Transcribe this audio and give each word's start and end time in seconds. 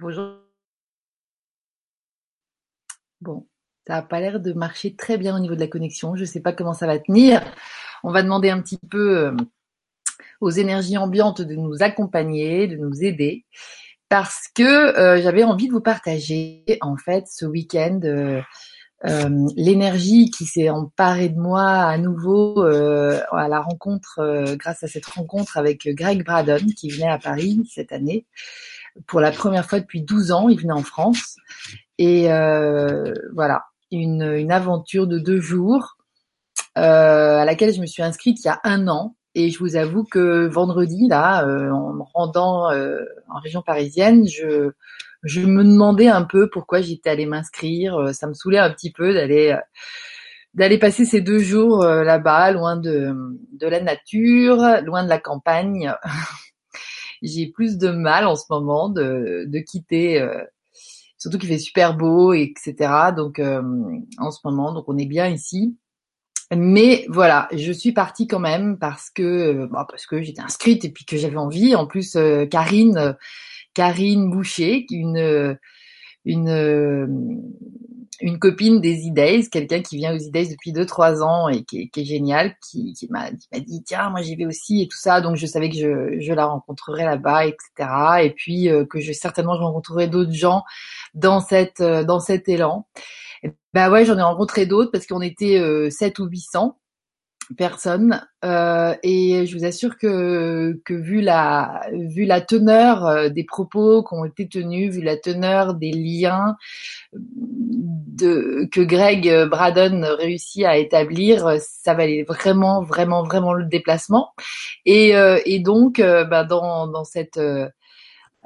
Bonjour. 0.00 0.38
Bon, 3.20 3.46
ça 3.86 3.96
a 3.96 4.02
pas 4.02 4.18
l'air 4.18 4.40
de 4.40 4.54
marcher 4.54 4.96
très 4.96 5.18
bien 5.18 5.36
au 5.36 5.38
niveau 5.38 5.54
de 5.54 5.60
la 5.60 5.66
connexion. 5.66 6.16
Je 6.16 6.24
sais 6.24 6.40
pas 6.40 6.54
comment 6.54 6.72
ça 6.72 6.86
va 6.86 6.98
tenir. 6.98 7.42
On 8.02 8.10
va 8.10 8.22
demander 8.22 8.48
un 8.48 8.62
petit 8.62 8.78
peu 8.90 9.18
euh, 9.18 9.36
aux 10.40 10.48
énergies 10.48 10.96
ambiantes 10.96 11.42
de 11.42 11.54
nous 11.54 11.82
accompagner, 11.82 12.66
de 12.66 12.76
nous 12.76 13.04
aider, 13.04 13.44
parce 14.08 14.48
que 14.54 14.62
euh, 14.62 15.20
j'avais 15.20 15.44
envie 15.44 15.68
de 15.68 15.72
vous 15.72 15.82
partager 15.82 16.64
en 16.80 16.96
fait 16.96 17.26
ce 17.28 17.44
week-end 17.44 18.00
euh, 18.04 18.40
l'énergie 19.54 20.30
qui 20.30 20.46
s'est 20.46 20.70
emparée 20.70 21.28
de 21.28 21.38
moi 21.38 21.66
à 21.66 21.98
nouveau 21.98 22.62
à 22.62 23.48
la 23.48 23.60
rencontre, 23.60 24.54
grâce 24.56 24.82
à 24.82 24.88
cette 24.88 25.06
rencontre 25.06 25.58
avec 25.58 25.88
Greg 25.88 26.24
Braddon 26.24 26.66
qui 26.76 26.90
venait 26.90 27.10
à 27.10 27.18
Paris 27.18 27.60
cette 27.70 27.92
année 27.92 28.26
pour 29.06 29.20
la 29.20 29.30
première 29.30 29.66
fois 29.66 29.80
depuis 29.80 30.02
12 30.02 30.32
ans. 30.32 30.48
Il 30.48 30.60
venait 30.60 30.72
en 30.72 30.82
France 30.82 31.36
et 31.98 32.32
euh, 32.32 33.12
voilà 33.34 33.64
une, 33.90 34.22
une 34.22 34.52
aventure 34.52 35.06
de 35.06 35.18
deux 35.18 35.40
jours 35.40 35.96
à 36.76 37.44
laquelle 37.44 37.74
je 37.74 37.80
me 37.80 37.86
suis 37.86 38.02
inscrite 38.02 38.38
il 38.42 38.46
y 38.46 38.50
a 38.50 38.60
un 38.64 38.88
an 38.88 39.14
et 39.34 39.50
je 39.50 39.58
vous 39.58 39.76
avoue 39.76 40.04
que 40.04 40.46
vendredi, 40.46 41.06
là, 41.08 41.46
euh, 41.46 41.70
en 41.70 41.92
me 41.92 42.02
rendant 42.14 42.70
euh, 42.72 43.04
en 43.28 43.38
région 43.38 43.62
parisienne, 43.62 44.26
je, 44.26 44.72
je 45.22 45.40
me 45.40 45.62
demandais 45.62 46.08
un 46.08 46.22
peu 46.22 46.50
pourquoi 46.50 46.80
j'étais 46.80 47.10
allée 47.10 47.26
m'inscrire. 47.26 47.96
Euh, 47.96 48.12
ça 48.12 48.26
me 48.26 48.34
saoulait 48.34 48.58
un 48.58 48.70
petit 48.70 48.92
peu 48.92 49.14
d'aller 49.14 49.56
d'aller 50.54 50.78
passer 50.78 51.04
ces 51.04 51.20
deux 51.20 51.38
jours 51.38 51.84
là-bas, 51.84 52.50
loin 52.50 52.76
de, 52.76 53.14
de 53.52 53.66
la 53.68 53.80
nature, 53.80 54.56
loin 54.84 55.04
de 55.04 55.08
la 55.08 55.18
campagne. 55.18 55.94
J'ai 57.22 57.48
plus 57.48 57.78
de 57.78 57.90
mal 57.90 58.26
en 58.26 58.36
ce 58.36 58.44
moment 58.50 58.88
de, 58.88 59.44
de 59.46 59.58
quitter, 59.58 60.26
surtout 61.18 61.38
qu'il 61.38 61.48
fait 61.48 61.58
super 61.58 61.96
beau, 61.96 62.32
etc. 62.32 63.12
Donc 63.16 63.38
en 63.40 64.30
ce 64.30 64.38
moment, 64.44 64.72
donc 64.72 64.84
on 64.88 64.96
est 64.96 65.06
bien 65.06 65.28
ici. 65.28 65.76
Mais 66.56 67.06
voilà, 67.08 67.48
je 67.52 67.70
suis 67.70 67.92
partie 67.92 68.26
quand 68.26 68.40
même 68.40 68.76
parce 68.76 69.08
que 69.10 69.22
euh, 69.22 69.66
bah, 69.68 69.86
parce 69.88 70.06
que 70.06 70.20
j'étais 70.20 70.40
inscrite 70.40 70.84
et 70.84 70.90
puis 70.90 71.04
que 71.04 71.16
j'avais 71.16 71.36
envie. 71.36 71.76
En 71.76 71.86
plus, 71.86 72.16
euh, 72.16 72.44
Karine, 72.44 72.98
euh, 72.98 73.12
Karine 73.72 74.30
Boucher, 74.30 74.84
une 74.90 75.56
une 76.24 77.52
une 78.20 78.38
copine 78.38 78.80
des 78.80 79.08
E-Days, 79.08 79.48
quelqu'un 79.48 79.80
qui 79.80 79.96
vient 79.96 80.14
aux 80.14 80.18
E-Days 80.18 80.50
depuis 80.50 80.72
2-3 80.72 81.22
ans 81.22 81.48
et 81.48 81.64
qui 81.64 81.82
est, 81.82 81.88
qui 81.88 82.00
est 82.00 82.04
génial, 82.04 82.54
qui, 82.62 82.92
qui 82.92 83.08
m'a 83.08 83.30
dit 83.30 83.82
tiens 83.84 84.10
moi 84.10 84.20
j'y 84.22 84.36
vais 84.36 84.46
aussi 84.46 84.82
et 84.82 84.88
tout 84.88 84.98
ça, 84.98 85.20
donc 85.20 85.36
je 85.36 85.46
savais 85.46 85.70
que 85.70 85.76
je, 85.76 86.20
je 86.20 86.32
la 86.32 86.46
rencontrerais 86.46 87.04
là-bas, 87.04 87.46
etc. 87.46 87.88
Et 88.22 88.30
puis 88.30 88.68
que 88.90 89.00
je 89.00 89.12
certainement 89.12 89.54
je 89.56 89.62
rencontrerais 89.62 90.08
d'autres 90.08 90.32
gens 90.32 90.64
dans 91.14 91.40
cette 91.40 91.82
dans 91.82 92.20
cet 92.20 92.48
élan. 92.48 92.86
Bah 93.72 93.90
ouais, 93.90 94.04
j'en 94.04 94.18
ai 94.18 94.22
rencontré 94.22 94.66
d'autres 94.66 94.90
parce 94.90 95.06
qu'on 95.06 95.22
était 95.22 95.58
euh, 95.58 95.90
7 95.90 96.18
ou 96.18 96.26
800 96.26 96.76
personnes 97.56 98.24
euh, 98.44 98.94
et 99.02 99.44
je 99.46 99.56
vous 99.58 99.64
assure 99.64 99.98
que 99.98 100.80
que 100.84 100.94
vu 100.94 101.20
la 101.20 101.82
vu 101.92 102.24
la 102.24 102.40
teneur 102.40 103.04
euh, 103.06 103.28
des 103.28 103.42
propos 103.44 104.04
qui 104.04 104.14
ont 104.14 104.24
été 104.24 104.48
tenus, 104.48 104.94
vu 104.94 105.02
la 105.02 105.16
teneur 105.16 105.74
des 105.74 105.90
liens 105.90 106.56
que 108.20 108.80
Greg 108.80 109.46
Braddon 109.48 110.02
réussit 110.18 110.64
à 110.64 110.76
établir, 110.76 111.56
ça 111.60 111.94
valait 111.94 112.22
vraiment 112.22 112.82
vraiment 112.82 113.22
vraiment 113.22 113.52
le 113.52 113.64
déplacement. 113.64 114.30
Et 114.84 115.16
euh, 115.16 115.38
donc 115.60 115.98
euh, 115.98 116.24
bah 116.24 116.44
dans 116.44 117.04
cette 117.04 117.38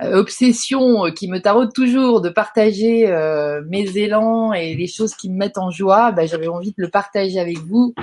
euh, 0.02 0.18
obsession 0.18 1.06
euh, 1.06 1.10
qui 1.10 1.28
me 1.28 1.40
taraude 1.40 1.72
toujours 1.72 2.20
de 2.20 2.28
partager 2.28 3.08
euh, 3.08 3.62
mes 3.68 3.96
élans 3.96 4.52
et 4.52 4.74
les 4.74 4.88
choses 4.88 5.14
qui 5.14 5.30
me 5.30 5.36
mettent 5.36 5.56
en 5.56 5.70
joie, 5.70 6.10
bah, 6.10 6.26
j'avais 6.26 6.48
envie 6.48 6.70
de 6.70 6.82
le 6.82 6.88
partager 6.88 7.38
avec 7.38 7.58
vous 7.58 7.94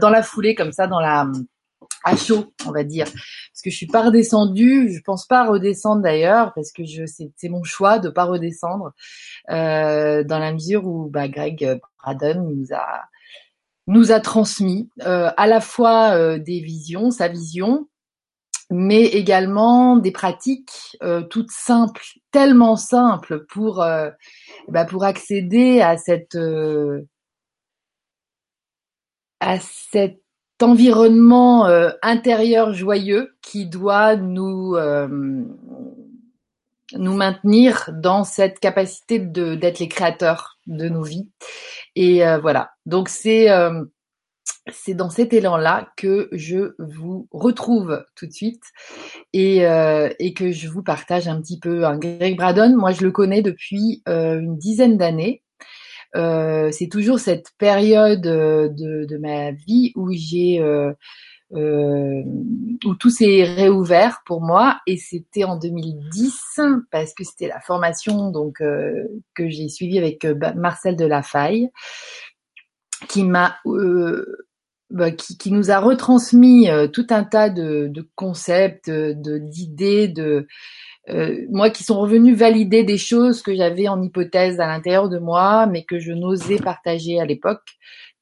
dans 0.00 0.10
la 0.10 0.22
foulée, 0.22 0.56
comme 0.56 0.72
ça, 0.72 0.88
dans 0.88 0.98
la 0.98 1.28
à 2.04 2.16
chaud, 2.16 2.52
on 2.66 2.72
va 2.72 2.84
dire, 2.84 3.06
parce 3.06 3.62
que 3.64 3.70
je 3.70 3.76
suis 3.76 3.86
pas 3.86 4.04
redescendue, 4.04 4.90
je 4.92 5.00
pense 5.02 5.26
pas 5.26 5.46
redescendre 5.46 6.02
d'ailleurs, 6.02 6.52
parce 6.54 6.72
que 6.72 6.84
je 6.84 7.04
c'est 7.06 7.48
mon 7.48 7.64
choix 7.64 7.98
de 7.98 8.08
pas 8.08 8.24
redescendre 8.24 8.92
dans 9.48 10.38
la 10.38 10.52
mesure 10.52 10.86
où 10.86 11.08
bah, 11.10 11.28
Greg 11.28 11.80
Braden 12.02 12.48
nous 12.48 12.66
a 12.72 13.04
nous 13.86 14.12
a 14.12 14.20
transmis 14.20 14.90
à 15.00 15.46
la 15.46 15.60
fois 15.60 16.38
des 16.38 16.60
visions, 16.60 17.10
sa 17.10 17.28
vision, 17.28 17.88
mais 18.70 19.04
également 19.04 19.96
des 19.96 20.12
pratiques 20.12 20.96
euh, 21.02 21.22
toutes 21.22 21.50
simples, 21.50 22.04
tellement 22.30 22.76
simples 22.76 23.46
pour 23.46 23.82
euh, 23.82 24.10
bah 24.68 24.84
pour 24.84 25.04
accéder 25.04 25.80
à 25.80 25.96
cette 25.96 26.34
euh, 26.34 27.06
à 29.40 29.58
cet 29.60 30.20
environnement 30.62 31.66
euh, 31.66 31.90
intérieur 32.02 32.72
joyeux 32.74 33.36
qui 33.42 33.66
doit 33.66 34.16
nous 34.16 34.74
euh, 34.76 35.08
nous 36.94 37.14
maintenir 37.14 37.90
dans 37.92 38.24
cette 38.24 38.60
capacité 38.60 39.18
de 39.18 39.54
d'être 39.54 39.78
les 39.78 39.88
créateurs 39.88 40.58
de 40.66 40.88
nos 40.88 41.02
vies 41.02 41.28
et 41.94 42.22
voilà 42.40 42.70
donc 42.86 43.08
c'est 43.08 43.48
c'est 44.72 44.94
dans 44.94 45.10
cet 45.10 45.32
élan-là 45.32 45.88
que 45.96 46.28
je 46.32 46.74
vous 46.78 47.28
retrouve 47.30 48.04
tout 48.14 48.26
de 48.26 48.32
suite 48.32 48.62
et, 49.32 49.66
euh, 49.66 50.08
et, 50.18 50.34
que 50.34 50.50
je 50.50 50.68
vous 50.68 50.82
partage 50.82 51.28
un 51.28 51.40
petit 51.40 51.58
peu. 51.58 51.84
Un 51.84 51.98
Greg 51.98 52.36
Braddon, 52.36 52.76
moi 52.76 52.92
je 52.92 53.02
le 53.04 53.10
connais 53.10 53.42
depuis 53.42 54.02
euh, 54.08 54.40
une 54.40 54.56
dizaine 54.58 54.96
d'années. 54.96 55.42
Euh, 56.16 56.70
c'est 56.72 56.88
toujours 56.88 57.18
cette 57.18 57.50
période 57.58 58.22
de, 58.22 59.04
de 59.04 59.16
ma 59.18 59.52
vie 59.52 59.92
où 59.94 60.10
j'ai 60.12 60.60
euh, 60.60 60.92
euh, 61.54 62.22
où 62.84 62.94
tout 62.94 63.10
s'est 63.10 63.44
réouvert 63.44 64.20
pour 64.26 64.42
moi. 64.42 64.80
Et 64.86 64.96
c'était 64.96 65.44
en 65.44 65.56
2010 65.56 66.60
parce 66.90 67.14
que 67.14 67.24
c'était 67.24 67.48
la 67.48 67.60
formation 67.60 68.30
donc 68.30 68.60
euh, 68.60 69.04
que 69.34 69.48
j'ai 69.48 69.68
suivie 69.68 69.98
avec 69.98 70.26
Marcel 70.56 70.96
Delafaille 70.96 71.70
qui 73.08 73.22
m'a 73.22 73.56
bah, 74.90 75.10
qui, 75.10 75.36
qui, 75.36 75.52
nous 75.52 75.70
a 75.70 75.78
retransmis 75.80 76.70
euh, 76.70 76.88
tout 76.88 77.06
un 77.10 77.22
tas 77.22 77.50
de, 77.50 77.88
de 77.88 78.08
concepts, 78.14 78.90
de 78.90 79.38
d'idées, 79.38 80.08
de, 80.08 80.46
euh, 81.10 81.46
moi 81.50 81.70
qui 81.70 81.84
sont 81.84 81.98
revenus 81.98 82.36
valider 82.36 82.84
des 82.84 82.98
choses 82.98 83.42
que 83.42 83.54
j'avais 83.54 83.88
en 83.88 84.02
hypothèse 84.02 84.60
à 84.60 84.66
l'intérieur 84.66 85.08
de 85.08 85.18
moi, 85.18 85.66
mais 85.66 85.84
que 85.84 85.98
je 85.98 86.12
n'osais 86.12 86.58
partager 86.58 87.20
à 87.20 87.24
l'époque, 87.24 87.62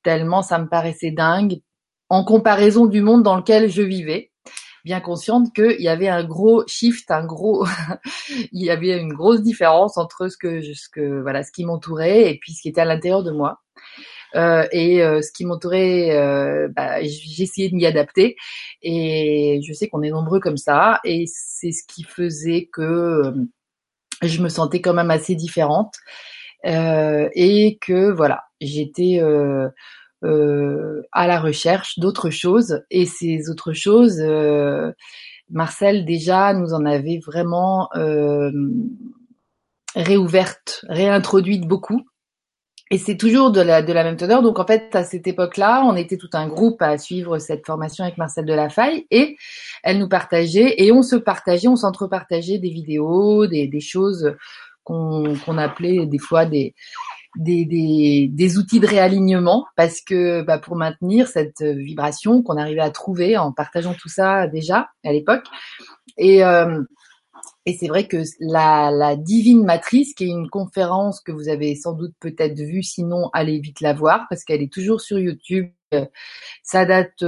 tellement 0.03 0.43
ça 0.43 0.59
me 0.59 0.69
paraissait 0.69 1.11
dingue 1.11 1.61
en 2.09 2.25
comparaison 2.25 2.87
du 2.87 3.01
monde 3.01 3.23
dans 3.23 3.37
lequel 3.37 3.71
je 3.71 3.83
vivais 3.83 4.31
bien 4.87 5.01
consciente 5.01 5.53
qu'il 5.53 5.81
y 5.81 5.89
avait 5.89 6.07
un 6.07 6.23
gros 6.23 6.65
shift, 6.69 7.11
un 7.11 7.27
gros, 7.27 7.67
il 8.53 8.65
y 8.65 8.71
avait 8.71 8.97
une 8.97 9.13
grosse 9.13 9.43
différence 9.43 9.99
entre 9.99 10.29
ce 10.29 10.37
que, 10.37 10.63
ce 10.63 10.89
que, 10.89 11.23
voilà, 11.23 11.43
ce 11.43 11.51
qui 11.51 11.65
m'entourait 11.65 12.31
et 12.31 12.39
puis 12.39 12.53
ce 12.53 12.63
qui 12.63 12.69
était 12.69 12.83
à 12.83 12.85
l'intérieur 12.85 13.25
de 13.25 13.33
moi. 13.33 13.59
Euh, 14.37 14.67
et 14.71 15.03
euh, 15.03 15.23
ce 15.23 15.33
qui 15.33 15.45
m'entourait, 15.47 16.15
euh, 16.17 16.69
bah, 16.75 17.01
essayé 17.01 17.71
de 17.71 17.75
m'y 17.75 17.87
adapter. 17.87 18.37
Et 18.83 19.61
je 19.67 19.73
sais 19.73 19.89
qu'on 19.89 20.03
est 20.03 20.11
nombreux 20.11 20.41
comme 20.41 20.57
ça, 20.59 21.01
et 21.05 21.25
c'est 21.27 21.73
ce 21.73 21.83
qui 21.87 22.05
faisait 22.05 22.69
que 22.73 23.35
je 24.23 24.43
me 24.43 24.49
sentais 24.49 24.81
quand 24.81 24.95
même 24.95 25.11
assez 25.11 25.35
différente 25.35 25.95
et 26.65 27.79
que 27.81 28.11
voilà, 28.11 28.45
j'étais 28.61 29.21
à 30.23 31.27
la 31.27 31.41
recherche 31.41 31.99
d'autres 31.99 32.31
choses. 32.31 32.83
Et 32.91 33.07
ces 33.07 33.51
autres 33.51 33.73
choses, 33.73 34.21
Marcel 35.51 36.05
déjà 36.05 36.53
nous 36.55 36.75
en 36.75 36.85
avait 36.85 37.21
vraiment 37.25 37.89
réouvertes, 39.95 40.85
réintroduites 40.89 41.67
beaucoup. 41.67 42.03
Et 42.93 42.99
c'est 42.99 43.17
toujours 43.17 43.51
de 43.51 43.61
la, 43.61 43.83
même 43.83 44.17
teneur. 44.17 44.43
Donc 44.43 44.61
en 44.61 44.67
fait, 44.67 44.95
à 44.95 45.03
cette 45.03 45.27
époque-là, 45.27 45.83
on 45.85 45.97
était 45.97 46.17
tout 46.17 46.31
un 46.35 46.47
groupe 46.47 46.81
à 46.83 46.99
suivre 46.99 47.39
cette 47.39 47.67
formation 47.67 48.05
avec 48.05 48.17
Marcel 48.17 48.45
Delafaille 48.45 49.07
et 49.11 49.37
elle 49.83 49.99
nous 49.99 50.09
partageait 50.09 50.75
et 50.79 50.93
on 50.93 51.03
se 51.03 51.17
partageait, 51.17 51.67
on 51.67 51.75
s'entrepartageait 51.75 52.59
des 52.59 52.71
vidéos, 52.71 53.49
des, 53.49 53.81
choses 53.81 54.37
qu'on 54.85 55.59
appelait 55.59 56.07
des 56.07 56.19
fois 56.19 56.47
des, 56.47 56.75
outils 57.37 58.79
de 58.81 58.87
réalignement 58.87 59.67
parce 59.75 60.01
que 60.01 60.43
bah, 60.43 60.59
pour 60.59 60.77
maintenir 60.77 61.27
cette 61.27 61.63
vibration 61.63 62.45
qu'on 62.45 62.57
arrivait 62.57 62.81
à 62.81 62.91
trouver 62.91 63.37
en 63.37 63.51
partageant 63.51 63.95
tout 63.95 64.09
ça 64.09 64.47
déjà 64.47 64.91
à 65.05 65.13
l'époque. 65.13 65.45
Euh, 66.21 66.85
et 67.65 67.77
c'est 67.79 67.89
vrai 67.89 68.07
que 68.07 68.23
la, 68.41 68.91
la, 68.91 69.17
Divine 69.17 69.65
Matrice, 69.65 70.15
qui 70.15 70.25
est 70.25 70.29
une 70.29 70.49
conférence 70.49 71.21
que 71.21 71.33
vous 71.33 71.49
avez 71.49 71.75
sans 71.75 71.93
doute 71.93 72.15
peut-être 72.21 72.59
vue, 72.59 72.83
sinon 72.83 73.31
allez 73.33 73.59
vite 73.61 73.81
la 73.81 73.93
voir 73.93 74.27
parce 74.29 74.45
qu'elle 74.45 74.63
est 74.63 74.73
toujours 74.73 75.01
sur 75.01 75.19
YouTube. 75.19 75.71
Ça 76.63 76.85
date 76.85 77.23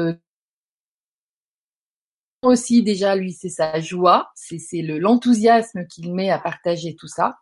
aussi 2.43 2.83
déjà 2.83 3.17
lui 3.17 3.33
c'est 3.33 3.49
sa 3.49 3.81
joie, 3.81 4.31
c'est 4.35 4.59
le 4.83 4.99
l'enthousiasme 4.99 5.87
qu'il 5.87 6.15
met 6.15 6.31
à 6.31 6.39
partager 6.39 6.95
tout 6.95 7.09
ça. 7.09 7.39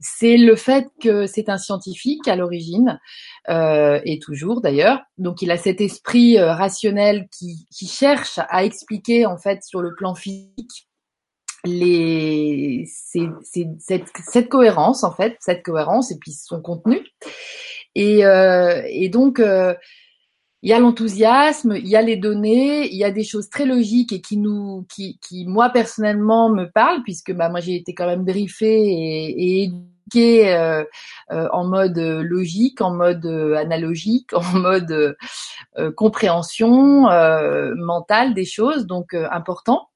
C'est 0.00 0.36
le 0.36 0.56
fait 0.56 0.86
que 1.00 1.26
c'est 1.26 1.48
un 1.48 1.58
scientifique 1.58 2.28
à 2.28 2.36
l'origine 2.36 3.00
euh, 3.48 4.00
et 4.04 4.18
toujours 4.18 4.60
d'ailleurs. 4.60 5.00
Donc 5.16 5.42
il 5.42 5.50
a 5.50 5.56
cet 5.56 5.80
esprit 5.80 6.38
euh, 6.38 6.52
rationnel 6.52 7.28
qui, 7.30 7.66
qui 7.70 7.86
cherche 7.86 8.38
à 8.48 8.64
expliquer 8.64 9.26
en 9.26 9.38
fait 9.38 9.62
sur 9.62 9.80
le 9.80 9.94
plan 9.94 10.14
physique 10.14 10.87
c'est 12.86 13.28
cette, 13.78 14.48
cohérence 14.48 15.04
en 15.04 15.12
fait, 15.12 15.36
cette 15.40 15.62
cohérence 15.62 16.10
et 16.10 16.18
puis 16.18 16.32
son 16.32 16.60
contenu. 16.60 17.00
Et, 17.94 18.24
euh, 18.24 18.82
donc 19.10 19.40
euh, 19.40 19.74
il 20.62 20.70
y 20.70 20.72
a 20.72 20.80
l'enthousiasme, 20.80 21.76
il 21.76 21.86
y 21.86 21.96
a 21.96 22.02
les 22.02 22.16
données, 22.16 22.88
il 22.90 22.96
y 22.96 23.04
a 23.04 23.10
des 23.10 23.24
choses 23.24 23.48
très 23.48 23.64
logiques 23.64 24.12
et 24.12 24.20
qui 24.20 24.36
nous, 24.36 24.86
qui, 24.88 25.18
moi 25.46 25.70
personnellement 25.70 26.50
me 26.50 26.64
parlent 26.64 27.02
puisque 27.04 27.32
bah 27.32 27.48
moi 27.48 27.60
j'ai 27.60 27.76
été 27.76 27.94
quand 27.94 28.06
même 28.06 28.24
briefée 28.24 28.82
et, 28.82 29.60
et 29.60 29.62
éduquée 29.64 30.54
euh, 30.54 30.84
en 31.30 31.64
mode 31.64 31.98
logique, 31.98 32.80
en 32.80 32.92
mode 32.92 33.26
analogique, 33.26 34.32
en 34.34 34.42
mode 34.42 35.16
compréhension 35.96 37.02
mentale 37.76 38.34
des 38.34 38.44
choses, 38.44 38.86
donc 38.86 39.14
important. 39.14 39.88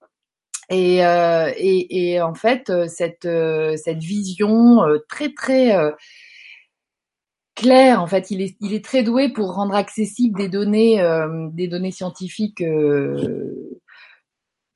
Et, 0.71 0.99
et, 0.99 2.13
et, 2.13 2.21
en 2.23 2.35
fait 2.35 2.73
cette 2.89 3.29
cette 3.77 4.03
vision 4.03 4.79
très 5.09 5.33
très 5.35 5.93
clair. 7.55 8.01
En 8.03 8.07
fait, 8.07 8.31
il 8.31 8.43
est, 8.43 8.57
il 8.61 8.75
est 8.75 8.85
très 8.85 9.03
doué 9.03 9.31
pour 9.31 9.55
rendre 9.55 9.75
accessibles 9.75 10.39
des 10.39 10.49
données, 10.49 11.01
euh, 11.01 11.49
des 11.53 11.69
données 11.69 11.91
scientifiques 11.91 12.63
euh, 12.63 13.81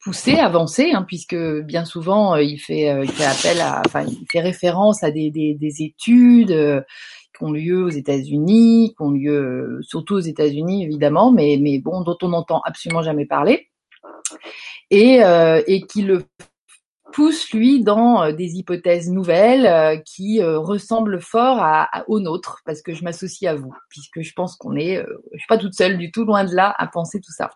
poussées, 0.03 0.39
avancées, 0.39 0.93
hein, 0.93 1.05
puisque 1.07 1.37
bien 1.37 1.85
souvent 1.85 2.35
euh, 2.35 2.43
il 2.43 2.59
fait, 2.59 3.03
il 3.03 3.11
fait 3.11 3.25
appel 3.25 3.61
à, 3.61 3.83
enfin, 3.85 4.05
il 4.05 4.27
fait 4.31 4.41
référence 4.41 5.03
à 5.03 5.11
des, 5.11 5.31
des, 5.31 5.55
des 5.55 5.83
études 5.83 6.85
qui 7.37 7.45
ont 7.45 7.53
lieu 7.53 7.85
aux 7.85 7.91
États-Unis, 7.91 8.95
qui 8.97 9.03
ont 9.03 9.11
lieu 9.11 9.79
surtout 9.83 10.15
aux 10.15 10.21
États-Unis 10.21 10.85
évidemment, 10.85 11.33
mais 11.33 11.59
mais 11.61 11.79
bon, 11.79 12.03
dont 12.03 12.17
on 12.23 12.29
n'entend 12.29 12.61
absolument 12.65 13.03
jamais 13.03 13.27
parler, 13.27 13.69
et 14.91 15.21
et 15.67 15.83
qui 15.83 16.03
le 16.03 16.25
pousse 17.17 17.51
lui 17.53 17.83
dans 17.83 18.23
euh, 18.23 18.33
des 18.33 18.57
hypothèses 18.57 19.11
nouvelles 19.11 19.67
euh, 19.67 19.97
qui 19.97 20.43
euh, 20.43 20.59
ressemblent 20.59 21.23
fort 21.23 21.61
à, 21.61 22.05
aux 22.09 22.21
nôtres 22.21 22.61
parce 22.67 22.83
que 22.83 22.93
je 22.93 23.05
m'associe 23.05 23.51
à 23.51 23.55
vous 23.55 23.75
puisque 23.89 24.21
je 24.21 24.35
pense 24.35 24.55
qu'on 24.55 24.77
est 24.77 25.03
je 25.33 25.39
suis 25.39 25.47
pas 25.49 25.57
toute 25.57 25.73
seule 25.73 25.97
du 25.97 26.13
tout 26.13 26.25
loin 26.27 26.45
de 26.45 26.55
là 26.55 26.75
à 26.77 26.87
penser 26.87 27.21
tout 27.21 27.33
ça. 27.33 27.51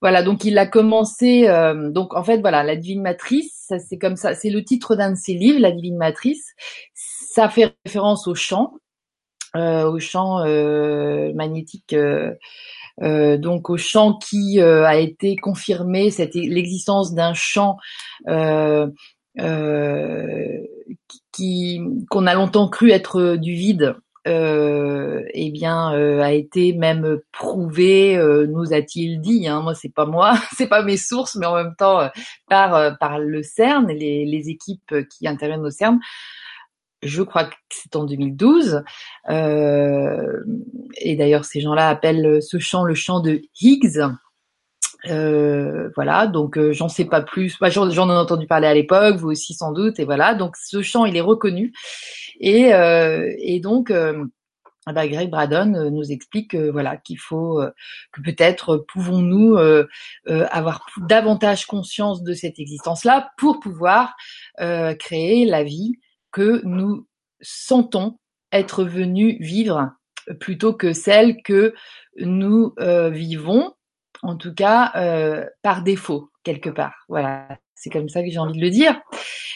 Voilà, 0.00 0.22
donc 0.22 0.44
il 0.44 0.56
a 0.58 0.66
commencé 0.66 1.46
donc 1.90 2.14
en 2.14 2.24
fait 2.24 2.38
voilà, 2.38 2.64
la 2.64 2.74
divine 2.74 3.02
matrice, 3.02 3.70
c'est 3.88 3.98
comme 3.98 4.16
ça, 4.16 4.34
c'est 4.34 4.50
le 4.50 4.64
titre 4.64 4.96
d'un 4.96 5.12
de 5.12 5.16
ses 5.16 5.34
livres, 5.34 5.60
la 5.60 5.70
divine 5.70 5.96
matrice. 5.96 6.54
Ça 6.94 7.48
fait 7.48 7.76
référence 7.84 8.26
au 8.26 8.34
champ 8.34 8.72
au 9.54 9.98
champ 10.00 10.44
magnétique 11.34 11.94
euh, 13.02 13.36
donc 13.36 13.70
au 13.70 13.76
champ 13.76 14.14
qui 14.14 14.60
euh, 14.60 14.84
a 14.84 14.96
été 14.96 15.36
confirmé, 15.36 16.10
c'était 16.10 16.40
l'existence 16.40 17.14
d'un 17.14 17.34
champ 17.34 17.76
euh, 18.28 18.86
qui 21.32 21.80
qu'on 22.10 22.26
a 22.26 22.34
longtemps 22.34 22.68
cru 22.68 22.90
être 22.90 23.36
du 23.36 23.54
vide. 23.54 23.96
Euh, 24.28 25.24
eh 25.34 25.50
bien, 25.50 25.88
a 25.88 26.30
été 26.30 26.72
même 26.74 27.18
prouvé, 27.32 28.16
nous 28.48 28.72
a-t-il 28.72 29.20
dit. 29.20 29.48
Hein, 29.48 29.62
moi, 29.62 29.74
c'est 29.74 29.92
pas 29.92 30.06
moi, 30.06 30.34
c'est 30.56 30.68
pas 30.68 30.84
mes 30.84 30.96
sources, 30.96 31.34
mais 31.34 31.46
en 31.46 31.56
même 31.56 31.74
temps 31.76 32.08
par 32.48 32.96
par 32.98 33.18
le 33.18 33.42
CERN, 33.42 33.88
les, 33.88 34.24
les 34.24 34.48
équipes 34.48 34.94
qui 35.10 35.26
interviennent 35.26 35.66
au 35.66 35.70
CERN, 35.70 35.98
je 37.02 37.22
crois 37.22 37.44
que 37.44 37.54
c'est 37.70 37.96
en 37.96 38.04
2012. 38.04 38.82
Euh, 39.28 40.44
et 40.96 41.16
d'ailleurs, 41.16 41.44
ces 41.44 41.60
gens-là 41.60 41.88
appellent 41.88 42.42
ce 42.42 42.58
chant 42.58 42.84
le 42.84 42.94
chant 42.94 43.20
de 43.20 43.42
Higgs. 43.60 44.00
Euh, 45.08 45.90
voilà, 45.96 46.26
donc 46.26 46.56
euh, 46.56 46.72
j'en 46.72 46.88
sais 46.88 47.04
pas 47.04 47.22
plus. 47.22 47.58
Bah, 47.58 47.70
j'en, 47.70 47.88
ai 47.90 48.12
entendu 48.12 48.46
parler 48.46 48.68
à 48.68 48.74
l'époque, 48.74 49.16
vous 49.16 49.30
aussi 49.30 49.54
sans 49.54 49.72
doute, 49.72 49.98
et 49.98 50.04
voilà. 50.04 50.34
Donc 50.34 50.56
ce 50.56 50.82
chant, 50.82 51.04
il 51.04 51.16
est 51.16 51.20
reconnu, 51.20 51.72
et, 52.40 52.72
euh, 52.74 53.32
et 53.38 53.58
donc 53.60 53.90
euh, 53.90 54.24
bah, 54.86 55.08
Greg 55.08 55.30
Braddon 55.30 55.90
nous 55.90 56.12
explique 56.12 56.54
voilà 56.54 56.96
qu'il 56.96 57.18
faut 57.18 57.60
que 58.12 58.20
peut-être 58.20 58.84
pouvons-nous 58.88 59.56
avoir 60.26 60.84
davantage 61.08 61.66
conscience 61.66 62.22
de 62.24 62.34
cette 62.34 62.58
existence-là 62.58 63.30
pour 63.38 63.60
pouvoir 63.60 64.14
créer 64.98 65.46
la 65.46 65.62
vie 65.62 65.94
que 66.32 66.62
nous 66.64 67.06
sentons 67.40 68.18
être 68.52 68.84
venus 68.84 69.36
vivre 69.40 69.92
plutôt 70.40 70.72
que 70.72 70.92
celle 70.92 71.42
que 71.42 71.74
nous 72.16 72.74
euh, 72.78 73.10
vivons, 73.10 73.74
en 74.22 74.36
tout 74.36 74.54
cas 74.54 74.92
euh, 74.96 75.44
par 75.62 75.82
défaut 75.82 76.30
quelque 76.44 76.70
part. 76.70 76.94
Voilà, 77.08 77.48
c'est 77.74 77.90
comme 77.90 78.08
ça 78.08 78.22
que 78.22 78.30
j'ai 78.30 78.38
envie 78.38 78.58
de 78.58 78.64
le 78.64 78.70
dire. 78.70 79.00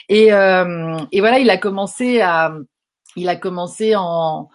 Et, 0.08 0.32
euh, 0.32 0.96
et 1.12 1.20
voilà, 1.20 1.38
il 1.38 1.50
a 1.50 1.56
commencé 1.56 2.20
à, 2.20 2.56
il 3.17 3.28
a 3.28 3.37
commencé 3.37 3.94
en 3.96 4.49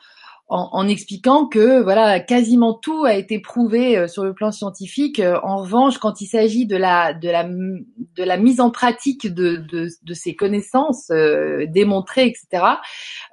en, 0.51 0.67
en, 0.73 0.87
expliquant 0.89 1.47
que 1.47 1.81
voilà 1.81 2.19
quasiment 2.19 2.73
tout 2.73 3.05
a 3.05 3.15
été 3.15 3.39
prouvé 3.39 3.97
euh, 3.97 4.07
sur 4.09 4.25
le 4.25 4.33
plan 4.33 4.51
scientifique. 4.51 5.21
Euh, 5.21 5.39
en 5.43 5.61
revanche, 5.61 5.97
quand 5.97 6.19
il 6.19 6.27
s'agit 6.27 6.65
de 6.65 6.75
la 6.75 7.13
de 7.13 7.29
la 7.29 7.45
de 7.45 8.23
la 8.23 8.35
mise 8.35 8.59
en 8.59 8.69
pratique 8.69 9.33
de 9.33 9.55
de, 9.55 9.87
de 10.03 10.13
ces 10.13 10.35
connaissances 10.35 11.09
euh, 11.09 11.65
démontrées, 11.69 12.25
etc. 12.25 12.65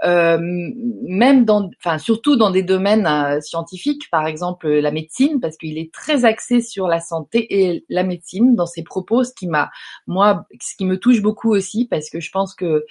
Euh, 0.05 0.39
même 0.41 1.45
dans, 1.45 1.69
enfin 1.83 1.99
surtout 1.99 2.37
dans 2.37 2.53
des 2.53 2.63
domaines 2.63 3.41
scientifiques, 3.43 4.09
par 4.13 4.29
exemple 4.29 4.69
la 4.69 4.93
médecine, 4.93 5.41
parce 5.41 5.57
qu'il 5.57 5.77
est 5.77 5.93
très 5.93 6.25
axé 6.25 6.61
sur 6.61 6.87
la 6.87 7.01
santé 7.01 7.47
et 7.51 7.85
la 7.89 8.05
médecine 8.05 8.55
dans 8.55 8.67
ses 8.67 8.85
propos, 8.85 9.25
ce 9.25 9.33
qui 9.35 9.49
m'a 9.49 9.71
moi, 10.07 10.47
ce 10.61 10.77
qui 10.77 10.85
me 10.85 10.99
touche 10.99 11.21
beaucoup 11.21 11.51
aussi, 11.51 11.89
parce 11.91 12.11
que 12.11 12.21
je 12.21 12.31
pense 12.31 12.55
que 12.55 12.85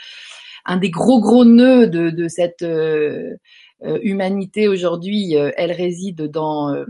un 0.68 0.78
des 0.78 0.90
gros 0.90 1.22
gros 1.22 1.46
nœuds 1.46 1.88
de, 1.88 2.10
de 2.10 2.28
cette 2.28 2.62
euh, 2.62 3.36
humanité 3.82 4.68
aujourd'hui, 4.68 5.38
euh, 5.38 5.52
elle 5.58 5.72
réside 5.72 6.24
dans 6.30 6.74
euh, 6.74 6.86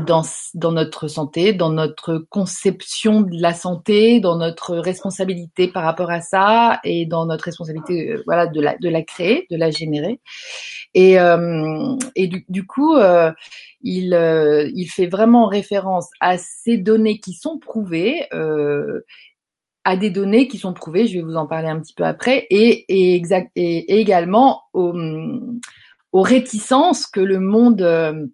dans, 0.00 0.22
dans 0.54 0.72
notre 0.72 1.08
santé, 1.08 1.54
dans 1.54 1.70
notre 1.70 2.18
conception 2.28 3.22
de 3.22 3.40
la 3.40 3.54
santé, 3.54 4.20
dans 4.20 4.36
notre 4.36 4.76
responsabilité 4.76 5.68
par 5.68 5.84
rapport 5.84 6.10
à 6.10 6.20
ça 6.20 6.80
et 6.84 7.06
dans 7.06 7.24
notre 7.24 7.44
responsabilité 7.44 8.14
voilà 8.26 8.46
de 8.46 8.60
la 8.60 8.76
de 8.76 8.88
la 8.88 9.02
créer, 9.02 9.46
de 9.50 9.56
la 9.56 9.70
générer. 9.70 10.20
Et 10.94 11.18
euh, 11.18 11.96
et 12.14 12.26
du, 12.26 12.44
du 12.48 12.66
coup, 12.66 12.94
euh, 12.96 13.32
il 13.80 14.12
il 14.74 14.86
fait 14.86 15.06
vraiment 15.06 15.46
référence 15.46 16.08
à 16.20 16.36
ces 16.36 16.76
données 16.76 17.18
qui 17.18 17.32
sont 17.32 17.58
prouvées. 17.58 18.26
à 19.84 19.96
des 19.96 20.10
données 20.10 20.48
qui 20.48 20.58
sont 20.58 20.74
prouvées, 20.74 21.06
je 21.06 21.14
vais 21.14 21.22
vous 21.22 21.36
en 21.36 21.46
parler 21.46 21.68
un 21.68 21.80
petit 21.80 21.94
peu 21.94 22.04
après, 22.04 22.44
et, 22.50 22.84
et, 22.88 23.14
exact, 23.14 23.52
et, 23.54 24.00
également 24.00 24.62
au, 24.72 24.92
aux 26.12 26.22
réticences 26.22 27.06
que 27.06 27.20
le 27.20 27.40
monde 27.40 27.82
euh, 27.82 28.26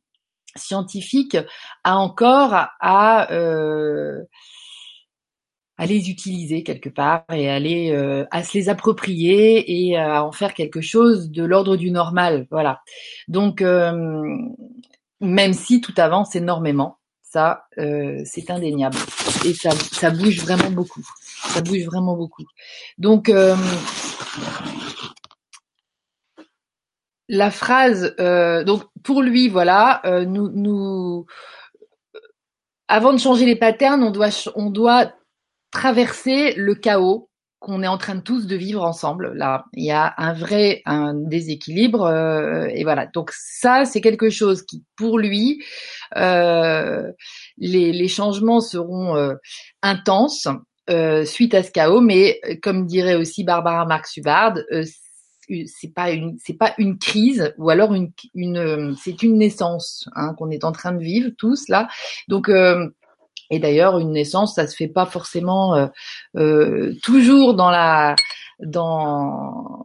scientifique 0.57 1.37
a 1.85 1.97
encore 1.97 2.55
à, 2.81 3.33
euh, 3.33 4.23
à 5.79 5.87
les 5.87 6.11
utiliser 6.11 6.63
quelque 6.63 6.89
part 6.89 7.25
et 7.33 7.51
à, 7.51 7.57
euh, 7.57 8.25
à 8.31 8.45
se 8.45 8.57
les 8.57 8.69
approprier 8.69 9.89
et 9.89 9.97
à 9.97 10.25
en 10.25 10.33
faire 10.33 10.55
quelque 10.55 10.81
chose 10.81 11.31
de 11.31 11.45
l'ordre 11.45 11.77
du 11.77 11.91
normal. 11.91 12.47
Voilà. 12.51 12.83
Donc, 13.29 13.63
même 15.21 15.53
si 15.55 15.81
tout 15.81 15.95
avance 15.97 16.37
énormément, 16.37 16.99
ça, 17.23 17.65
c'est 17.77 18.51
indéniable. 18.51 18.99
Et 19.47 19.55
ça, 19.55 19.71
ça 19.71 20.11
bouge 20.11 20.41
vraiment 20.41 20.71
beaucoup. 20.71 21.03
Ça 21.49 21.63
bouge 21.63 21.85
vraiment 21.85 22.17
beaucoup. 22.17 22.45
Donc, 22.99 23.33
la 27.33 27.51
phrase, 27.51 28.15
euh, 28.21 28.63
donc 28.63 28.85
pour 29.03 29.23
lui, 29.23 29.49
voilà, 29.49 30.03
euh, 30.05 30.27
nous, 30.27 30.51
nous, 30.51 31.25
avant 32.89 33.15
de 33.15 33.19
changer 33.19 33.47
les 33.47 33.57
patterns, 33.57 34.03
on 34.05 34.11
doit, 34.11 34.29
on 34.55 34.69
doit 34.69 35.11
traverser 35.71 36.53
le 36.57 36.75
chaos 36.75 37.31
qu'on 37.59 37.83
est 37.83 37.89
en 37.89 37.97
train 37.97 38.17
de 38.17 38.21
tous 38.21 38.47
de 38.47 38.55
vivre 38.55 38.83
ensemble. 38.85 39.33
Là, 39.35 39.65
il 39.73 39.83
y 39.83 39.91
a 39.91 40.13
un 40.19 40.35
vrai 40.35 40.83
un 40.85 41.15
déséquilibre 41.15 42.03
euh, 42.03 42.67
et 42.67 42.85
voilà. 42.85 43.07
Donc 43.07 43.31
ça, 43.33 43.87
c'est 43.87 44.03
quelque 44.03 44.29
chose 44.29 44.63
qui, 44.63 44.85
pour 44.95 45.19
lui, 45.19 45.65
les, 46.15 47.13
les, 47.57 48.09
changements 48.09 48.61
seront 48.61 49.35
intenses. 49.81 50.49
suite 51.25 51.55
à 51.55 51.63
ce 51.63 51.71
chaos, 51.71 52.03
mais 52.03 52.39
comme 52.63 52.85
dirait 52.85 53.15
aussi 53.15 53.43
Barbara 53.43 53.87
Marx 53.87 54.19
Hubbard, 54.19 54.57
c'est 55.67 55.93
pas 55.95 56.11
une 56.13 56.37
c'est 56.39 56.57
pas 56.59 56.75
une 56.79 56.99
crise 56.99 57.53
ou 57.59 57.71
alors 57.71 57.95
une, 57.95 58.13
une 58.35 58.95
c'est 58.97 59.23
une 59.23 59.39
naissance 59.39 60.09
hein, 60.15 60.35
qu'on 60.39 60.51
est 60.51 60.65
en 60.65 60.73
train 60.73 60.93
de 60.93 61.03
vivre 61.03 61.31
tous 61.37 61.69
là. 61.69 61.89
Donc 62.29 62.49
euh, 62.49 62.89
Et 63.51 63.59
d'ailleurs, 63.59 63.99
une 63.99 64.13
naissance, 64.13 64.55
ça 64.55 64.67
se 64.67 64.75
fait 64.75 64.89
pas 64.89 65.05
forcément 65.07 65.75
euh, 65.75 65.87
euh, 66.37 66.95
toujours 67.03 67.55
dans 67.55 67.71
la 67.71 68.17
dans 68.61 69.85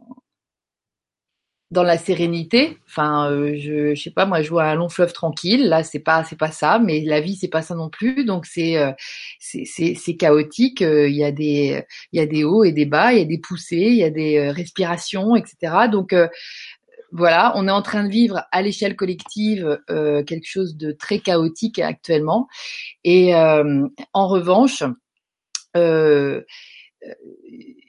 dans 1.70 1.82
la 1.82 1.98
sérénité. 1.98 2.78
Enfin, 2.86 3.30
euh, 3.30 3.54
je, 3.56 3.94
je 3.94 4.02
sais 4.02 4.10
pas, 4.10 4.26
moi, 4.26 4.42
je 4.42 4.48
vois 4.48 4.64
un 4.64 4.74
long 4.74 4.88
fleuve 4.88 5.12
tranquille. 5.12 5.68
Là, 5.68 5.82
c'est 5.82 5.98
pas, 5.98 6.24
c'est 6.24 6.38
pas 6.38 6.50
ça. 6.50 6.78
Mais 6.78 7.00
la 7.00 7.20
vie, 7.20 7.36
c'est 7.36 7.48
pas 7.48 7.62
ça 7.62 7.74
non 7.74 7.90
plus. 7.90 8.24
Donc, 8.24 8.46
c'est, 8.46 8.78
euh, 8.78 8.92
c'est, 9.38 10.16
chaotique. 10.16 10.80
Il 10.80 11.14
y 11.14 11.24
a 11.24 11.32
des, 11.32 11.82
il 12.12 12.18
y 12.18 12.22
a 12.22 12.26
des 12.26 12.44
hauts 12.44 12.64
et 12.64 12.72
des 12.72 12.86
bas. 12.86 13.12
Il 13.12 13.18
y 13.18 13.22
a 13.22 13.26
des 13.26 13.38
poussées. 13.38 13.76
Il 13.76 13.96
y 13.96 14.04
a 14.04 14.10
des 14.10 14.50
respirations, 14.50 15.36
etc. 15.36 15.88
Donc, 15.90 16.14
voilà, 17.10 17.52
on 17.56 17.66
est 17.68 17.72
en 17.72 17.82
train 17.82 18.04
de 18.04 18.10
vivre 18.10 18.44
à 18.52 18.62
l'échelle 18.62 18.96
collective 18.96 19.80
euh, 19.90 20.22
quelque 20.24 20.46
chose 20.46 20.76
de 20.76 20.92
très 20.92 21.20
chaotique 21.20 21.78
actuellement. 21.78 22.48
Et 23.04 23.34
euh, 23.34 23.86
en 24.12 24.28
revanche, 24.28 24.82
euh, 25.76 26.42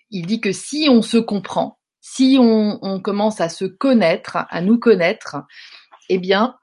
il 0.10 0.26
dit 0.26 0.40
que 0.40 0.52
si 0.52 0.88
on 0.90 1.02
se 1.02 1.18
comprend, 1.18 1.79
si 2.12 2.38
on, 2.40 2.80
on, 2.82 3.00
commence 3.00 3.40
à 3.40 3.50
se 3.50 3.66
connaître, 3.66 4.38
à 4.50 4.62
nous 4.62 4.80
connaître, 4.80 5.38
eh 6.10 6.18
bien, 6.18 6.56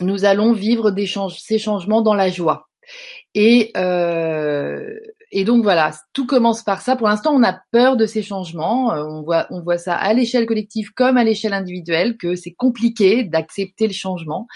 nous 0.00 0.24
allons 0.24 0.52
vivre 0.52 0.90
des 0.90 1.06
ces 1.06 1.58
changements 1.58 2.02
dans 2.02 2.14
la 2.14 2.28
joie. 2.28 2.68
Et 3.34 3.70
euh, 3.76 4.98
et 5.34 5.44
donc 5.44 5.62
voilà, 5.62 5.92
tout 6.12 6.26
commence 6.26 6.62
par 6.62 6.82
ça. 6.82 6.94
Pour 6.94 7.08
l'instant, 7.08 7.32
on 7.34 7.42
a 7.42 7.58
peur 7.70 7.96
de 7.96 8.04
ces 8.04 8.22
changements. 8.22 8.92
Euh, 8.92 9.02
on 9.02 9.22
voit, 9.22 9.46
on 9.48 9.62
voit 9.62 9.78
ça 9.78 9.94
à 9.94 10.12
l'échelle 10.12 10.44
collective 10.44 10.92
comme 10.92 11.16
à 11.16 11.24
l'échelle 11.24 11.54
individuelle, 11.54 12.18
que 12.18 12.34
c'est 12.34 12.52
compliqué 12.52 13.24
d'accepter 13.24 13.86
le 13.86 13.94
changement. 13.94 14.46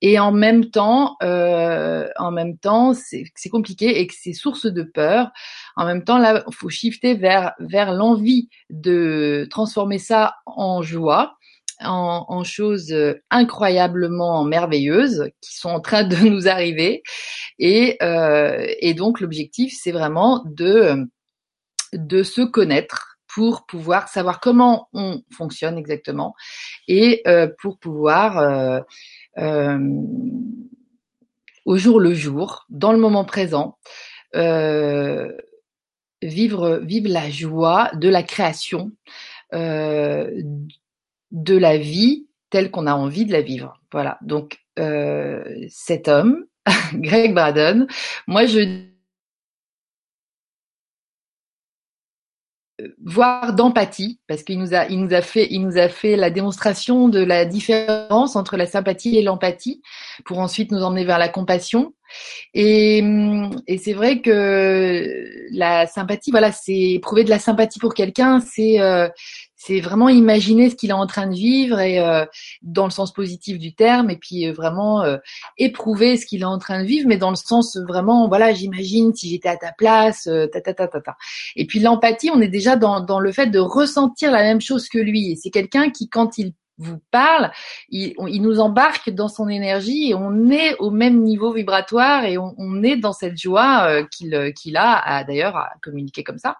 Et 0.00 0.18
en 0.18 0.32
même 0.32 0.70
temps, 0.70 1.16
euh, 1.22 2.08
en 2.18 2.32
même 2.32 2.58
temps, 2.58 2.94
c'est 2.94 3.48
compliqué 3.48 4.00
et 4.00 4.08
que 4.08 4.14
c'est 4.18 4.32
source 4.32 4.66
de 4.66 4.82
peur. 4.82 5.30
En 5.78 5.86
même 5.86 6.02
temps, 6.02 6.18
là, 6.18 6.42
il 6.46 6.54
faut 6.54 6.68
shifter 6.68 7.14
vers 7.14 7.52
vers 7.60 7.92
l'envie 7.92 8.48
de 8.68 9.46
transformer 9.48 9.98
ça 9.98 10.34
en 10.44 10.82
joie 10.82 11.38
en, 11.80 12.42
choses 12.44 12.92
euh, 12.92 13.22
incroyablement 13.30 14.44
merveilleuses 14.44 15.30
qui 15.40 15.56
sont 15.56 15.68
en 15.68 15.80
train 15.80 16.02
de 16.04 16.16
nous 16.28 16.48
arriver. 16.48 17.02
Et, 17.58 17.96
euh, 18.02 18.66
et 18.80 18.94
donc 18.94 19.20
l'objectif, 19.20 19.72
c'est 19.80 19.92
vraiment 19.92 20.42
de, 20.46 21.06
de 21.92 22.22
se 22.24 22.42
connaître 22.42 23.18
pour 23.28 23.66
pouvoir 23.66 24.08
savoir 24.08 24.40
comment 24.40 24.88
on 24.92 25.22
fonctionne 25.30 25.78
exactement 25.78 26.34
et 26.88 27.22
euh, 27.28 27.46
pour 27.60 27.78
pouvoir 27.78 28.82
au 31.64 31.76
jour 31.76 32.00
le 32.00 32.14
jour, 32.14 32.64
dans 32.70 32.90
le 32.90 32.98
moment 32.98 33.24
présent, 33.24 33.78
vivre, 36.22 36.80
vivre 36.82 37.08
la 37.08 37.30
joie 37.30 37.90
de 37.94 38.08
la 38.08 38.22
création, 38.22 38.92
euh, 39.54 40.42
de 41.30 41.56
la 41.56 41.78
vie 41.78 42.26
telle 42.50 42.70
qu'on 42.70 42.86
a 42.86 42.94
envie 42.94 43.26
de 43.26 43.32
la 43.32 43.42
vivre. 43.42 43.80
Voilà. 43.92 44.18
Donc 44.22 44.58
euh, 44.78 45.44
cet 45.68 46.08
homme, 46.08 46.44
Greg 46.94 47.34
Braden, 47.34 47.86
moi 48.26 48.46
je 48.46 48.87
voire 53.04 53.54
d'empathie 53.54 54.20
parce 54.28 54.42
qu'il 54.42 54.58
nous 54.58 54.74
a 54.74 54.86
il 54.86 55.00
nous 55.00 55.12
a 55.12 55.20
fait 55.20 55.48
il 55.50 55.62
nous 55.62 55.78
a 55.78 55.88
fait 55.88 56.16
la 56.16 56.30
démonstration 56.30 57.08
de 57.08 57.20
la 57.20 57.44
différence 57.44 58.36
entre 58.36 58.56
la 58.56 58.66
sympathie 58.66 59.16
et 59.16 59.22
l'empathie 59.22 59.82
pour 60.24 60.38
ensuite 60.38 60.70
nous 60.70 60.82
emmener 60.82 61.04
vers 61.04 61.18
la 61.18 61.28
compassion. 61.28 61.94
Et, 62.54 63.02
et 63.66 63.76
c'est 63.76 63.92
vrai 63.92 64.22
que 64.22 65.26
la 65.52 65.86
sympathie 65.86 66.30
voilà 66.30 66.52
c'est 66.52 66.92
éprouver 66.92 67.24
de 67.24 67.30
la 67.30 67.38
sympathie 67.38 67.78
pour 67.78 67.92
quelqu'un 67.92 68.40
c'est 68.40 68.80
euh, 68.80 69.08
c'est 69.58 69.80
vraiment 69.80 70.08
imaginer 70.08 70.70
ce 70.70 70.76
qu'il 70.76 70.90
est 70.90 70.94
en 70.94 71.06
train 71.06 71.26
de 71.26 71.34
vivre 71.34 71.80
et 71.80 71.98
euh, 71.98 72.24
dans 72.62 72.84
le 72.84 72.90
sens 72.90 73.12
positif 73.12 73.58
du 73.58 73.74
terme 73.74 74.08
et 74.08 74.16
puis 74.16 74.46
euh, 74.46 74.52
vraiment 74.52 75.02
euh, 75.02 75.18
éprouver 75.58 76.16
ce 76.16 76.26
qu'il 76.26 76.42
est 76.42 76.46
en 76.46 76.58
train 76.58 76.82
de 76.82 76.86
vivre 76.86 77.08
mais 77.08 77.18
dans 77.18 77.30
le 77.30 77.36
sens 77.36 77.76
vraiment 77.76 78.28
voilà 78.28 78.54
j'imagine 78.54 79.12
si 79.14 79.28
j'étais 79.28 79.48
à 79.48 79.56
ta 79.56 79.72
place 79.72 80.24
ta, 80.24 80.60
ta 80.60 80.72
ta 80.72 80.86
ta 80.86 81.00
ta. 81.00 81.16
Et 81.56 81.66
puis 81.66 81.80
l'empathie 81.80 82.30
on 82.32 82.40
est 82.40 82.48
déjà 82.48 82.76
dans 82.76 83.20
le 83.20 83.32
fait 83.32 83.48
de 83.48 83.58
ressentir 83.58 84.30
la 84.30 84.42
même 84.42 84.60
chose 84.60 84.88
que 84.88 84.98
lui. 84.98 85.32
Et 85.32 85.36
c'est 85.36 85.50
quelqu'un 85.50 85.90
qui 85.90 86.08
quand 86.08 86.38
il 86.38 86.52
vous 86.80 87.00
parle, 87.10 87.50
il, 87.88 88.14
il, 88.28 88.40
nous 88.40 88.60
embarque 88.60 89.10
dans 89.10 89.26
son 89.26 89.48
énergie 89.48 90.10
et 90.10 90.14
on 90.14 90.48
est 90.50 90.76
au 90.78 90.90
même 90.90 91.22
niveau 91.22 91.52
vibratoire 91.52 92.24
et 92.24 92.38
on, 92.38 92.54
on 92.56 92.84
est 92.84 92.96
dans 92.96 93.12
cette 93.12 93.36
joie 93.36 94.04
qu'il 94.04 94.52
qu'il 94.54 94.76
a 94.76 95.24
d'ailleurs 95.24 95.56
à 95.56 95.70
communiquer 95.82 96.22
comme 96.22 96.38
ça 96.38 96.58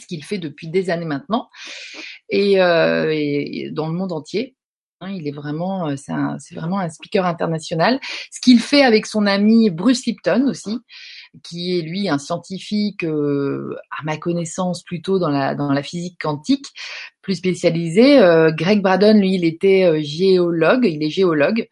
ce 0.00 0.06
qu'il 0.06 0.24
fait 0.24 0.38
depuis 0.38 0.68
des 0.68 0.90
années 0.90 1.04
maintenant, 1.04 1.48
et, 2.28 2.60
euh, 2.60 3.10
et 3.12 3.70
dans 3.72 3.86
le 3.88 3.94
monde 3.94 4.12
entier. 4.12 4.54
Hein, 5.00 5.12
il 5.12 5.28
est 5.28 5.32
vraiment, 5.32 5.88
euh, 5.88 5.94
c'est 5.96 6.54
vraiment 6.56 6.80
un 6.80 6.88
speaker 6.88 7.24
international. 7.24 8.00
Ce 8.32 8.40
qu'il 8.40 8.58
fait 8.58 8.82
avec 8.82 9.06
son 9.06 9.26
ami 9.26 9.70
Bruce 9.70 10.04
Lipton 10.06 10.48
aussi, 10.48 10.76
qui 11.44 11.78
est 11.78 11.82
lui 11.82 12.08
un 12.08 12.18
scientifique, 12.18 13.04
euh, 13.04 13.76
à 13.90 14.02
ma 14.02 14.16
connaissance 14.16 14.82
plutôt 14.82 15.20
dans 15.20 15.30
la 15.30 15.54
dans 15.54 15.72
la 15.72 15.82
physique 15.84 16.16
quantique, 16.20 16.66
plus 17.22 17.36
spécialisé. 17.36 18.18
Euh, 18.18 18.50
Greg 18.50 18.82
Braden, 18.82 19.20
lui, 19.20 19.34
il 19.34 19.44
était 19.44 19.84
euh, 19.84 20.00
géologue, 20.02 20.84
il 20.84 21.02
est 21.02 21.10
géologue, 21.10 21.68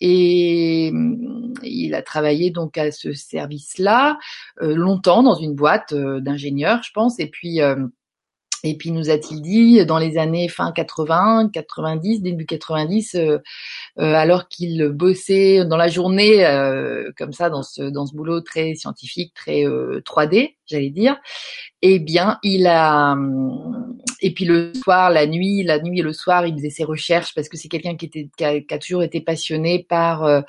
et 0.00 0.90
mm, 0.92 1.54
il 1.62 1.94
a 1.94 2.02
travaillé 2.02 2.50
donc 2.50 2.78
à 2.78 2.90
ce 2.90 3.12
service-là 3.12 4.18
euh, 4.62 4.74
longtemps 4.74 5.22
dans 5.22 5.34
une 5.34 5.54
boîte 5.54 5.92
euh, 5.92 6.20
d'ingénieurs, 6.20 6.82
je 6.82 6.92
pense. 6.92 7.18
Et 7.18 7.28
puis 7.28 7.60
euh, 7.60 7.86
et 8.64 8.76
puis 8.76 8.90
nous 8.90 9.10
a-t-il 9.10 9.40
dit 9.42 9.84
dans 9.86 9.98
les 9.98 10.18
années 10.18 10.48
fin 10.48 10.72
80, 10.72 11.50
90, 11.52 12.22
début 12.22 12.46
90, 12.46 13.16
alors 13.96 14.48
qu'il 14.48 14.88
bossait 14.88 15.64
dans 15.64 15.76
la 15.76 15.88
journée 15.88 16.44
comme 17.16 17.32
ça 17.32 17.50
dans 17.50 17.62
ce 17.62 17.82
dans 17.82 18.06
ce 18.06 18.14
boulot 18.14 18.40
très 18.40 18.74
scientifique, 18.74 19.32
très 19.34 19.62
3D, 19.62 20.54
j'allais 20.66 20.90
dire, 20.90 21.16
eh 21.82 21.98
bien 21.98 22.38
il 22.42 22.66
a 22.66 23.16
et 24.20 24.32
puis 24.32 24.44
le 24.44 24.72
soir, 24.74 25.10
la 25.10 25.26
nuit, 25.26 25.62
la 25.62 25.78
nuit 25.80 26.00
et 26.00 26.02
le 26.02 26.12
soir, 26.12 26.46
il 26.46 26.54
faisait 26.54 26.70
ses 26.70 26.84
recherches 26.84 27.34
parce 27.34 27.48
que 27.48 27.56
c'est 27.56 27.68
quelqu'un 27.68 27.96
qui 27.96 28.06
était 28.06 28.28
qui 28.36 28.44
a, 28.44 28.78
toujours 28.78 29.02
été 29.02 29.20
passionné 29.20 29.86
par 29.88 30.24
euh, 30.24 30.40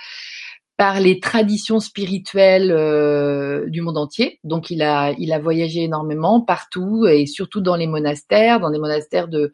par 0.80 1.02
les 1.02 1.20
traditions 1.20 1.82
spirituelles 1.82 2.72
euh, 2.72 3.70
du 3.70 3.82
monde 3.82 3.98
entier. 3.98 4.40
Donc 4.46 4.72
il 4.72 4.82
a 4.82 5.12
il 5.20 5.34
a 5.34 5.38
voyagé 5.38 5.84
énormément 5.84 6.40
partout 6.40 7.06
et 7.06 7.26
surtout 7.26 7.60
dans 7.60 7.76
les 7.76 7.86
monastères, 7.86 8.62
dans 8.62 8.72
des 8.72 8.80
monastères 8.80 9.28
de 9.28 9.52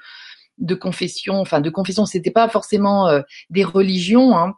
de 0.60 0.76
confession, 0.76 1.40
enfin 1.40 1.62
de 1.62 1.72
confession, 1.72 2.06
c'était 2.06 2.30
pas 2.30 2.48
forcément 2.48 3.08
euh, 3.08 3.22
des 3.50 3.64
religions, 3.64 4.38
hein, 4.38 4.54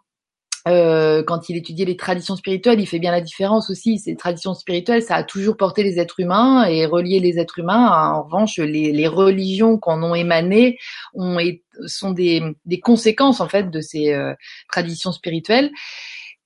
euh, 0.68 1.24
quand 1.24 1.48
il 1.48 1.56
étudiait 1.56 1.86
les 1.86 1.96
traditions 1.96 2.36
spirituelles, 2.36 2.82
il 2.82 2.88
fait 2.88 3.00
bien 3.00 3.12
la 3.12 3.22
différence 3.22 3.70
aussi. 3.70 4.00
Ces 4.00 4.16
traditions 4.16 4.54
spirituelles, 4.54 5.02
ça 5.02 5.16
a 5.16 5.24
toujours 5.24 5.56
porté 5.56 5.84
les 5.84 6.00
êtres 6.00 6.20
humains 6.20 6.66
et 6.66 6.86
relié 6.86 7.20
les 7.22 7.40
êtres 7.40 7.60
humains. 7.60 7.90
En 7.90 8.24
revanche, 8.24 8.58
les, 8.58 8.92
les 8.92 9.08
religions 9.08 9.78
qu'en 9.78 10.04
ont 10.04 10.16
émané 10.16 10.78
ont, 11.14 11.38
sont 11.86 12.12
des, 12.12 12.42
des, 12.66 12.80
conséquences 12.82 13.40
en 13.40 13.48
fait 13.48 13.72
de 13.72 13.80
ces 13.80 14.14
euh, 14.14 14.34
traditions 14.70 15.14
spirituelles. 15.14 15.72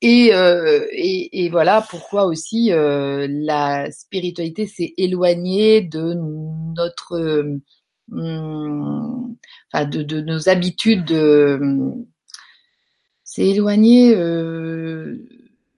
Et, 0.02 0.34
euh, 0.34 0.88
et, 0.92 1.46
et, 1.46 1.50
voilà 1.50 1.86
pourquoi 1.88 2.26
aussi 2.26 2.72
euh, 2.72 3.28
la 3.30 3.92
spiritualité 3.92 4.66
s'est 4.66 4.96
éloignée 4.98 5.82
de 5.82 6.16
notre, 6.76 7.60
enfin 8.12 9.86
de, 9.86 10.02
de, 10.02 10.22
nos 10.22 10.50
habitudes. 10.50 11.06
De, 11.06 11.60
c'est 13.24 13.48
éloigné. 13.48 14.16
Euh, 14.16 15.18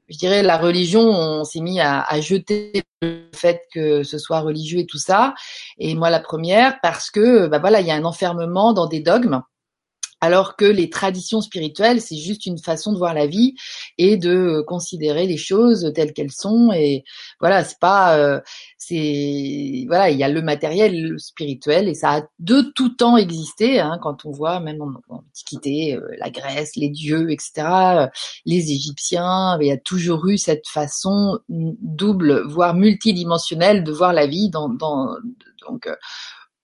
je 0.07 0.17
dirais 0.17 0.41
la 0.41 0.57
religion, 0.57 1.01
on 1.01 1.43
s'est 1.43 1.61
mis 1.61 1.81
à, 1.81 2.01
à, 2.01 2.21
jeter 2.21 2.83
le 3.01 3.27
fait 3.33 3.63
que 3.73 4.03
ce 4.03 4.17
soit 4.17 4.39
religieux 4.39 4.79
et 4.79 4.85
tout 4.85 4.97
ça. 4.97 5.33
Et 5.77 5.95
moi 5.95 6.09
la 6.09 6.21
première 6.21 6.79
parce 6.81 7.11
que 7.11 7.47
bah 7.47 7.59
voilà, 7.59 7.81
il 7.81 7.87
y 7.87 7.91
a 7.91 7.95
un 7.95 8.05
enfermement 8.05 8.71
dans 8.71 8.87
des 8.87 9.01
dogmes 9.01 9.41
alors 10.23 10.55
que 10.55 10.63
les 10.63 10.89
traditions 10.89 11.41
spirituelles, 11.41 11.99
c'est 11.99 12.15
juste 12.15 12.45
une 12.45 12.57
façon 12.57 12.93
de 12.93 12.97
voir 12.97 13.13
la 13.13 13.27
vie 13.27 13.55
et 13.97 14.15
de 14.15 14.63
considérer 14.65 15.27
les 15.27 15.35
choses 15.35 15.91
telles 15.93 16.13
qu'elles 16.13 16.31
sont. 16.31 16.71
Et 16.71 17.03
voilà, 17.41 17.65
c'est 17.65 17.77
pas, 17.77 18.17
euh, 18.17 18.39
c'est 18.77 19.83
voilà, 19.89 20.11
il 20.11 20.17
y 20.17 20.23
a 20.23 20.29
le 20.29 20.41
matériel, 20.41 21.09
le 21.09 21.17
spirituel, 21.17 21.89
et 21.89 21.93
ça 21.93 22.11
a 22.11 22.21
de 22.39 22.61
tout 22.73 22.87
temps 22.87 23.17
existé. 23.17 23.81
Hein, 23.81 23.99
quand 24.01 24.23
on 24.23 24.31
voit 24.31 24.61
même 24.61 24.81
en, 24.81 24.93
Antiquité, 25.09 25.97
euh, 25.97 26.07
la 26.17 26.29
Grèce, 26.29 26.77
les 26.77 26.89
dieux, 26.89 27.29
etc., 27.29 27.51
euh, 27.57 28.07
les 28.45 28.71
Égyptiens, 28.71 29.57
il 29.59 29.67
y 29.67 29.71
a 29.71 29.77
toujours 29.77 30.25
eu 30.27 30.37
cette 30.37 30.69
façon 30.69 31.37
double, 31.49 32.43
voire 32.47 32.75
multidimensionnelle 32.75 33.83
de 33.83 33.91
voir 33.91 34.13
la 34.13 34.25
vie. 34.25 34.49
Dans, 34.49 34.69
dans 34.69 35.17
donc 35.67 35.89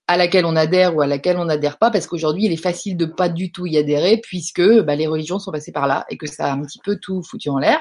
à 0.10 0.18
laquelle 0.18 0.46
on 0.46 0.56
adhère 0.56 0.96
ou 0.96 1.02
à 1.02 1.08
laquelle 1.08 1.38
on 1.38 1.46
n'adhère 1.46 1.78
pas, 1.78 1.92
parce 1.92 2.08
qu'aujourd'hui, 2.08 2.46
il 2.46 2.52
est 2.52 2.58
facile 2.58 2.98
de 2.98 3.06
pas 3.06 3.30
du 3.30 3.52
tout 3.52 3.68
y 3.68 3.78
adhérer, 3.78 4.18
puisque 4.18 4.68
bah, 4.82 4.96
les 4.96 5.06
religions 5.06 5.38
sont 5.38 5.52
passées 5.52 5.72
par 5.72 5.86
là 5.86 6.08
et 6.10 6.18
que 6.18 6.26
ça 6.26 6.48
a 6.48 6.52
un 6.52 6.62
petit 6.62 6.80
peu 6.84 6.98
tout 7.00 7.22
foutu 7.22 7.50
en 7.50 7.60
l'air. 7.60 7.80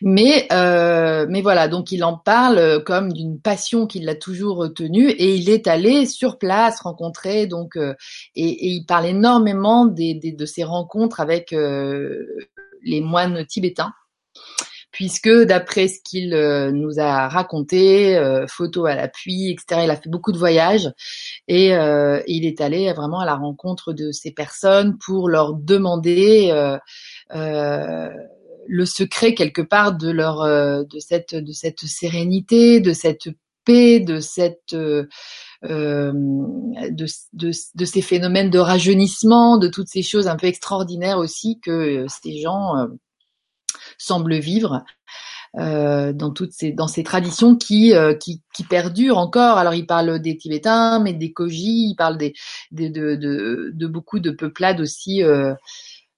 Mais 0.00 0.48
euh, 0.50 1.26
mais 1.28 1.42
voilà, 1.42 1.68
donc 1.68 1.92
il 1.92 2.04
en 2.04 2.16
parle 2.16 2.82
comme 2.84 3.12
d'une 3.12 3.38
passion 3.38 3.86
qui 3.86 4.00
l'a 4.00 4.14
toujours 4.14 4.72
tenue 4.74 5.10
et 5.10 5.34
il 5.34 5.50
est 5.50 5.68
allé 5.68 6.06
sur 6.06 6.38
place 6.38 6.80
rencontrer 6.80 7.46
donc 7.46 7.76
et, 7.76 7.92
et, 8.34 8.68
il 8.68 8.84
parle 8.84 9.06
énormément 9.06 9.86
des, 9.86 10.14
de 10.14 10.46
ses 10.46 10.64
rencontres 10.64 11.20
avec 11.20 11.52
les 11.52 13.00
moines 13.00 13.46
tibétains 13.46 13.92
puisque 14.94 15.28
d'après 15.28 15.88
ce 15.88 15.98
qu'il 16.02 16.32
euh, 16.32 16.70
nous 16.70 17.00
a 17.00 17.28
raconté, 17.28 18.16
euh, 18.16 18.46
photos 18.46 18.88
à 18.88 18.94
l'appui, 18.94 19.50
etc., 19.50 19.82
il 19.84 19.90
a 19.90 19.96
fait 19.96 20.08
beaucoup 20.08 20.30
de 20.30 20.38
voyages 20.38 20.88
et, 21.48 21.74
euh, 21.74 22.22
il 22.28 22.46
est 22.46 22.60
allé 22.60 22.92
vraiment 22.92 23.18
à 23.18 23.26
la 23.26 23.34
rencontre 23.34 23.92
de 23.92 24.12
ces 24.12 24.30
personnes 24.30 24.96
pour 25.04 25.28
leur 25.28 25.54
demander 25.54 26.52
le 28.66 28.86
secret 28.86 29.34
quelque 29.34 29.60
part 29.62 29.94
de 29.96 30.10
leur 30.10 30.44
de 30.44 30.98
cette 30.98 31.34
de 31.34 31.52
cette 31.52 31.80
sérénité, 31.80 32.80
de 32.80 32.92
cette 32.92 33.28
paix, 33.64 33.98
de 34.00 34.20
cette 34.20 34.74
de, 34.74 35.08
ces 37.84 38.02
phénomènes 38.02 38.50
de 38.50 38.58
rajeunissement, 38.58 39.58
de 39.58 39.68
toutes 39.68 39.88
ces 39.88 40.02
choses 40.02 40.28
un 40.28 40.36
peu 40.36 40.46
extraordinaires 40.46 41.18
aussi 41.18 41.58
que 41.60 42.06
ces 42.08 42.38
gens 42.38 42.86
semble 43.98 44.36
vivre 44.38 44.84
euh, 45.56 46.12
dans 46.12 46.32
toutes 46.32 46.52
ces 46.52 46.72
dans 46.72 46.88
ces 46.88 47.04
traditions 47.04 47.56
qui, 47.56 47.94
euh, 47.94 48.14
qui, 48.14 48.42
qui 48.54 48.64
perdurent 48.64 49.18
encore. 49.18 49.56
Alors 49.56 49.74
il 49.74 49.86
parle 49.86 50.18
des 50.18 50.36
Tibétains, 50.36 50.98
mais 51.00 51.12
des 51.12 51.32
Koji, 51.32 51.90
il 51.90 51.94
parle 51.96 52.18
des, 52.18 52.34
des 52.72 52.90
de, 52.90 53.14
de, 53.14 53.70
de, 53.72 53.86
beaucoup 53.86 54.18
de 54.18 54.30
peuplades 54.30 54.80
aussi 54.80 55.22
euh, 55.22 55.54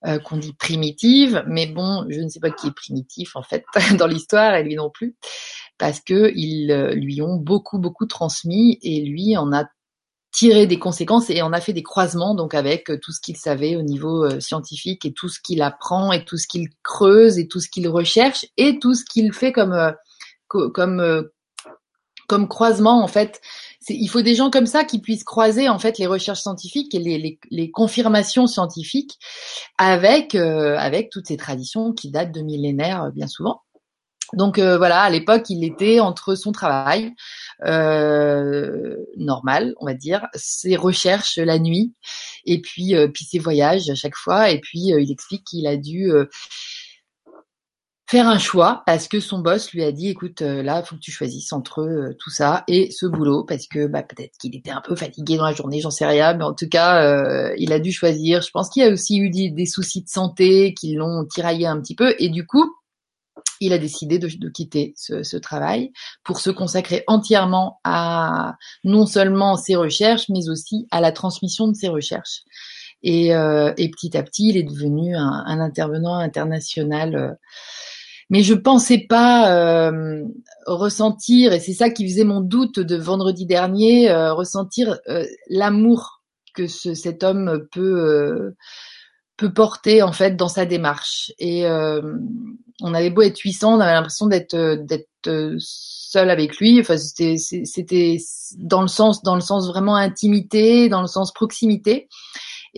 euh, 0.07 0.19
qu'on 0.19 0.39
dit 0.39 0.55
primitives. 0.55 1.45
Mais 1.47 1.67
bon, 1.67 2.07
je 2.09 2.21
ne 2.21 2.29
sais 2.29 2.41
pas 2.41 2.51
qui 2.51 2.69
est 2.69 2.75
primitif 2.75 3.37
en 3.37 3.43
fait 3.43 3.65
dans 3.99 4.07
l'histoire, 4.07 4.55
et 4.55 4.63
lui 4.63 4.75
non 4.75 4.91
plus, 4.91 5.17
parce 5.77 6.01
que 6.01 6.33
ils 6.35 6.73
lui 6.95 7.21
ont 7.21 7.37
beaucoup 7.37 7.79
beaucoup 7.79 8.07
transmis 8.07 8.79
et 8.83 9.03
lui 9.05 9.37
en 9.37 9.53
a 9.53 9.65
tirer 10.37 10.67
des 10.67 10.79
conséquences 10.79 11.31
et 11.31 11.41
on 11.41 11.53
a 11.55 11.63
fait 11.63 11.73
des 11.73 11.83
croisements 11.83 12.35
donc 12.35 12.53
avec 12.53 12.91
euh, 12.91 12.99
tout 13.03 13.11
ce 13.11 13.23
qu'il 13.23 13.39
savait 13.39 13.75
au 13.75 13.81
niveau 13.81 14.23
euh, 14.23 14.39
scientifique 14.39 15.07
et 15.07 15.15
tout 15.15 15.31
ce 15.31 15.41
qu'il 15.41 15.63
apprend 15.63 16.13
et 16.13 16.27
tout 16.27 16.37
ce 16.37 16.47
qu'il 16.47 16.69
creuse 16.83 17.39
et 17.39 17.49
tout 17.49 17.59
ce 17.59 17.71
qu'il 17.71 17.89
recherche 17.89 18.45
et 18.59 18.79
tout 18.79 18.93
ce 18.93 19.03
qu'il 19.07 19.33
fait 19.33 19.51
comme 19.51 19.73
euh, 19.73 19.93
comme 20.49 21.29
comme 22.29 22.49
croisement 22.49 23.03
en 23.03 23.09
fait. 23.09 23.41
Il 23.89 24.09
faut 24.09 24.23
des 24.23 24.35
gens 24.35 24.51
comme 24.51 24.67
ça 24.67 24.85
qui 24.85 25.01
puissent 25.01 25.25
croiser 25.25 25.69
en 25.69 25.79
fait 25.79 25.99
les 25.99 26.07
recherches 26.07 26.43
scientifiques 26.43 26.95
et 26.95 26.99
les, 26.99 27.19
les, 27.19 27.39
les 27.51 27.71
confirmations 27.71 28.47
scientifiques 28.47 29.19
avec 29.77 30.35
avec 30.35 31.11
toutes 31.11 31.27
ces 31.27 31.37
traditions 31.37 31.93
qui 31.93 32.11
datent 32.11 32.33
de 32.33 32.43
millénaires 32.43 33.11
bien 33.13 33.27
souvent. 33.27 33.63
Donc 34.33 34.59
voilà, 34.59 35.03
à 35.03 35.11
l'époque, 35.11 35.49
il 35.51 35.65
était 35.65 36.01
entre 36.01 36.35
son 36.35 36.53
travail, 36.53 37.15
euh, 37.65 38.97
normal, 39.17 39.75
on 39.81 39.87
va 39.87 39.95
dire, 39.95 40.27
ses 40.35 40.77
recherches 40.77 41.39
la 41.39 41.59
nuit, 41.59 41.95
et 42.45 42.61
puis 42.61 42.95
euh, 42.95 43.09
ses 43.15 43.39
voyages 43.39 43.89
à 43.91 43.95
chaque 43.95 44.17
fois, 44.17 44.51
et 44.51 44.61
puis 44.61 44.93
euh, 44.93 45.01
il 45.01 45.11
explique 45.11 45.45
qu'il 45.45 45.67
a 45.67 45.77
dû 45.77 46.11
euh, 46.11 46.27
faire 48.09 48.29
un 48.29 48.39
choix 48.39 48.83
parce 48.87 49.09
que 49.09 49.19
son 49.19 49.41
boss 49.41 49.73
lui 49.73 49.83
a 49.83 49.91
dit 49.91 50.09
écoute 50.11 50.41
là 50.41 50.81
faut 50.85 50.95
que 50.95 51.01
tu 51.01 51.11
choisisses 51.11 51.53
entre 51.53 52.15
tout 52.21 52.31
ça 52.31 52.63
et 52.69 52.93
ce 52.93 53.05
boulot 53.05 53.43
parce 53.43 53.67
que 53.67 53.89
bah, 53.89 54.05
peut-être 54.05 54.39
qu'il 54.39 54.55
était 54.55 54.71
un 54.71 54.81
peu 54.81 54.95
fatigué 54.95 55.37
dans 55.37 55.45
la 55.45 55.53
journée 55.53 55.81
j'en 55.81 55.91
sais 55.91 56.07
rien 56.07 56.35
mais 56.35 56.45
en 56.45 56.55
tout 56.55 56.69
cas 56.69 57.53
il 57.57 57.73
a 57.73 57.81
dû 57.81 57.91
choisir. 57.91 58.43
Je 58.43 58.51
pense 58.53 58.69
qu'il 58.69 58.85
a 58.85 58.91
aussi 58.91 59.19
eu 59.19 59.29
des 59.29 59.67
soucis 59.67 60.05
de 60.05 60.09
santé 60.09 60.73
qui 60.73 60.95
l'ont 60.95 61.25
tiraillé 61.25 61.67
un 61.67 61.81
petit 61.81 61.97
peu 61.97 62.15
et 62.21 62.29
du 62.29 62.47
coup 62.47 62.77
il 63.61 63.73
a 63.73 63.79
décidé 63.79 64.19
de, 64.19 64.49
quitter 64.49 64.95
ce, 64.97 65.37
travail 65.37 65.93
pour 66.25 66.41
se 66.41 66.51
consacrer 66.51 67.05
entièrement 67.07 67.81
à 67.85 68.57
non 68.85 69.07
seulement 69.07 69.57
ses 69.57 69.77
recherches, 69.77 70.29
mais 70.29 70.49
aussi 70.49 70.87
à 70.91 71.01
la 71.01 71.13
transmission 71.13 71.69
de 71.69 71.75
ses 71.75 71.89
recherches. 71.89 72.43
Et, 73.03 73.35
euh, 73.35 73.73
petit 73.73 74.17
à 74.17 74.23
petit, 74.23 74.49
il 74.49 74.57
est 74.57 74.63
devenu 74.63 75.17
un, 75.17 75.61
intervenant 75.61 76.17
international. 76.17 77.15
Euh. 77.15 77.33
mais 78.31 78.43
je 78.43 78.55
pensais 78.55 79.07
pas 79.09 79.53
euh, 79.53 80.25
ressentir, 80.67 81.53
et 81.53 81.61
c'est 81.61 81.75
ça 81.75 81.91
qui 81.91 82.09
faisait 82.09 82.25
mon 82.25 82.41
doute 82.41 82.81
de 82.81 82.97
vendredi 82.97 83.47
dernier, 83.47 84.13
ressentir 84.31 84.99
l'amour 85.49 86.23
que 86.55 86.67
cet 86.67 87.23
homme 87.23 87.67
peut 87.71 88.55
peut 89.37 89.53
porter 89.53 90.03
en 90.03 90.13
fait 90.13 90.37
dans 90.37 90.49
sa 90.49 90.65
démarche. 90.65 91.33
Et 91.39 91.67
euh, 91.67 92.03
on 92.81 92.95
avait 92.95 93.11
beau 93.11 93.23
être 93.23 93.39
800, 93.39 93.77
on 93.77 93.81
avait 93.81 93.93
l'impression 93.93 94.27
d'être 94.27 94.55
euh, 94.55 94.77
d'être 94.77 95.09
euh, 95.27 95.57
seul 95.59 96.31
avec 96.31 96.57
lui. 96.59 96.81
Enfin, 96.81 96.97
c'était 96.97 97.37
c'était 97.37 98.17
dans 98.59 98.83
le 98.83 98.89
sens 98.89 99.23
dans 99.23 99.35
le 99.35 99.41
sens 99.41 99.69
vraiment 99.69 99.97
intimité, 99.97 100.89
dans 100.89 101.03
le 101.03 101.07
sens 101.07 101.33
proximité. 101.33 102.09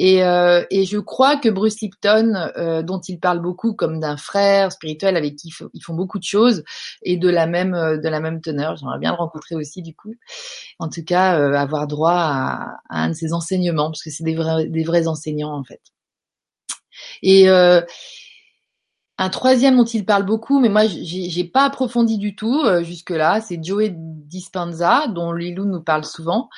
Et, 0.00 0.22
euh, 0.22 0.64
et 0.70 0.84
je 0.84 0.98
crois 0.98 1.36
que 1.36 1.48
Bruce 1.48 1.80
Lipton, 1.80 2.32
euh, 2.56 2.82
dont 2.82 3.00
il 3.00 3.18
parle 3.18 3.40
beaucoup 3.40 3.74
comme 3.74 3.98
d'un 3.98 4.16
frère 4.16 4.70
spirituel 4.70 5.16
avec 5.16 5.34
qui 5.34 5.52
ils 5.74 5.82
font 5.82 5.94
beaucoup 5.94 6.20
de 6.20 6.24
choses, 6.24 6.62
et 7.02 7.16
de 7.16 7.28
la 7.28 7.48
même 7.48 7.72
de 7.72 8.08
la 8.08 8.20
même 8.20 8.40
teneur. 8.40 8.76
J'aimerais 8.76 9.00
bien 9.00 9.10
le 9.10 9.16
rencontrer 9.16 9.56
aussi 9.56 9.82
du 9.82 9.94
coup. 9.96 10.14
En 10.78 10.88
tout 10.88 11.02
cas, 11.04 11.32
avoir 11.58 11.88
droit 11.88 12.12
à, 12.12 12.76
à, 12.88 13.02
un 13.02 13.08
de 13.08 13.14
ses 13.14 13.32
enseignements, 13.32 13.90
parce 13.90 14.02
que 14.04 14.10
c'est 14.10 14.24
des 14.24 14.36
vrais 14.36 14.68
des 14.68 14.84
vrais 14.84 15.08
enseignants 15.08 15.52
en 15.52 15.64
fait. 15.64 15.80
Et 17.22 17.48
euh, 17.48 17.80
un 19.18 19.30
troisième 19.30 19.76
dont 19.76 19.84
il 19.84 20.04
parle 20.04 20.24
beaucoup, 20.24 20.60
mais 20.60 20.68
moi 20.68 20.82
j'ai 20.86 21.44
pas 21.44 21.64
approfondi 21.64 22.18
du 22.18 22.36
tout 22.36 22.60
euh, 22.64 22.82
jusque 22.82 23.10
là, 23.10 23.40
c'est 23.40 23.62
Joey 23.62 23.92
Dispenza, 23.96 25.08
dont 25.08 25.32
Lilou 25.32 25.64
nous 25.64 25.82
parle 25.82 26.04
souvent 26.04 26.48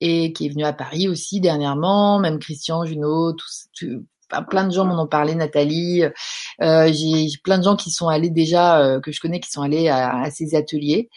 et 0.00 0.32
qui 0.32 0.46
est 0.46 0.50
venu 0.50 0.64
à 0.64 0.72
Paris 0.72 1.08
aussi 1.08 1.40
dernièrement, 1.40 2.18
même 2.18 2.38
Christian, 2.38 2.84
Junot, 2.84 3.32
tout, 3.32 4.04
plein 4.48 4.66
de 4.66 4.72
gens 4.72 4.84
m'en 4.84 5.02
ont 5.02 5.06
parlé, 5.06 5.34
Nathalie. 5.34 6.04
Euh, 6.62 6.92
j'ai 6.92 7.28
plein 7.42 7.58
de 7.58 7.64
gens 7.64 7.76
qui 7.76 7.90
sont 7.90 8.08
allés 8.08 8.30
déjà 8.30 8.80
euh, 8.80 9.00
que 9.00 9.12
je 9.12 9.20
connais 9.20 9.40
qui 9.40 9.50
sont 9.50 9.62
allés 9.62 9.88
à, 9.88 10.20
à 10.20 10.30
ces 10.30 10.54
ateliers 10.54 11.08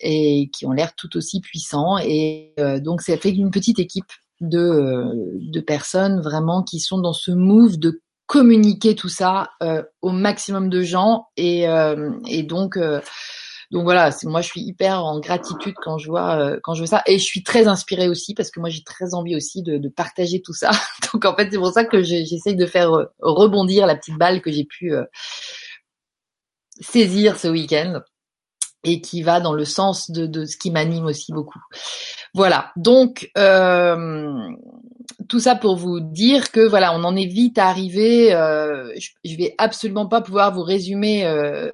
et 0.00 0.50
qui 0.52 0.66
ont 0.66 0.72
l'air 0.72 0.94
tout 0.94 1.16
aussi 1.16 1.40
puissants. 1.40 1.98
Et 1.98 2.54
euh, 2.60 2.80
donc 2.80 3.02
ça 3.02 3.16
fait 3.16 3.30
une 3.30 3.50
petite 3.50 3.78
équipe 3.78 4.12
de, 4.40 5.04
de 5.34 5.60
personnes 5.60 6.20
vraiment 6.20 6.62
qui 6.62 6.80
sont 6.80 6.98
dans 6.98 7.12
ce 7.12 7.30
move 7.30 7.78
de 7.78 8.00
communiquer 8.30 8.94
tout 8.94 9.08
ça 9.08 9.50
euh, 9.60 9.82
au 10.02 10.10
maximum 10.12 10.68
de 10.68 10.82
gens 10.82 11.26
et, 11.36 11.68
euh, 11.68 12.12
donc 12.44 12.76
euh, 12.76 13.00
donc 13.72 13.82
voilà, 13.82 14.12
c'est 14.12 14.28
moi 14.28 14.40
je 14.40 14.46
suis 14.46 14.60
hyper 14.60 15.04
en 15.04 15.18
gratitude 15.18 15.74
quand 15.82 15.98
je 15.98 16.06
vois 16.06 16.56
quand 16.62 16.74
je 16.74 16.82
vois 16.82 16.86
ça 16.86 17.02
et 17.06 17.18
je 17.18 17.24
suis 17.24 17.42
très 17.42 17.66
inspirée 17.66 18.08
aussi 18.08 18.34
parce 18.34 18.52
que 18.52 18.60
moi 18.60 18.68
j'ai 18.68 18.84
très 18.84 19.14
envie 19.14 19.34
aussi 19.34 19.64
de, 19.64 19.88
partager 19.88 20.42
tout 20.42 20.52
ça. 20.52 20.70
Donc 21.12 21.24
en 21.24 21.34
fait 21.34 21.48
c'est 21.50 21.58
pour 21.58 21.72
ça 21.72 21.84
que 21.84 22.02
j'essaye 22.02 22.54
de 22.54 22.66
faire 22.66 22.92
rebondir 23.18 23.84
la 23.86 23.96
petite 23.96 24.16
balle 24.16 24.42
que 24.42 24.52
j'ai 24.52 24.64
pu 24.64 24.92
saisir 26.80 27.36
ce 27.36 27.48
week-end 27.48 28.00
et 28.84 29.00
qui 29.00 29.22
va 29.22 29.40
dans 29.40 29.54
le 29.54 29.64
sens 29.64 30.12
de, 30.12 30.26
de 30.26 30.44
ce 30.44 30.56
qui 30.56 30.70
m'anime 30.70 31.06
aussi 31.06 31.32
beaucoup. 31.32 31.60
Voilà, 32.32 32.70
donc 32.76 33.28
tout 35.28 35.40
ça 35.40 35.54
pour 35.54 35.76
vous 35.76 36.00
dire 36.00 36.50
que 36.52 36.60
voilà, 36.60 36.94
on 36.94 37.04
en 37.04 37.16
est 37.16 37.26
vite 37.26 37.58
arrivé. 37.58 38.32
Euh, 38.34 38.92
je, 38.98 39.10
je, 39.24 39.36
vais 39.36 39.54
absolument 39.58 40.06
pas 40.06 40.20
pouvoir 40.20 40.52
vous 40.52 40.62
résumer 40.62 41.26
euh, 41.26 41.70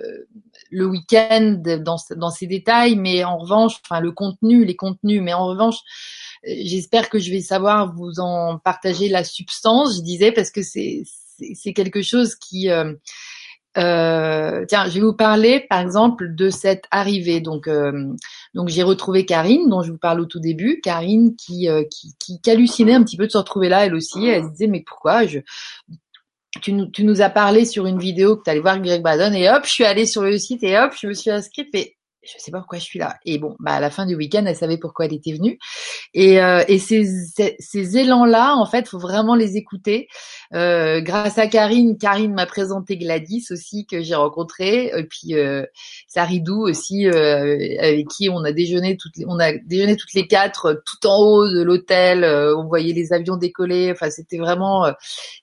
le 0.71 0.87
week-end 0.87 1.61
dans, 1.85 1.97
dans 2.17 2.31
ces 2.31 2.47
détails, 2.47 2.97
mais 2.97 3.25
en 3.25 3.39
revanche, 3.39 3.81
enfin 3.85 4.01
le 4.01 4.13
contenu, 4.13 4.65
les 4.65 4.77
contenus, 4.77 5.23
mais 5.23 5.33
en 5.33 5.47
revanche, 5.47 5.79
j'espère 6.45 7.09
que 7.09 7.19
je 7.19 7.31
vais 7.31 7.41
savoir 7.41 7.95
vous 7.95 8.21
en 8.21 8.59
partager 8.59 9.09
la 9.09 9.25
substance. 9.25 9.97
Je 9.97 10.03
disais 10.03 10.33
parce 10.33 10.51
que 10.51 10.63
c'est 10.63 11.03
c'est 11.55 11.73
quelque 11.73 12.03
chose 12.03 12.35
qui 12.35 12.71
euh, 12.71 12.95
euh, 13.77 14.65
tiens, 14.67 14.89
je 14.89 14.95
vais 14.95 15.01
vous 15.01 15.13
parler 15.13 15.67
par 15.69 15.81
exemple 15.81 16.35
de 16.35 16.51
cette 16.51 16.85
arrivée. 16.91 17.41
Donc, 17.41 17.69
euh, 17.69 18.13
donc 18.55 18.69
j'ai 18.69 18.83
retrouvé 18.83 19.25
Karine, 19.27 19.69
dont 19.69 19.83
je 19.83 19.93
vous 19.93 19.99
parle 19.99 20.21
au 20.21 20.27
tout 20.27 20.41
début. 20.41 20.81
Karine 20.83 21.37
qui, 21.37 21.69
euh, 21.69 21.85
qui, 21.91 22.15
qui, 22.19 22.41
qui, 22.41 22.51
hallucinait 22.51 22.95
un 22.95 23.03
petit 23.03 23.17
peu 23.17 23.27
de 23.27 23.33
se 23.33 23.39
retrouver 23.39 23.69
là, 23.69 23.87
elle 23.87 23.95
aussi. 23.95 24.27
Elle 24.27 24.45
se 24.45 24.51
disait 24.51 24.67
mais 24.67 24.83
pourquoi 24.87 25.27
je 25.27 25.41
tu 26.63 26.73
nous, 26.73 26.87
tu 26.87 27.05
nous 27.05 27.21
as 27.21 27.29
parlé 27.29 27.65
sur 27.67 27.87
une 27.87 27.99
vidéo 27.99 28.37
que 28.37 28.43
tu 28.45 28.51
allais 28.51 28.61
voir 28.61 28.81
Greg 28.81 29.03
Badon 29.03 29.33
et 29.35 29.51
hop, 29.51 29.65
je 29.65 29.71
suis 29.71 29.85
allée 29.85 30.07
sur 30.07 30.23
le 30.23 30.39
site 30.39 30.63
et 30.63 30.79
hop, 30.79 30.93
je 30.99 31.07
me 31.07 31.13
suis 31.13 31.31
inscrite. 31.31 31.69
Et 31.75 31.96
je 32.27 32.43
sais 32.43 32.51
pas 32.51 32.59
pourquoi 32.59 32.79
je 32.79 32.85
suis 32.85 32.99
là. 32.99 33.17
Et 33.25 33.39
bon, 33.39 33.57
bah 33.61 33.73
à 33.73 33.81
la 33.81 33.91
fin 33.91 34.07
du 34.07 34.15
week-end, 34.15 34.45
elle 34.47 34.57
savait 34.57 34.79
pourquoi 34.79 35.07
elle 35.07 35.15
était 35.15 35.33
venue. 35.33 35.59
Et, 36.15 36.41
euh, 36.41 36.65
et 36.69 36.79
ces, 36.79 37.05
ces, 37.59 37.97
élans-là, 37.99 38.57
en 38.57 38.67
fait, 38.67 38.89
faut 38.89 38.99
vraiment 38.99 39.35
les 39.35 39.57
écouter. 39.57 40.09
Euh, 40.55 41.01
grâce 41.01 41.39
à 41.39 41.47
Karine, 41.47 41.99
Karine 41.99 42.35
m'a 42.35 42.47
présenté 42.47 42.97
Gladys 42.97 43.47
aussi 43.51 43.87
que 43.87 44.03
j'ai 44.03 44.15
rencontré, 44.15 44.93
et 44.97 45.05
puis 45.05 45.35
euh, 45.35 45.65
Saridou 46.09 46.63
aussi 46.63 47.07
euh, 47.07 47.77
avec 47.81 48.09
qui 48.09 48.29
on 48.29 48.43
a 48.45 48.53
déjeuné 48.53 48.97
toutes, 48.97 49.17
les, 49.17 49.25
on 49.27 49.39
a 49.39 49.53
déjeuné 49.53 49.97
toutes 49.97 50.15
les 50.15 50.27
quatre 50.27 50.83
tout 50.85 51.07
en 51.07 51.19
haut 51.19 51.49
de 51.49 51.63
l'hôtel. 51.63 52.25
Euh, 52.25 52.57
on 52.57 52.67
voyait 52.67 52.93
les 52.93 53.13
avions 53.13 53.37
décoller. 53.37 53.91
Enfin, 53.93 54.11
c'était 54.11 54.39
vraiment 54.39 54.93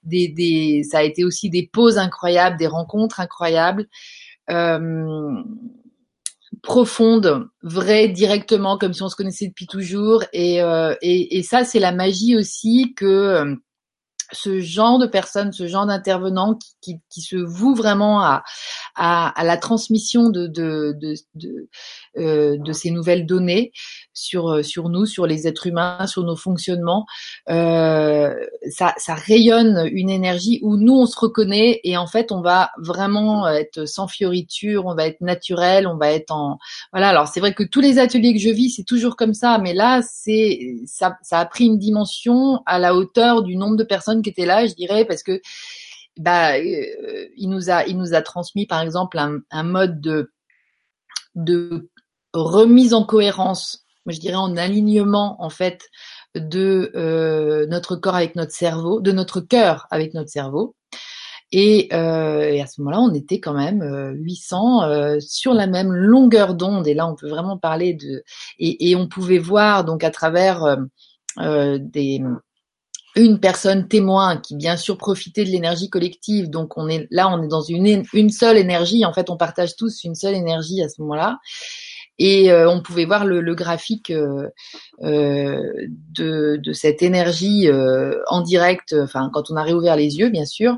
des, 0.04 0.28
des, 0.28 0.84
ça 0.84 1.00
a 1.00 1.04
été 1.04 1.24
aussi 1.24 1.50
des 1.50 1.70
pauses 1.72 1.98
incroyables, 1.98 2.58
des 2.58 2.68
rencontres 2.68 3.20
incroyables. 3.20 3.88
Profonde, 6.64 7.50
vraie, 7.62 8.08
directement, 8.08 8.80
comme 8.80 8.94
si 8.94 9.04
on 9.04 9.10
se 9.10 9.16
connaissait 9.16 9.48
depuis 9.48 9.68
toujours. 9.68 10.24
Et, 10.34 10.58
et, 11.02 11.38
et 11.38 11.44
ça, 11.44 11.66
c'est 11.66 11.80
la 11.80 11.92
magie 11.92 12.36
aussi 12.36 12.94
que 12.96 13.58
ce 14.34 14.60
genre 14.60 15.00
de 15.00 15.08
personnes, 15.08 15.52
ce 15.52 15.68
genre 15.68 15.86
d'intervenants 15.86 16.58
qui, 16.82 17.00
qui, 17.10 17.22
se 17.22 17.36
vouent 17.36 17.76
vraiment 17.76 18.22
à, 18.22 18.44
à, 18.96 19.30
à 19.40 19.44
la 19.44 19.58
transmission 19.58 20.30
de, 20.30 20.48
de, 20.48 20.96
de, 21.00 21.16
euh, 21.46 21.70
de, 22.16 22.74
ces 22.74 22.92
nouvelles 22.92 23.26
données 23.26 23.72
sur, 24.14 24.50
euh, 24.50 24.64
sur 24.64 24.90
nous, 24.90 25.06
sur 25.06 25.26
les 25.26 25.48
êtres 25.48 25.68
humains, 25.68 26.06
sur 26.08 26.24
nos 26.24 26.36
fonctionnements, 26.36 27.06
euh, 27.50 28.34
ça, 28.70 28.94
ça 28.98 29.16
rayonne 29.16 29.90
une 29.92 30.10
énergie 30.10 30.60
où 30.62 30.78
nous, 30.78 30.94
on 30.94 31.06
se 31.06 31.18
reconnaît 31.18 31.80
et 31.84 31.98
en 31.98 32.08
fait, 32.08 32.32
on 32.32 32.42
va 32.42 32.72
vraiment 32.78 33.48
être 33.48 33.86
sans 33.86 34.08
fioriture, 34.08 34.86
on 34.86 34.96
va 34.96 35.08
être 35.08 35.22
naturel, 35.22 35.88
on 35.88 35.98
va 35.98 36.12
être 36.12 36.32
en... 36.32 36.58
Voilà, 36.92 37.10
alors 37.10 37.28
c'est 37.28 37.40
vrai 37.40 37.54
que 37.54 37.64
tous 37.64 37.82
les 37.82 38.00
ateliers 38.00 38.34
que 38.34 38.40
je 38.40 38.50
vis, 38.50 38.72
c'est 38.72 38.84
toujours 38.84 39.16
comme 39.16 39.34
ça, 39.34 39.58
mais 39.58 39.74
là, 39.74 40.02
c'est 40.04 40.76
ça, 40.86 41.18
ça 41.22 41.40
a 41.40 41.46
pris 41.46 41.66
une 41.66 41.78
dimension 41.78 42.62
à 42.66 42.80
la 42.80 42.96
hauteur 42.96 43.44
du 43.44 43.56
nombre 43.56 43.76
de 43.76 43.84
personnes 43.84 44.22
qui 44.22 44.30
étaient 44.30 44.46
là, 44.46 44.66
je 44.66 44.74
dirais, 44.74 45.06
parce 45.06 45.24
que 45.24 45.42
bah, 46.18 46.58
euh, 46.58 47.28
il 47.36 47.50
nous 47.50 47.70
a, 47.70 47.86
il 47.86 47.98
nous 47.98 48.14
a 48.14 48.22
transmis 48.22 48.68
par 48.68 48.82
exemple 48.82 49.18
un, 49.18 49.40
un 49.52 49.64
mode 49.64 50.00
de, 50.00 50.32
de 51.36 51.90
remise 52.34 52.94
en 52.94 53.04
cohérence, 53.04 53.86
je 54.08 54.20
dirais 54.20 54.36
en 54.36 54.58
alignement 54.58 55.38
en 55.40 55.50
fait 55.50 55.90
de 56.36 56.92
euh, 56.96 57.66
notre 57.68 57.96
corps 57.96 58.16
avec 58.16 58.36
notre 58.36 58.52
cerveau, 58.52 59.00
de 59.00 59.12
notre 59.12 59.40
cœur 59.40 59.88
avec 59.92 60.14
notre 60.14 60.30
cerveau. 60.30 60.76
Et, 61.56 61.88
euh, 61.94 62.50
et 62.50 62.62
à 62.62 62.66
ce 62.66 62.82
moment-là, 62.82 63.00
on 63.00 63.14
était 63.14 63.40
quand 63.40 63.54
même 63.54 63.84
800 64.16 64.84
euh, 64.84 64.88
euh, 64.88 65.20
sur 65.20 65.54
la 65.54 65.68
même 65.68 65.94
longueur 65.94 66.56
d'onde. 66.56 66.88
Et 66.88 66.96
là, 66.96 67.08
on 67.08 67.14
peut 67.14 67.30
vraiment 67.30 67.60
parler 67.60 67.94
de 67.94 68.24
et, 68.58 68.90
et 68.90 68.96
on 68.96 69.08
pouvait 69.08 69.38
voir 69.38 69.86
donc 69.86 70.04
à 70.04 70.10
travers 70.10 70.78
euh, 71.40 71.78
des 71.80 72.24
une 73.16 73.40
personne 73.40 73.88
témoin 73.88 74.38
qui 74.38 74.56
bien 74.56 74.76
sûr 74.76 74.98
profitait 74.98 75.46
de 75.46 75.50
l'énergie 75.50 75.90
collective. 75.92 76.50
Donc 76.50 76.76
on 76.78 76.88
est 76.88 77.08
là, 77.12 77.30
on 77.30 77.44
est 77.44 77.48
dans 77.48 77.62
une 77.62 78.04
une 78.14 78.30
seule 78.32 78.58
énergie. 78.58 79.06
En 79.06 79.14
fait, 79.14 79.30
on 79.30 79.38
partage 79.38 79.76
tous 79.76 80.04
une 80.04 80.16
seule 80.16 80.34
énergie 80.34 80.82
à 80.82 80.90
ce 80.90 81.02
moment-là. 81.02 81.38
Et 82.20 82.52
euh, 82.52 82.70
on 82.70 82.82
pouvait 82.82 83.06
voir 83.06 83.26
le, 83.26 83.42
le 83.42 83.56
graphique 83.56 84.12
euh, 84.12 84.48
euh, 85.02 85.74
de, 86.16 86.60
de, 86.62 86.74
cette 86.74 87.02
énergie 87.02 87.68
euh, 87.68 88.22
en 88.28 88.42
direct, 88.42 88.96
enfin 89.02 89.32
quand 89.34 89.50
on 89.50 89.56
a 89.56 89.64
réouvert 89.64 89.96
les 89.96 90.20
yeux, 90.20 90.30
bien 90.30 90.46
sûr. 90.46 90.78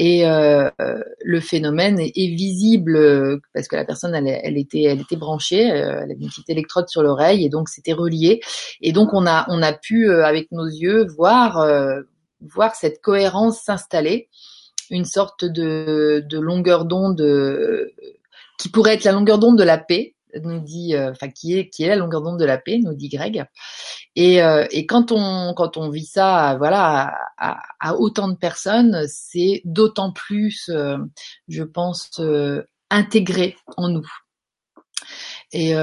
Et 0.00 0.22
le 0.24 1.40
phénomène 1.40 1.98
est, 1.98 2.12
est, 2.14 2.28
visible 2.28 3.40
parce 3.52 3.66
que 3.66 3.74
la 3.74 3.84
personne, 3.84 4.14
elle, 4.14 4.28
elle, 4.28 4.56
était, 4.56 4.82
elle 4.82 5.00
était 5.00 5.16
branchée, 5.16 5.62
elle 5.62 6.12
avait 6.12 6.20
une 6.20 6.28
petite 6.28 6.50
électrode 6.50 6.88
sur 6.88 7.02
l'oreille 7.02 7.44
et 7.44 7.48
donc 7.48 7.68
c'était 7.68 7.94
relié. 7.94 8.40
Et 8.80 8.92
donc 8.92 9.12
on 9.12 9.26
a, 9.26 9.44
on 9.48 9.60
a 9.60 9.72
pu 9.72 10.08
avec 10.12 10.52
nos 10.52 10.66
yeux 10.66 11.04
voir, 11.16 11.66
voir 12.40 12.76
cette 12.76 13.00
cohérence 13.00 13.60
s'installer, 13.60 14.28
une 14.90 15.04
sorte 15.04 15.44
de, 15.44 16.24
de 16.28 16.38
longueur 16.38 16.84
d'onde 16.84 17.20
qui 18.56 18.68
pourrait 18.68 18.94
être 18.94 19.04
la 19.04 19.12
longueur 19.12 19.40
d'onde 19.40 19.58
de 19.58 19.64
la 19.64 19.78
paix, 19.78 20.14
nous 20.42 20.60
dit, 20.60 20.94
euh, 20.94 21.10
enfin 21.10 21.28
qui 21.28 21.58
est 21.58 21.68
qui 21.68 21.82
est 21.84 21.88
la 21.88 21.96
longueur 21.96 22.22
d'onde 22.22 22.38
de 22.38 22.44
la 22.44 22.58
paix, 22.58 22.78
nous 22.82 22.94
dit 22.94 23.08
Greg. 23.08 23.44
Et, 24.16 24.42
euh, 24.42 24.66
et 24.70 24.86
quand 24.86 25.12
on 25.12 25.54
quand 25.54 25.76
on 25.76 25.90
vit 25.90 26.06
ça, 26.06 26.56
voilà, 26.58 27.14
à, 27.38 27.62
à, 27.80 27.94
autant 27.94 28.28
de 28.28 28.36
personnes, 28.36 29.06
c'est 29.08 29.62
d'autant 29.64 30.12
plus, 30.12 30.68
euh, 30.70 30.98
je 31.48 31.62
pense, 31.62 32.20
intégré 32.90 33.56
en 33.76 33.88
nous. 33.88 34.08
Et 35.52 35.74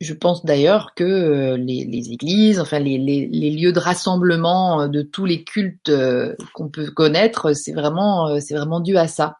je 0.00 0.14
pense 0.14 0.46
d'ailleurs 0.46 0.94
que 0.94 1.04
euh, 1.04 1.56
les, 1.58 1.84
les, 1.84 2.10
églises, 2.10 2.58
enfin 2.58 2.78
les, 2.78 2.96
les, 2.96 3.26
les, 3.26 3.50
lieux 3.50 3.72
de 3.72 3.78
rassemblement 3.78 4.82
euh, 4.82 4.88
de 4.88 5.02
tous 5.02 5.26
les 5.26 5.44
cultes 5.44 5.90
euh, 5.90 6.34
qu'on 6.54 6.70
peut 6.70 6.90
connaître, 6.90 7.52
c'est 7.52 7.72
vraiment, 7.72 8.40
c'est 8.40 8.54
vraiment 8.54 8.80
dû 8.80 8.96
à 8.96 9.08
ça. 9.08 9.36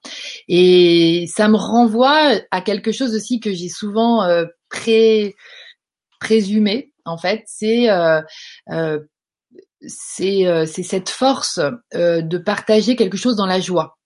Et 0.48 1.24
ça 1.34 1.48
me 1.48 1.56
renvoie 1.56 2.38
à 2.50 2.60
quelque 2.60 2.92
chose 2.92 3.14
aussi 3.14 3.40
que 3.40 3.52
j'ai 3.54 3.70
souvent 3.70 4.28
pré, 4.68 5.34
présumé. 6.20 6.92
En 7.06 7.16
fait, 7.16 7.42
c'est 7.46 7.88
c'est 9.86 10.82
cette 10.82 11.08
force 11.08 11.58
de 11.94 12.38
partager 12.38 12.96
quelque 12.96 13.16
chose 13.16 13.36
dans 13.36 13.46
la 13.46 13.60
joie 13.60 13.96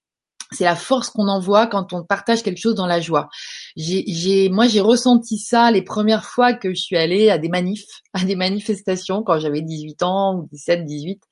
c'est 0.55 0.65
la 0.65 0.77
force 0.77 1.11
qu'on 1.11 1.29
envoie 1.29 1.67
quand 1.67 1.93
on 1.93 2.05
partage 2.05 2.43
quelque 2.43 2.61
chose 2.61 2.75
dans 2.75 2.87
la 2.87 3.01
joie. 3.01 3.29
Moi, 3.77 4.69
j'ai 4.69 4.81
ressenti 4.81 5.39
ça 5.39 5.71
les 5.71 5.83
premières 5.83 6.25
fois 6.25 6.53
que 6.55 6.71
je 6.71 6.81
suis 6.81 6.97
allée 6.97 7.31
à 7.31 7.39
des 7.39 7.49
manifs, 7.49 8.03
à 8.13 8.25
des 8.25 8.37
manifestations 8.37 9.23
quand 9.23 9.39
j'avais 9.39 9.63
18 9.63 10.03
ans 10.03 10.37
ou 10.37 10.49
17, 10.53 10.85
18, 10.85 11.23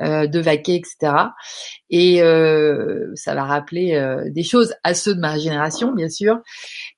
euh, 0.00 0.26
de 0.26 0.40
vaquer, 0.40 0.76
etc. 0.76 1.12
Et 1.90 2.22
euh, 2.22 3.10
ça 3.14 3.34
va 3.34 3.44
rappeler 3.44 3.94
euh, 3.94 4.30
des 4.30 4.42
choses 4.42 4.74
à 4.84 4.94
ceux 4.94 5.14
de 5.14 5.20
ma 5.20 5.38
génération, 5.38 5.92
bien 5.92 6.08
sûr. 6.08 6.38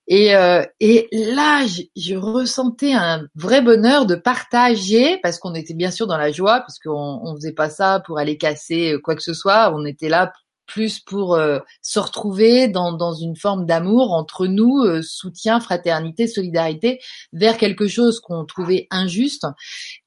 Et, 0.06 0.34
euh, 0.36 0.62
là, 0.80 1.66
je, 1.96 2.14
ressentais 2.14 2.92
un 2.92 3.26
vrai 3.34 3.62
bonheur 3.62 4.06
de 4.06 4.14
partager, 4.14 5.18
parce 5.22 5.38
qu'on 5.38 5.54
était 5.54 5.74
bien 5.74 5.90
sûr 5.90 6.06
dans 6.06 6.18
la 6.18 6.30
joie, 6.30 6.60
parce 6.60 6.78
qu'on 6.78 7.20
on 7.22 7.34
faisait 7.36 7.52
pas 7.52 7.70
ça 7.70 8.02
pour 8.06 8.18
aller 8.18 8.36
casser 8.36 8.96
quoi 9.02 9.16
que 9.16 9.22
ce 9.22 9.34
soit. 9.34 9.72
On 9.74 9.84
était 9.84 10.08
là 10.08 10.32
plus 10.66 11.00
pour 11.00 11.34
euh, 11.34 11.58
se 11.82 11.98
retrouver 11.98 12.68
dans, 12.68 12.92
dans 12.92 13.12
une 13.12 13.36
forme 13.36 13.66
d'amour 13.66 14.12
entre 14.12 14.46
nous, 14.46 14.78
euh, 14.78 15.02
soutien, 15.02 15.60
fraternité, 15.60 16.26
solidarité, 16.26 17.00
vers 17.32 17.56
quelque 17.58 17.86
chose 17.86 18.20
qu'on 18.20 18.44
trouvait 18.44 18.86
injuste. 18.90 19.46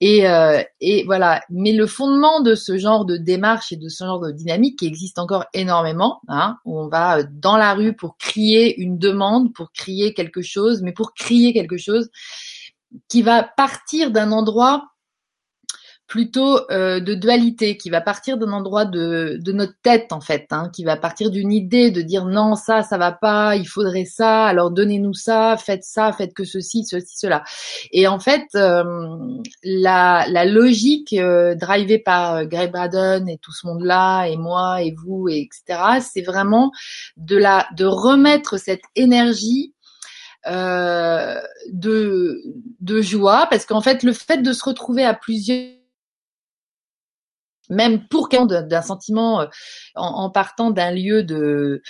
Et, 0.01 0.27
euh, 0.27 0.61
et 0.81 1.03
voilà. 1.05 1.41
Mais 1.49 1.73
le 1.73 1.87
fondement 1.87 2.41
de 2.41 2.55
ce 2.55 2.77
genre 2.77 3.05
de 3.05 3.17
démarche 3.17 3.71
et 3.71 3.77
de 3.77 3.89
ce 3.89 4.03
genre 4.03 4.19
de 4.19 4.31
dynamique 4.31 4.79
qui 4.79 4.87
existe 4.87 5.19
encore 5.19 5.45
énormément, 5.53 6.21
hein, 6.27 6.57
où 6.65 6.79
on 6.79 6.87
va 6.87 7.23
dans 7.23 7.57
la 7.57 7.73
rue 7.73 7.95
pour 7.95 8.17
crier 8.17 8.79
une 8.79 8.97
demande, 8.97 9.53
pour 9.53 9.71
crier 9.71 10.13
quelque 10.13 10.41
chose, 10.41 10.81
mais 10.81 10.93
pour 10.93 11.13
crier 11.13 11.53
quelque 11.53 11.77
chose 11.77 12.09
qui 13.09 13.21
va 13.21 13.43
partir 13.43 14.11
d'un 14.11 14.31
endroit 14.31 14.87
plutôt 16.07 16.59
euh, 16.69 16.99
de 16.99 17.15
dualité, 17.15 17.77
qui 17.77 17.89
va 17.89 17.99
partir 17.99 18.37
d'un 18.37 18.51
endroit 18.51 18.85
de, 18.85 19.39
de, 19.41 19.51
notre 19.51 19.73
tête 19.81 20.11
en 20.11 20.21
fait, 20.21 20.47
hein, 20.51 20.69
qui 20.73 20.83
va 20.83 20.97
partir 20.97 21.31
d'une 21.31 21.51
idée 21.51 21.89
de 21.89 22.01
dire 22.01 22.25
non 22.25 22.55
ça 22.55 22.83
ça 22.83 22.97
va 22.97 23.11
pas, 23.11 23.55
il 23.55 23.65
faudrait 23.65 24.05
ça, 24.05 24.45
alors 24.45 24.69
donnez-nous 24.69 25.13
ça, 25.13 25.57
faites 25.57 25.83
ça, 25.83 26.11
faites 26.11 26.33
que 26.33 26.43
ceci, 26.43 26.85
ceci, 26.85 27.17
cela. 27.17 27.43
Et 27.91 28.07
en 28.07 28.19
fait, 28.19 28.45
euh, 28.55 28.83
la, 29.63 30.25
la, 30.29 30.45
logique 30.45 31.13
euh, 31.13 31.55
drivée 31.55 31.99
par 31.99 32.35
euh, 32.35 32.45
Greg 32.45 32.71
Braden 32.71 33.27
et 33.27 33.39
tout 33.39 33.51
ce 33.51 33.65
monde-là, 33.65 34.25
et 34.27 34.37
moi 34.37 34.83
et 34.83 34.93
vous, 34.93 35.27
et 35.27 35.39
etc., 35.39 36.01
c'est 36.01 36.21
vraiment 36.21 36.71
de 37.17 37.37
la 37.37 37.67
de 37.75 37.85
remettre 37.85 38.57
cette 38.57 38.83
énergie 38.95 39.73
euh, 40.47 41.41
de, 41.71 42.43
de 42.79 43.01
joie, 43.01 43.47
parce 43.49 43.65
qu'en 43.65 43.81
fait, 43.81 44.03
le 44.03 44.13
fait 44.13 44.43
de 44.43 44.53
se 44.53 44.63
retrouver 44.63 45.03
à 45.03 45.15
plusieurs 45.15 45.74
même 47.69 48.07
pour 48.07 48.29
d'un 48.29 48.81
sentiment 48.81 49.41
euh, 49.41 49.47
en, 49.95 50.29
partant 50.29 50.71
d'un 50.71 50.91
lieu 50.91 51.23
de 51.23 51.81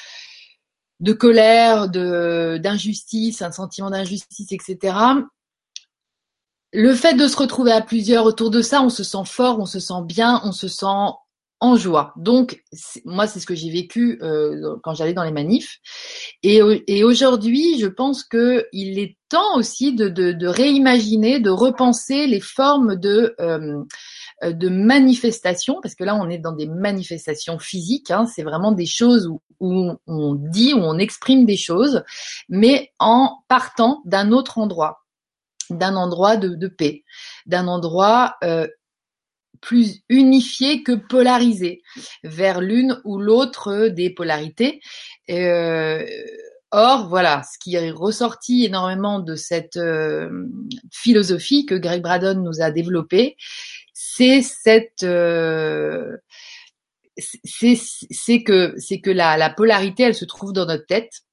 de 1.01 1.13
colère, 1.13 1.89
de 1.89 2.57
d'injustice, 2.61 3.41
un 3.41 3.51
sentiment 3.51 3.89
d'injustice, 3.89 4.51
etc. 4.51 4.97
Le 6.71 6.93
fait 6.93 7.13
de 7.13 7.27
se 7.27 7.37
retrouver 7.37 7.71
à 7.71 7.81
plusieurs 7.81 8.25
autour 8.25 8.49
de 8.49 8.61
ça, 8.61 8.81
on 8.81 8.89
se 8.89 9.03
sent 9.03 9.25
fort, 9.25 9.59
on 9.59 9.65
se 9.65 9.79
sent 9.79 10.03
bien, 10.03 10.41
on 10.43 10.51
se 10.51 10.67
sent 10.67 11.11
en 11.59 11.75
joie. 11.75 12.13
Donc 12.17 12.61
moi, 13.05 13.27
c'est 13.27 13.39
ce 13.39 13.45
que 13.45 13.55
j'ai 13.55 13.71
vécu 13.71 14.19
euh, 14.21 14.75
quand 14.83 14.93
j'allais 14.93 15.13
dans 15.13 15.23
les 15.23 15.31
manifs. 15.31 15.79
Et, 16.43 16.61
aujourd'hui, 17.03 17.79
je 17.79 17.87
pense 17.87 18.23
que 18.23 18.67
il 18.71 18.99
est 18.99 19.17
temps 19.29 19.57
aussi 19.57 19.93
de, 19.93 20.47
réimaginer, 20.47 21.39
de 21.39 21.49
repenser 21.49 22.27
les 22.27 22.39
formes 22.39 22.95
de 22.95 23.35
euh, 23.39 23.83
de 24.43 24.67
manifestations, 24.67 25.79
parce 25.81 25.95
que 25.95 26.03
là 26.03 26.13
on 26.15 26.29
est 26.29 26.37
dans 26.37 26.51
des 26.51 26.67
manifestations 26.67 27.57
physiques, 27.57 28.11
hein, 28.11 28.25
c'est 28.25 28.43
vraiment 28.43 28.73
des 28.73 28.85
choses 28.85 29.29
où, 29.61 29.91
on 30.07 30.35
dit, 30.35 30.73
où 30.73 30.79
on 30.79 30.97
exprime 30.97 31.45
des 31.45 31.55
choses, 31.55 32.03
mais 32.49 32.91
en 32.99 33.43
partant 33.47 34.01
d'un 34.03 34.33
autre 34.33 34.57
endroit, 34.57 35.05
d'un 35.69 35.95
endroit 35.95 36.35
de, 36.35 36.67
paix, 36.67 37.05
d'un 37.45 37.67
endroit 37.67 38.35
euh, 38.43 38.67
plus 39.61 40.01
unifié 40.09 40.83
que 40.83 40.93
polarisé 40.93 41.81
vers 42.23 42.61
l'une 42.61 42.99
ou 43.03 43.19
l'autre 43.19 43.87
des 43.87 44.09
polarités. 44.09 44.81
Euh, 45.29 46.05
or, 46.71 47.07
voilà, 47.09 47.43
ce 47.43 47.57
qui 47.59 47.75
est 47.75 47.91
ressorti 47.91 48.65
énormément 48.65 49.19
de 49.19 49.35
cette 49.35 49.79
philosophie 50.91 51.65
que 51.65 51.75
Greg 51.75 52.01
Braden 52.01 52.43
nous 52.43 52.61
a 52.61 52.71
développée, 52.71 53.37
c'est 53.93 54.41
cette 54.41 55.03
euh, 55.03 56.17
que 57.17 59.11
la, 59.11 59.37
la 59.37 59.49
polarité 59.49 60.03
elle 60.03 60.15
se 60.15 60.25
trouve 60.25 60.53
dans 60.53 60.65
notre 60.65 60.85
tête 60.85 61.24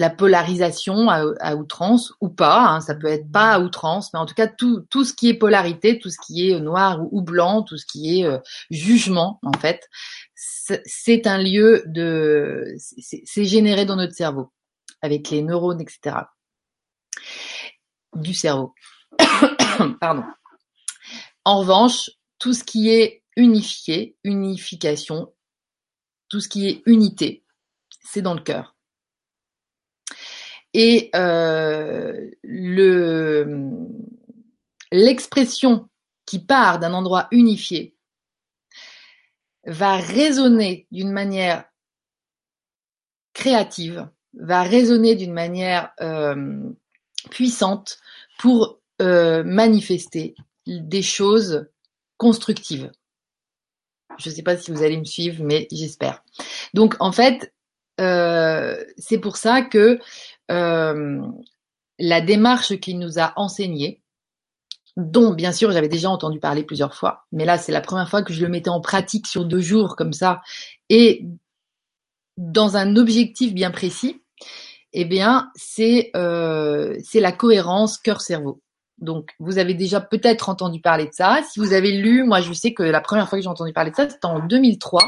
la 0.00 0.08
polarisation 0.08 1.10
à, 1.10 1.54
outrance 1.56 2.14
ou 2.22 2.30
pas, 2.30 2.68
hein, 2.68 2.80
ça 2.80 2.94
peut 2.94 3.06
être 3.06 3.30
pas 3.30 3.52
à 3.52 3.60
outrance, 3.60 4.14
mais 4.14 4.18
en 4.18 4.24
tout 4.24 4.32
cas 4.32 4.46
tout, 4.46 5.04
ce 5.04 5.12
qui 5.12 5.28
est 5.28 5.34
polarité, 5.34 5.98
tout 5.98 6.08
ce 6.08 6.16
qui 6.26 6.50
est 6.50 6.58
noir 6.58 7.00
ou, 7.12 7.20
blanc, 7.20 7.62
tout 7.62 7.76
ce 7.76 7.84
qui 7.84 8.18
est 8.18 8.24
euh, 8.24 8.38
jugement 8.70 9.38
en 9.42 9.52
fait, 9.52 9.90
c'est 10.34 11.26
un 11.26 11.36
lieu 11.36 11.82
de, 11.84 12.64
c'est 12.78 13.44
généré 13.44 13.84
dans 13.84 13.96
notre 13.96 14.14
cerveau 14.14 14.50
avec 15.02 15.28
les 15.28 15.42
neurones, 15.42 15.82
etc. 15.82 16.16
du 18.16 18.32
cerveau. 18.32 18.72
Pardon. 20.00 20.24
En 21.44 21.58
revanche, 21.58 22.08
tout 22.38 22.54
ce 22.54 22.64
qui 22.64 22.88
est 22.88 23.22
unifié, 23.36 24.16
unification, 24.24 25.30
tout 26.30 26.40
ce 26.40 26.48
qui 26.48 26.68
est 26.68 26.82
unité, 26.86 27.44
c'est 28.02 28.22
dans 28.22 28.34
le 28.34 28.40
cœur. 28.40 28.74
Et 30.72 31.10
euh, 31.14 32.30
le 32.42 33.70
l'expression 34.92 35.88
qui 36.26 36.38
part 36.38 36.78
d'un 36.78 36.92
endroit 36.94 37.28
unifié 37.30 37.94
va 39.66 39.96
résonner 39.96 40.86
d'une 40.90 41.12
manière 41.12 41.64
créative, 43.34 44.08
va 44.34 44.62
résonner 44.62 45.14
d'une 45.14 45.32
manière 45.32 45.92
euh, 46.00 46.70
puissante 47.30 47.98
pour 48.38 48.80
euh, 49.00 49.42
manifester 49.44 50.34
des 50.66 51.02
choses 51.02 51.68
constructives. 52.16 52.90
Je 54.18 54.28
ne 54.28 54.34
sais 54.34 54.42
pas 54.42 54.56
si 54.56 54.70
vous 54.70 54.82
allez 54.82 54.98
me 54.98 55.04
suivre, 55.04 55.42
mais 55.42 55.66
j'espère. 55.70 56.22
Donc 56.74 56.96
en 57.00 57.12
fait, 57.12 57.54
euh, 58.00 58.82
c'est 58.98 59.18
pour 59.18 59.36
ça 59.36 59.62
que 59.62 59.98
la 60.50 62.20
démarche 62.20 62.76
qu'il 62.80 62.98
nous 62.98 63.18
a 63.18 63.32
enseignée, 63.36 64.02
dont 64.96 65.32
bien 65.32 65.52
sûr 65.52 65.70
j'avais 65.70 65.88
déjà 65.88 66.10
entendu 66.10 66.40
parler 66.40 66.64
plusieurs 66.64 66.94
fois, 66.94 67.26
mais 67.32 67.44
là 67.44 67.58
c'est 67.58 67.72
la 67.72 67.80
première 67.80 68.08
fois 68.08 68.22
que 68.22 68.32
je 68.32 68.42
le 68.42 68.48
mettais 68.48 68.70
en 68.70 68.80
pratique 68.80 69.26
sur 69.26 69.44
deux 69.44 69.60
jours 69.60 69.96
comme 69.96 70.12
ça, 70.12 70.42
et 70.88 71.26
dans 72.36 72.76
un 72.76 72.96
objectif 72.96 73.54
bien 73.54 73.70
précis, 73.70 74.22
eh 74.92 75.04
bien 75.04 75.50
c'est 75.54 76.10
euh, 76.16 76.96
c'est 77.04 77.20
la 77.20 77.32
cohérence 77.32 77.98
cœur-cerveau. 77.98 78.60
Donc, 79.00 79.30
vous 79.38 79.58
avez 79.58 79.74
déjà 79.74 80.00
peut-être 80.00 80.50
entendu 80.50 80.80
parler 80.80 81.06
de 81.06 81.14
ça. 81.14 81.40
Si 81.50 81.58
vous 81.58 81.72
avez 81.72 81.92
lu, 81.92 82.22
moi, 82.24 82.42
je 82.42 82.52
sais 82.52 82.74
que 82.74 82.82
la 82.82 83.00
première 83.00 83.28
fois 83.28 83.38
que 83.38 83.42
j'ai 83.42 83.48
entendu 83.48 83.72
parler 83.72 83.90
de 83.90 83.96
ça, 83.96 84.08
c'était 84.08 84.26
en 84.26 84.46
2003. 84.46 85.00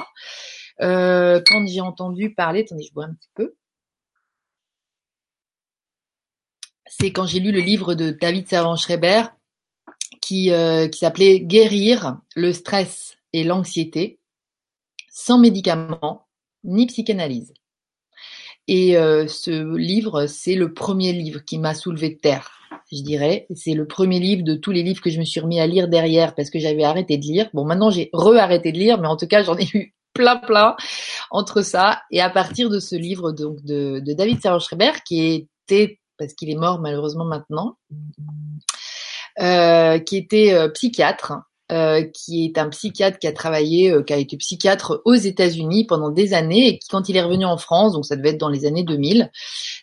Euh, 0.80 1.42
quand 1.46 1.66
j'ai 1.66 1.82
entendu 1.82 2.34
parler, 2.34 2.64
attendez, 2.66 2.84
je 2.84 2.92
bois 2.94 3.04
un 3.04 3.12
petit 3.12 3.28
peu. 3.34 3.54
C'est 7.00 7.10
quand 7.10 7.26
j'ai 7.26 7.40
lu 7.40 7.52
le 7.52 7.60
livre 7.60 7.94
de 7.94 8.10
David 8.10 8.48
Servan-Schreiber 8.48 9.22
qui, 10.20 10.52
euh, 10.52 10.88
qui 10.88 10.98
s'appelait 10.98 11.40
Guérir 11.40 12.18
le 12.36 12.52
stress 12.52 13.16
et 13.32 13.44
l'anxiété 13.44 14.18
sans 15.10 15.38
médicaments 15.38 16.26
ni 16.64 16.86
psychanalyse. 16.86 17.54
Et 18.68 18.98
euh, 18.98 19.26
ce 19.26 19.74
livre, 19.76 20.26
c'est 20.26 20.54
le 20.54 20.74
premier 20.74 21.14
livre 21.14 21.40
qui 21.40 21.58
m'a 21.58 21.74
soulevé 21.74 22.10
de 22.10 22.18
terre, 22.18 22.50
je 22.92 23.00
dirais. 23.00 23.46
C'est 23.54 23.74
le 23.74 23.86
premier 23.86 24.20
livre 24.20 24.44
de 24.44 24.54
tous 24.54 24.70
les 24.70 24.82
livres 24.82 25.00
que 25.00 25.10
je 25.10 25.18
me 25.18 25.24
suis 25.24 25.40
remis 25.40 25.60
à 25.60 25.66
lire 25.66 25.88
derrière 25.88 26.34
parce 26.34 26.50
que 26.50 26.58
j'avais 26.58 26.84
arrêté 26.84 27.16
de 27.16 27.24
lire. 27.24 27.48
Bon, 27.54 27.64
maintenant 27.64 27.90
j'ai 27.90 28.10
re-arrêté 28.12 28.70
de 28.70 28.78
lire, 28.78 29.00
mais 29.00 29.08
en 29.08 29.16
tout 29.16 29.26
cas 29.26 29.42
j'en 29.42 29.56
ai 29.56 29.66
eu 29.72 29.94
plein 30.12 30.36
plein 30.36 30.76
entre 31.30 31.62
ça 31.62 32.02
et 32.10 32.20
à 32.20 32.28
partir 32.28 32.68
de 32.68 32.80
ce 32.80 32.96
livre 32.96 33.32
donc 33.32 33.62
de, 33.64 33.98
de 34.00 34.12
David 34.12 34.42
Servan-Schreiber 34.42 34.92
qui 35.06 35.48
était 35.66 36.01
parce 36.22 36.34
qu'il 36.34 36.50
est 36.50 36.56
mort 36.56 36.78
malheureusement 36.78 37.24
maintenant 37.24 37.76
euh, 39.40 39.98
qui 39.98 40.16
était 40.16 40.52
euh, 40.54 40.68
psychiatre 40.68 41.32
euh, 41.72 42.02
qui 42.02 42.44
est 42.44 42.58
un 42.58 42.68
psychiatre 42.68 43.18
qui 43.18 43.26
a 43.26 43.32
travaillé, 43.32 43.94
qui 44.06 44.12
a 44.12 44.18
été 44.18 44.36
psychiatre 44.36 45.00
aux 45.06 45.14
États-Unis 45.14 45.86
pendant 45.86 46.10
des 46.10 46.34
années 46.34 46.68
et 46.68 46.78
qui, 46.78 46.86
quand 46.88 47.08
il 47.08 47.16
est 47.16 47.22
revenu 47.22 47.46
en 47.46 47.56
France, 47.56 47.94
donc 47.94 48.04
ça 48.04 48.14
devait 48.14 48.30
être 48.30 48.38
dans 48.38 48.50
les 48.50 48.66
années 48.66 48.82
2000, 48.82 49.30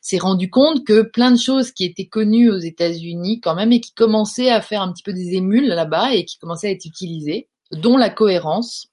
s'est 0.01 0.19
rendu 0.19 0.51
compte 0.51 0.85
que 0.85 1.01
plein 1.01 1.31
de 1.31 1.39
choses 1.39 1.71
qui 1.71 1.85
étaient 1.85 2.05
connues 2.05 2.51
aux 2.51 2.59
États-Unis 2.59 3.41
quand 3.41 3.55
même 3.55 3.71
et 3.71 3.81
qui 3.81 3.93
commençaient 3.93 4.51
à 4.51 4.61
faire 4.61 4.83
un 4.83 4.93
petit 4.93 5.01
peu 5.01 5.13
des 5.13 5.33
émules 5.33 5.67
là-bas 5.67 6.13
et 6.13 6.25
qui 6.25 6.37
commençaient 6.37 6.67
à 6.67 6.71
être 6.71 6.85
utilisées, 6.85 7.49
dont 7.71 7.97
la 7.97 8.11
cohérence, 8.11 8.88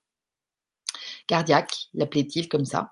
cardiaque, 1.26 1.88
l'appelait-il 1.94 2.48
comme 2.48 2.64
ça, 2.64 2.90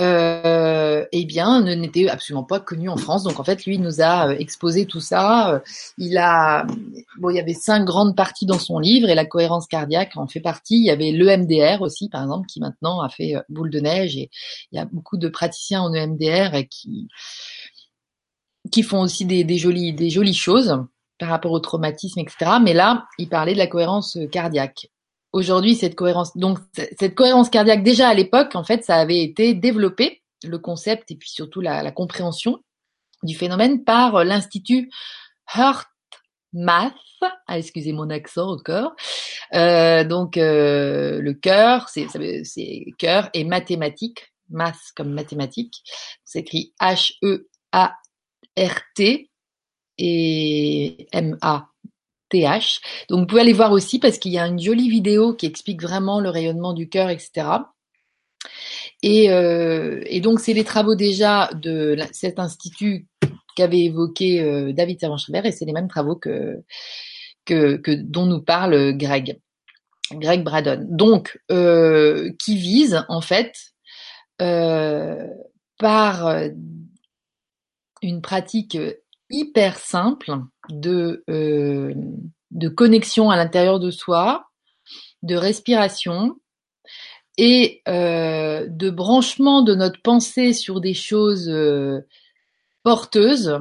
euh, 0.00 1.04
eh 1.12 1.24
bien, 1.24 1.62
n'était 1.62 2.08
absolument 2.08 2.44
pas 2.44 2.60
connu 2.60 2.88
en 2.88 2.96
France. 2.96 3.24
Donc 3.24 3.40
en 3.40 3.44
fait, 3.44 3.64
lui 3.64 3.78
nous 3.78 4.00
a 4.00 4.28
euh, 4.28 4.36
exposé 4.38 4.86
tout 4.86 5.00
ça. 5.00 5.54
Euh, 5.54 5.60
il 5.96 6.18
a, 6.18 6.66
bon, 7.18 7.30
il 7.30 7.36
y 7.36 7.40
avait 7.40 7.54
cinq 7.54 7.84
grandes 7.84 8.16
parties 8.16 8.46
dans 8.46 8.58
son 8.58 8.78
livre 8.78 9.08
et 9.08 9.14
la 9.14 9.24
cohérence 9.24 9.66
cardiaque 9.66 10.16
en 10.16 10.26
fait 10.26 10.40
partie. 10.40 10.76
Il 10.76 10.84
y 10.84 10.90
avait 10.90 11.12
l'EMDR 11.12 11.82
aussi, 11.82 12.08
par 12.08 12.22
exemple, 12.22 12.46
qui 12.46 12.60
maintenant 12.60 13.00
a 13.00 13.08
fait 13.08 13.34
boule 13.48 13.70
de 13.70 13.80
neige 13.80 14.16
et 14.16 14.30
il 14.72 14.76
y 14.76 14.78
a 14.78 14.84
beaucoup 14.84 15.16
de 15.16 15.28
praticiens 15.28 15.82
en 15.82 15.94
EMDR 15.94 16.64
qui 18.70 18.82
font 18.82 19.00
aussi 19.00 19.26
jolies 19.58 19.92
des 19.94 20.10
jolies 20.10 20.34
choses 20.34 20.78
par 21.18 21.30
rapport 21.30 21.52
au 21.52 21.60
traumatisme, 21.60 22.20
etc. 22.20 22.52
Mais 22.62 22.74
là, 22.74 23.06
il 23.18 23.28
parlait 23.28 23.54
de 23.54 23.58
la 23.58 23.66
cohérence 23.66 24.18
cardiaque 24.30 24.88
aujourd'hui 25.32 25.74
cette 25.74 25.94
cohérence 25.94 26.36
donc 26.36 26.58
cette 26.74 27.14
cohérence 27.14 27.50
cardiaque 27.50 27.82
déjà 27.82 28.08
à 28.08 28.14
l'époque 28.14 28.54
en 28.54 28.64
fait 28.64 28.84
ça 28.84 28.96
avait 28.96 29.22
été 29.22 29.54
développé 29.54 30.22
le 30.44 30.58
concept 30.58 31.10
et 31.10 31.16
puis 31.16 31.30
surtout 31.30 31.60
la, 31.60 31.90
compréhension 31.90 32.60
du 33.22 33.34
phénomène 33.34 33.84
par 33.84 34.24
l'institut 34.24 34.90
Heart 35.54 35.88
Math 36.52 36.94
ah, 37.48 37.58
excusez 37.58 37.92
mon 37.92 38.10
accent 38.10 38.48
encore. 38.48 38.94
Euh, 39.54 40.04
donc 40.04 40.36
euh, 40.36 41.20
le 41.20 41.34
cœur 41.34 41.88
c'est 41.88 42.06
c'est 42.44 42.86
cœur 42.98 43.28
et 43.34 43.44
mathématiques 43.44 44.32
math 44.50 44.78
comme 44.94 45.12
mathématiques 45.12 45.82
c'est 46.24 46.40
écrit 46.40 46.74
H 46.80 47.14
E 47.24 47.48
A 47.72 47.94
R 48.56 48.80
T 48.94 49.30
et 49.98 51.08
M 51.12 51.38
A 51.40 51.68
TH. 52.30 52.80
Donc 53.08 53.20
vous 53.20 53.26
pouvez 53.26 53.40
aller 53.40 53.52
voir 53.52 53.72
aussi 53.72 53.98
parce 53.98 54.18
qu'il 54.18 54.32
y 54.32 54.38
a 54.38 54.46
une 54.46 54.60
jolie 54.60 54.88
vidéo 54.88 55.34
qui 55.34 55.46
explique 55.46 55.82
vraiment 55.82 56.20
le 56.20 56.30
rayonnement 56.30 56.72
du 56.72 56.88
cœur, 56.88 57.10
etc. 57.10 57.46
Et, 59.02 59.30
euh, 59.30 60.02
et 60.06 60.20
donc 60.20 60.40
c'est 60.40 60.52
les 60.52 60.64
travaux 60.64 60.94
déjà 60.94 61.50
de 61.54 61.96
cet 62.12 62.38
institut 62.38 63.06
qu'avait 63.56 63.84
évoqué 63.84 64.40
euh, 64.40 64.72
David 64.72 65.00
Servan-Schreiber 65.00 65.48
et 65.48 65.52
c'est 65.52 65.64
les 65.64 65.72
mêmes 65.72 65.88
travaux 65.88 66.16
que, 66.16 66.62
dont 67.48 68.26
nous 68.26 68.42
parle 68.42 68.96
Greg, 68.96 69.40
Greg 70.12 70.42
Braddon. 70.42 70.86
Donc 70.88 71.40
euh, 71.50 72.30
qui 72.38 72.56
vise 72.56 73.04
en 73.08 73.20
fait 73.20 73.54
par 75.78 76.32
une 78.02 78.22
pratique 78.22 78.78
hyper 79.30 79.78
simple 79.78 80.38
de, 80.70 81.24
euh, 81.30 81.94
de 82.50 82.68
connexion 82.68 83.30
à 83.30 83.36
l'intérieur 83.36 83.80
de 83.80 83.90
soi, 83.90 84.46
de 85.22 85.34
respiration 85.34 86.36
et 87.36 87.82
euh, 87.88 88.66
de 88.68 88.90
branchement 88.90 89.62
de 89.62 89.74
notre 89.74 90.00
pensée 90.02 90.52
sur 90.52 90.80
des 90.80 90.94
choses 90.94 91.48
euh, 91.48 92.00
porteuses, 92.82 93.58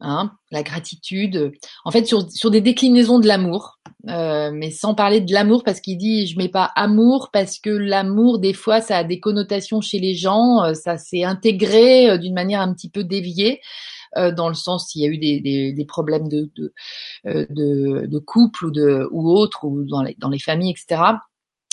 hein, 0.00 0.32
la 0.50 0.62
gratitude, 0.62 1.52
en 1.84 1.90
fait 1.90 2.06
sur, 2.06 2.30
sur 2.30 2.50
des 2.50 2.60
déclinaisons 2.60 3.18
de 3.18 3.28
l'amour, 3.28 3.78
mais 4.04 4.72
sans 4.72 4.94
parler 4.94 5.20
de 5.20 5.32
l'amour 5.32 5.62
parce 5.62 5.80
qu'il 5.80 5.96
dit 5.96 6.26
je 6.26 6.36
mets 6.36 6.48
pas 6.48 6.72
amour 6.74 7.30
parce 7.32 7.60
que 7.60 7.70
l'amour 7.70 8.40
des 8.40 8.52
fois 8.52 8.80
ça 8.80 8.98
a 8.98 9.04
des 9.04 9.20
connotations 9.20 9.80
chez 9.80 10.00
les 10.00 10.14
gens, 10.14 10.74
ça 10.74 10.98
s'est 10.98 11.22
intégré 11.22 12.18
d'une 12.18 12.34
manière 12.34 12.60
un 12.60 12.74
petit 12.74 12.90
peu 12.90 13.04
déviée. 13.04 13.60
Euh, 14.18 14.30
dans 14.30 14.48
le 14.48 14.54
sens 14.54 14.88
s'il 14.88 15.02
y 15.02 15.06
a 15.06 15.08
eu 15.08 15.18
des, 15.18 15.40
des, 15.72 15.84
problèmes 15.86 16.28
de, 16.28 16.50
de, 16.54 16.74
euh, 17.26 17.46
de, 17.48 18.06
de, 18.06 18.18
couple 18.18 18.66
ou, 18.66 18.70
de, 18.70 19.08
ou 19.10 19.30
autre, 19.30 19.64
ou 19.64 19.84
dans 19.84 20.04
dans 20.18 20.28
les 20.28 20.38
familles, 20.38 20.72
etc 20.72 21.02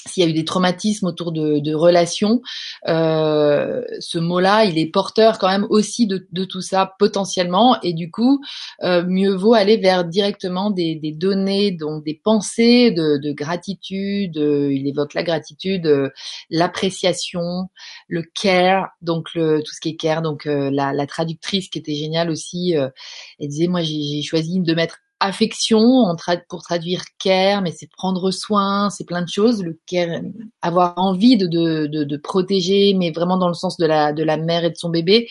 s'il 0.08 0.24
y 0.24 0.26
a 0.26 0.30
eu 0.30 0.34
des 0.34 0.46
traumatismes 0.46 1.08
autour 1.08 1.32
de, 1.32 1.60
de 1.60 1.74
relations, 1.74 2.42
euh, 2.88 3.82
ce 4.00 4.18
mot-là, 4.18 4.66
il 4.66 4.78
est 4.78 4.88
porteur 4.88 5.40
quand 5.40 5.50
même 5.50 5.68
aussi 5.70 6.08
de, 6.08 6.28
de 6.32 6.46
tout 6.46 6.62
ça 6.62 6.94
potentiellement, 7.00 7.80
et 7.82 7.94
du 7.94 8.10
coup, 8.10 8.42
euh, 8.84 9.04
mieux 9.06 9.34
vaut 9.36 9.54
aller 9.54 9.78
vers 9.78 10.06
directement 10.06 10.72
des, 10.72 10.96
des 10.96 11.12
données, 11.12 11.72
donc 11.72 12.04
des 12.04 12.20
pensées 12.24 12.92
de, 12.92 13.18
de 13.18 13.32
gratitude. 13.32 14.38
Euh, 14.38 14.74
il 14.74 14.88
évoque 14.88 15.14
la 15.14 15.24
gratitude, 15.24 15.86
euh, 15.88 16.10
l'appréciation, 16.50 17.70
le 18.08 18.24
care, 18.24 18.90
donc 19.02 19.34
le, 19.36 19.62
tout 19.62 19.74
ce 19.74 19.80
qui 19.80 19.90
est 19.90 19.96
care. 19.96 20.22
Donc 20.22 20.46
euh, 20.46 20.70
la, 20.72 20.94
la, 20.94 21.08
traductrice 21.08 21.70
qui 21.70 21.80
était 21.80 21.96
géniale 21.96 22.30
aussi, 22.30 22.74
elle 22.74 23.48
disait 23.48 23.68
moi 23.68 23.82
j'ai 23.82 24.22
choisi 24.22 24.60
de 24.60 24.74
mettre 24.76 25.00
affection 25.20 26.16
pour 26.48 26.62
traduire 26.62 27.04
care, 27.18 27.62
mais 27.62 27.72
c'est 27.72 27.90
prendre 27.90 28.32
soin, 28.32 28.90
c'est 28.90 29.06
plein 29.06 29.22
de 29.22 29.30
choses. 29.30 29.64
Le 29.64 29.80
care, 29.86 30.22
avoir 30.62 30.94
envie 30.98 31.38
de, 31.38 31.48
de, 31.48 31.88
de, 31.88 32.18
protéger, 32.18 32.94
mais 32.94 33.12
vraiment 33.12 33.38
dans 33.38 33.48
le 33.48 33.54
sens 33.54 33.78
de 33.78 33.86
la, 33.86 34.14
de 34.14 34.24
la 34.24 34.38
mère 34.38 34.64
et 34.64 34.70
de 34.70 34.78
son 34.78 34.90
bébé. 34.90 35.28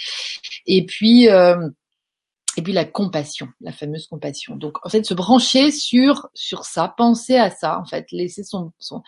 Et 0.66 0.84
puis 0.84 1.28
euh, 1.28 1.68
et 2.58 2.62
puis 2.62 2.72
la 2.72 2.84
compassion, 2.84 3.46
la 3.60 3.70
fameuse 3.70 4.08
compassion. 4.08 4.56
Donc 4.56 4.84
en 4.84 4.88
fait, 4.88 5.06
se 5.06 5.14
brancher 5.14 5.70
sur 5.70 6.28
sur 6.34 6.64
ça, 6.64 6.92
penser 6.96 7.36
à 7.36 7.50
ça, 7.50 7.78
en 7.78 7.84
fait, 7.84 8.10
laisser 8.10 8.42
son, 8.42 8.72
son... 8.80 9.02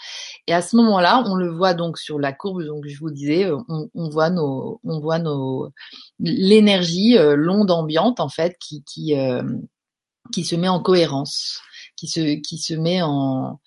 et 0.46 0.54
à 0.54 0.62
ce 0.62 0.76
moment-là, 0.76 1.24
on 1.26 1.34
le 1.34 1.50
voit 1.50 1.74
donc 1.74 1.98
sur 1.98 2.20
la 2.20 2.32
courbe. 2.32 2.62
Donc 2.64 2.86
je 2.86 2.96
vous 3.00 3.10
disais, 3.10 3.50
on, 3.50 3.90
on 3.92 4.08
voit 4.08 4.30
nos, 4.30 4.80
on 4.84 5.00
voit 5.00 5.18
nos 5.18 5.68
l'énergie, 6.20 7.18
euh, 7.18 7.34
l'onde 7.34 7.72
ambiante 7.72 8.20
en 8.20 8.28
fait, 8.28 8.56
qui 8.60 8.84
qui 8.84 9.16
euh, 9.18 9.42
qui 10.33 10.44
se 10.44 10.56
met 10.56 10.68
en 10.68 10.80
cohérence, 10.80 11.61
qui 11.96 12.09
se 12.09 12.40
qui 12.40 12.59
se 12.59 12.74
met 12.74 13.02
en 13.02 13.61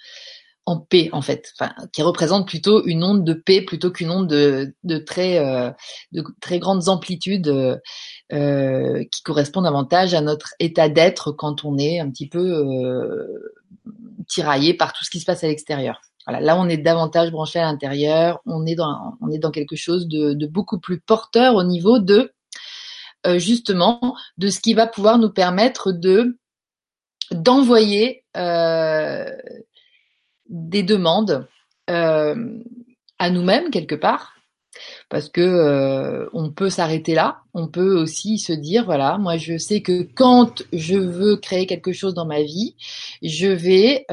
en 0.65 0.79
paix 0.79 1.09
en 1.11 1.21
fait, 1.21 1.51
enfin, 1.59 1.73
qui 1.91 2.01
représente 2.01 2.47
plutôt 2.47 2.85
une 2.85 3.03
onde 3.03 3.25
de 3.25 3.33
paix 3.33 3.61
plutôt 3.61 3.91
qu'une 3.91 4.11
onde 4.11 4.27
de, 4.27 4.73
de 4.83 4.97
très 4.97 5.39
euh, 5.39 5.71
de 6.13 6.23
très 6.39 6.59
grandes 6.59 6.87
amplitudes 6.87 7.49
euh, 8.31 9.03
qui 9.11 9.23
correspondent 9.23 9.65
davantage 9.65 10.13
à 10.13 10.21
notre 10.21 10.53
état 10.59 10.87
d'être 10.87 11.31
quand 11.31 11.65
on 11.65 11.77
est 11.77 11.99
un 11.99 12.09
petit 12.09 12.29
peu 12.29 12.39
euh, 12.39 13.53
tiraillé 14.29 14.73
par 14.73 14.93
tout 14.93 15.03
ce 15.03 15.09
qui 15.09 15.19
se 15.19 15.25
passe 15.25 15.43
à 15.43 15.47
l'extérieur. 15.47 16.01
Voilà, 16.25 16.39
là 16.39 16.57
on 16.57 16.69
est 16.69 16.77
davantage 16.77 17.31
branché 17.31 17.59
à 17.59 17.63
l'intérieur, 17.63 18.39
on 18.45 18.65
est 18.65 18.75
dans 18.75 19.17
on 19.21 19.29
est 19.31 19.39
dans 19.39 19.51
quelque 19.51 19.75
chose 19.75 20.07
de, 20.07 20.33
de 20.33 20.47
beaucoup 20.47 20.79
plus 20.79 21.01
porteur 21.01 21.55
au 21.55 21.63
niveau 21.63 21.99
de 21.99 22.31
euh, 23.25 23.37
justement 23.37 24.15
de 24.37 24.49
ce 24.49 24.61
qui 24.61 24.73
va 24.73 24.87
pouvoir 24.87 25.17
nous 25.17 25.29
permettre 25.29 25.91
de 25.91 26.37
d'envoyer 27.31 28.23
euh, 28.37 29.25
des 30.47 30.83
demandes 30.83 31.47
euh, 31.89 32.59
à 33.19 33.29
nous-mêmes 33.29 33.69
quelque 33.69 33.95
part, 33.95 34.35
parce 35.09 35.29
que 35.29 35.41
euh, 35.41 36.29
on 36.33 36.51
peut 36.51 36.69
s'arrêter 36.69 37.13
là. 37.13 37.39
On 37.53 37.67
peut 37.67 37.95
aussi 37.95 38.39
se 38.39 38.53
dire 38.53 38.85
voilà, 38.85 39.17
moi 39.17 39.37
je 39.37 39.57
sais 39.57 39.81
que 39.81 40.03
quand 40.03 40.63
je 40.73 40.95
veux 40.95 41.37
créer 41.37 41.65
quelque 41.67 41.93
chose 41.93 42.13
dans 42.13 42.25
ma 42.25 42.41
vie, 42.41 42.75
je 43.21 43.47
vais 43.47 44.05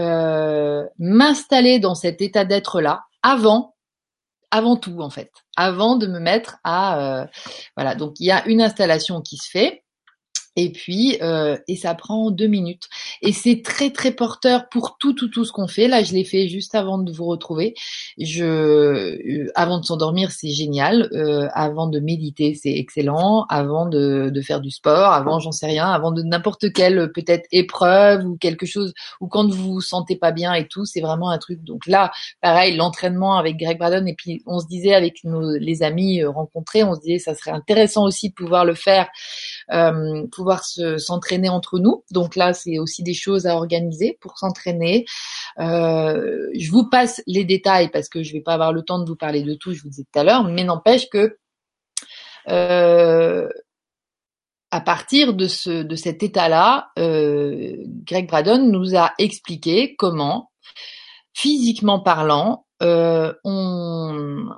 m'installer 0.98 1.78
dans 1.78 1.94
cet 1.94 2.20
état 2.20 2.44
d'être 2.44 2.80
là 2.80 3.04
avant 3.22 3.74
avant 4.52 4.76
tout 4.76 5.00
en 5.00 5.10
fait, 5.10 5.30
avant 5.56 5.96
de 5.96 6.08
me 6.08 6.18
mettre 6.18 6.58
à 6.64 7.28
voilà. 7.76 7.94
Donc 7.94 8.20
il 8.20 8.26
y 8.26 8.30
a 8.30 8.46
une 8.46 8.60
installation 8.60 9.22
qui 9.22 9.36
se 9.36 9.48
fait 9.48 9.82
et 10.56 10.72
puis 10.72 11.16
euh, 11.22 11.56
et 11.68 11.76
ça 11.76 11.94
prend 11.94 12.30
deux 12.30 12.46
minutes. 12.46 12.88
Et 13.22 13.32
c'est 13.32 13.62
très 13.62 13.90
très 13.90 14.10
porteur 14.10 14.68
pour 14.68 14.96
tout 14.98 15.12
tout 15.12 15.28
tout 15.28 15.44
ce 15.44 15.52
qu'on 15.52 15.68
fait. 15.68 15.88
Là 15.88 16.02
je 16.02 16.12
l'ai 16.12 16.24
fait 16.24 16.48
juste 16.48 16.74
avant 16.74 16.98
de 16.98 17.12
vous 17.12 17.26
retrouver. 17.26 17.74
Je 18.18 18.44
euh, 18.44 19.52
avant 19.54 19.78
de 19.78 19.84
s'endormir 19.84 20.32
c'est 20.32 20.50
génial. 20.50 21.08
Euh, 21.12 21.48
avant 21.54 21.86
de 21.86 22.00
méditer 22.00 22.54
c'est 22.54 22.72
excellent. 22.72 23.46
Avant 23.48 23.86
de, 23.86 24.30
de 24.30 24.40
faire 24.40 24.60
du 24.60 24.70
sport 24.70 25.12
avant 25.12 25.38
j'en 25.38 25.52
sais 25.52 25.66
rien 25.66 25.90
avant 25.90 26.10
de 26.10 26.22
n'importe 26.22 26.72
quelle 26.72 27.12
peut-être 27.12 27.46
épreuve 27.52 28.26
ou 28.26 28.36
quelque 28.36 28.66
chose 28.66 28.92
ou 29.20 29.28
quand 29.28 29.48
vous 29.48 29.74
vous 29.74 29.80
sentez 29.80 30.16
pas 30.16 30.32
bien 30.32 30.52
et 30.54 30.66
tout 30.66 30.84
c'est 30.84 31.00
vraiment 31.00 31.30
un 31.30 31.38
truc. 31.38 31.62
Donc 31.62 31.86
là 31.86 32.10
pareil 32.40 32.76
l'entraînement 32.76 33.36
avec 33.36 33.56
Greg 33.56 33.78
Braden 33.78 34.08
et 34.08 34.14
puis 34.14 34.42
on 34.46 34.58
se 34.58 34.66
disait 34.66 34.94
avec 34.94 35.22
nos 35.24 35.56
les 35.56 35.82
amis 35.82 36.22
euh, 36.22 36.30
rencontrés 36.30 36.82
on 36.82 36.94
se 36.94 37.00
disait 37.00 37.18
ça 37.18 37.34
serait 37.34 37.52
intéressant 37.52 38.04
aussi 38.04 38.30
de 38.30 38.34
pouvoir 38.34 38.64
le 38.64 38.74
faire 38.74 39.06
euh, 39.06 39.59
pouvoir 40.32 40.64
s'entraîner 40.64 41.48
entre 41.48 41.78
nous. 41.78 42.04
Donc 42.10 42.36
là, 42.36 42.52
c'est 42.52 42.78
aussi 42.78 43.02
des 43.02 43.14
choses 43.14 43.46
à 43.46 43.56
organiser 43.56 44.18
pour 44.20 44.38
s'entraîner. 44.38 45.04
Euh, 45.58 46.48
je 46.58 46.70
vous 46.70 46.88
passe 46.88 47.22
les 47.26 47.44
détails 47.44 47.90
parce 47.90 48.08
que 48.08 48.22
je 48.22 48.32
vais 48.32 48.40
pas 48.40 48.54
avoir 48.54 48.72
le 48.72 48.82
temps 48.82 48.98
de 48.98 49.08
vous 49.08 49.16
parler 49.16 49.42
de 49.42 49.54
tout, 49.54 49.72
je 49.72 49.82
vous 49.82 49.88
disais 49.88 50.06
tout 50.12 50.18
à 50.18 50.24
l'heure, 50.24 50.44
mais 50.44 50.64
n'empêche 50.64 51.08
que 51.08 51.36
euh, 52.48 53.48
à 54.70 54.80
partir 54.80 55.34
de, 55.34 55.46
ce, 55.46 55.82
de 55.82 55.96
cet 55.96 56.22
état-là, 56.22 56.90
euh, 56.98 57.76
Greg 58.04 58.28
Braddon 58.28 58.70
nous 58.70 58.96
a 58.96 59.12
expliqué 59.18 59.96
comment, 59.96 60.50
physiquement 61.34 62.00
parlant, 62.00 62.66
euh, 62.82 63.34
on, 63.44 64.48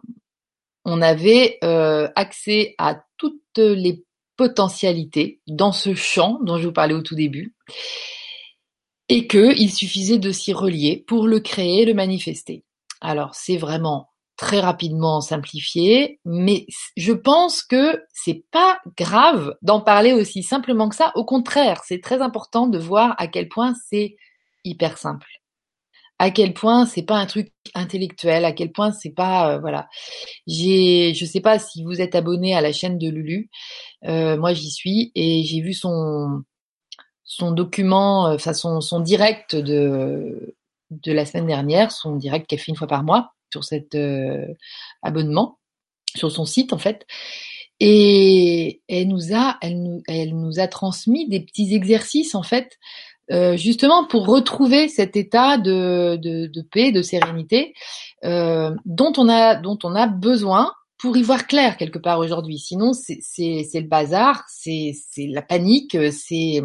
on 0.85 1.03
avait 1.03 1.59
euh, 1.65 2.09
accès 2.15 2.75
à 2.79 3.03
toutes 3.17 3.59
les 3.59 4.05
potentialité 4.37 5.41
dans 5.47 5.73
ce 5.73 5.95
champ 5.95 6.39
dont 6.43 6.59
je 6.59 6.67
vous 6.67 6.73
parlais 6.73 6.95
au 6.95 7.03
tout 7.03 7.15
début, 7.15 7.55
et 9.09 9.27
qu'il 9.27 9.71
suffisait 9.71 10.19
de 10.19 10.33
s'y 10.33 10.53
relier 10.53 11.05
pour 11.07 11.27
le 11.27 11.41
créer, 11.41 11.85
le 11.85 11.95
manifester. 11.95 12.65
Alors 13.01 13.35
c'est 13.35 13.57
vraiment 13.57 14.09
très 14.37 14.61
rapidement 14.61 15.21
simplifié, 15.21 16.19
mais 16.25 16.67
je 16.97 17.13
pense 17.13 17.63
que 17.63 18.03
c'est 18.13 18.45
pas 18.51 18.81
grave 18.97 19.55
d'en 19.63 19.81
parler 19.81 20.13
aussi 20.13 20.43
simplement 20.43 20.89
que 20.89 20.97
ça. 20.97 21.13
Au 21.15 21.25
contraire, 21.25 21.83
c'est 21.85 22.01
très 22.01 22.23
important 22.23 22.67
de 22.67 22.79
voir 22.79 23.15
à 23.19 23.27
quel 23.27 23.49
point 23.49 23.75
c'est 23.89 24.17
hyper 24.65 24.99
simple 24.99 25.42
à 26.23 26.31
quel 26.31 26.55
point 26.55 26.87
c'est 26.87 27.03
pas 27.03 27.17
un 27.17 27.27
truc 27.27 27.53
intellectuel, 27.75 28.45
à 28.45 28.53
quel 28.53 28.71
point 28.71 28.93
c'est 28.93 29.11
pas 29.11 29.55
euh, 29.55 29.59
voilà. 29.59 29.89
J'ai, 30.47 31.15
je 31.15 31.25
sais 31.25 31.41
pas 31.41 31.59
si 31.59 31.83
vous 31.83 32.01
êtes 32.01 32.15
abonné 32.15 32.55
à 32.55 32.61
la 32.61 32.73
chaîne 32.73 32.97
de 32.97 33.09
Lulu, 33.09 33.51
euh, 34.05 34.37
moi 34.37 34.55
j'y 34.55 34.71
suis 34.71 35.11
et 35.17 35.43
j'ai 35.43 35.61
vu 35.61 35.75
son 35.75 36.45
son 37.25 37.51
document, 37.51 38.29
euh, 38.29 38.35
enfin 38.37 38.53
son, 38.53 38.81
son 38.81 39.01
direct 39.01 39.57
de 39.57 40.55
de 40.91 41.13
la 41.13 41.27
semaine 41.27 41.49
dernière, 41.49 41.91
son 41.91 42.15
direct 42.15 42.47
qu'elle 42.47 42.61
fait 42.61 42.71
une 42.71 42.77
fois 42.77 42.87
par 42.87 43.03
mois 43.03 43.33
sur 43.53 43.65
cet 43.65 43.97
abonnement, 45.03 45.59
sur 46.15 46.31
son 46.31 46.45
site 46.45 46.73
en 46.73 46.79
fait. 46.79 47.05
Et 47.81 48.81
elle 48.89 49.09
nous 49.09 49.35
a, 49.35 49.59
elle 49.61 49.83
nous, 49.83 50.03
elle 50.07 50.39
nous 50.39 50.61
a 50.61 50.69
transmis 50.69 51.29
des 51.29 51.41
petits 51.41 51.75
exercices 51.75 52.37
en 52.37 52.45
fait 52.45 52.79
euh, 53.31 53.57
justement 53.57 54.05
pour 54.07 54.27
retrouver 54.27 54.89
cet 54.89 55.17
état 55.17 55.57
de, 55.57 56.17
de, 56.17 56.47
de 56.47 56.63
paix, 56.63 56.91
de 56.93 57.03
sérénité 57.03 57.75
euh, 58.25 58.75
dont 58.85 59.13
on 59.17 59.29
a 59.29 59.55
dont 59.55 59.79
on 59.85 59.95
a 59.95 60.07
besoin 60.07 60.73
pour 61.03 61.17
y 61.17 61.23
voir 61.23 61.49
clair 61.49 61.77
quelque 61.77 61.99
part 61.99 62.21
aujourd'hui. 62.21 62.59
Sinon, 62.59 62.93
c'est 62.93 63.19
le 63.75 63.89
bazar, 63.89 64.45
c'est 64.49 64.95
la 65.17 65.43
panique, 65.43 65.97
c'est 66.13 66.63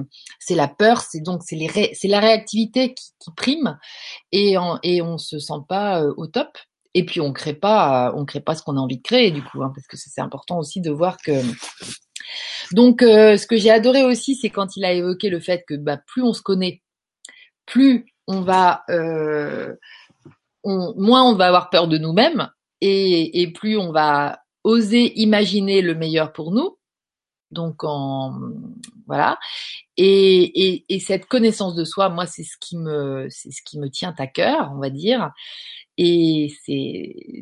la 0.51 0.67
peur, 0.67 1.01
c'est 1.01 1.21
donc 1.21 1.41
c'est 1.43 1.57
c'est 1.93 2.07
la 2.07 2.19
réactivité 2.19 2.93
qui, 2.93 3.11
qui 3.19 3.31
prime 3.35 3.79
et 4.31 4.57
on, 4.59 4.77
et 4.83 5.01
on 5.01 5.17
se 5.17 5.39
sent 5.39 5.61
pas 5.67 6.03
euh, 6.03 6.13
au 6.17 6.27
top. 6.27 6.49
Et 6.93 7.05
puis 7.05 7.19
on 7.21 7.33
crée 7.33 7.53
pas, 7.53 8.13
on 8.15 8.25
crée 8.25 8.39
pas 8.39 8.55
ce 8.55 8.63
qu'on 8.63 8.77
a 8.77 8.79
envie 8.79 8.97
de 8.97 9.03
créer 9.03 9.31
du 9.31 9.43
coup, 9.43 9.61
hein, 9.61 9.71
parce 9.73 9.85
que 9.87 9.97
c'est 9.97 10.21
important 10.21 10.57
aussi 10.57 10.81
de 10.81 10.89
voir 10.91 11.17
que 11.17 11.31
donc, 12.71 13.01
euh, 13.01 13.37
ce 13.37 13.47
que 13.47 13.57
j'ai 13.57 13.71
adoré 13.71 14.03
aussi, 14.03 14.35
c'est 14.35 14.49
quand 14.49 14.75
il 14.77 14.85
a 14.85 14.91
évoqué 14.91 15.29
le 15.29 15.39
fait 15.39 15.63
que 15.67 15.75
bah, 15.75 15.97
plus 15.97 16.23
on 16.23 16.33
se 16.33 16.41
connaît, 16.41 16.81
plus 17.65 18.05
on 18.27 18.41
va, 18.41 18.83
euh, 18.89 19.75
moins 20.63 21.23
on 21.23 21.35
va 21.35 21.47
avoir 21.47 21.69
peur 21.69 21.87
de 21.87 21.97
nous-mêmes 21.97 22.49
et, 22.81 23.51
plus 23.55 23.77
on 23.77 23.91
va 23.91 24.39
oser 24.63 25.13
imaginer 25.19 25.81
le 25.81 25.95
meilleur 25.95 26.33
pour 26.33 26.51
nous. 26.51 26.76
Donc, 27.51 27.83
en 27.83 28.39
voilà. 29.07 29.39
Et, 29.97 30.85
et 30.93 30.99
cette 30.99 31.25
connaissance 31.25 31.75
de 31.75 31.85
soi, 31.85 32.09
moi, 32.09 32.25
c'est 32.25 32.43
ce 32.43 32.57
qui 32.59 32.77
me, 32.77 33.27
c'est 33.29 33.51
ce 33.51 33.61
qui 33.63 33.79
me 33.79 33.89
tient 33.89 34.13
à 34.17 34.27
cœur, 34.27 34.71
on 34.75 34.79
va 34.79 34.89
dire. 34.89 35.31
Et 35.97 36.53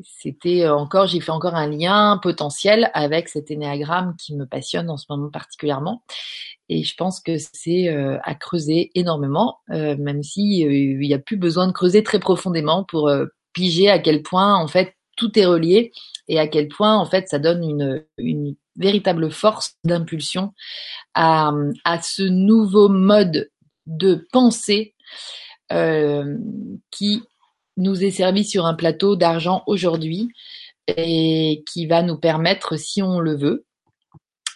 c'était 0.03 0.67
encore, 0.69 1.07
j'ai 1.07 1.19
fait 1.19 1.31
encore 1.31 1.55
un 1.55 1.67
lien 1.67 2.17
potentiel 2.23 2.89
avec 2.93 3.27
cet 3.27 3.51
énéagramme 3.51 4.15
qui 4.17 4.33
me 4.33 4.45
passionne 4.45 4.89
en 4.89 4.95
ce 4.95 5.05
moment 5.09 5.29
particulièrement. 5.29 6.03
Et 6.69 6.83
je 6.83 6.95
pense 6.95 7.19
que 7.19 7.37
c'est 7.37 7.89
euh, 7.89 8.17
à 8.23 8.33
creuser 8.33 8.91
énormément, 8.95 9.59
euh, 9.71 9.95
même 9.97 10.23
si 10.23 10.65
euh, 10.65 10.71
il 10.71 10.99
n'y 10.99 11.13
a 11.13 11.19
plus 11.19 11.37
besoin 11.37 11.67
de 11.67 11.73
creuser 11.73 12.01
très 12.01 12.19
profondément 12.19 12.85
pour 12.85 13.11
piger 13.53 13.89
à 13.89 13.99
quel 13.99 14.21
point 14.23 14.55
en 14.55 14.67
fait 14.67 14.95
tout 15.17 15.37
est 15.37 15.45
relié 15.45 15.91
et 16.27 16.39
à 16.39 16.47
quel 16.47 16.67
point 16.67 16.97
en 16.97 17.05
fait 17.05 17.27
ça 17.29 17.39
donne 17.39 17.63
une, 17.63 18.05
une 18.17 18.55
véritable 18.75 19.31
force 19.31 19.75
d'impulsion 19.83 20.53
à, 21.13 21.51
ce 22.01 22.23
nouveau 22.23 22.89
mode 22.89 23.49
de 23.85 24.27
pensée 24.31 24.95
qui 25.69 27.23
nous 27.77 28.03
est 28.03 28.11
servi 28.11 28.45
sur 28.45 28.65
un 28.65 28.73
plateau 28.73 29.15
d'argent 29.15 29.63
aujourd'hui 29.67 30.29
et 30.87 31.63
qui 31.67 31.87
va 31.87 32.03
nous 32.03 32.17
permettre, 32.17 32.77
si 32.77 33.01
on 33.01 33.19
le 33.19 33.35
veut, 33.35 33.65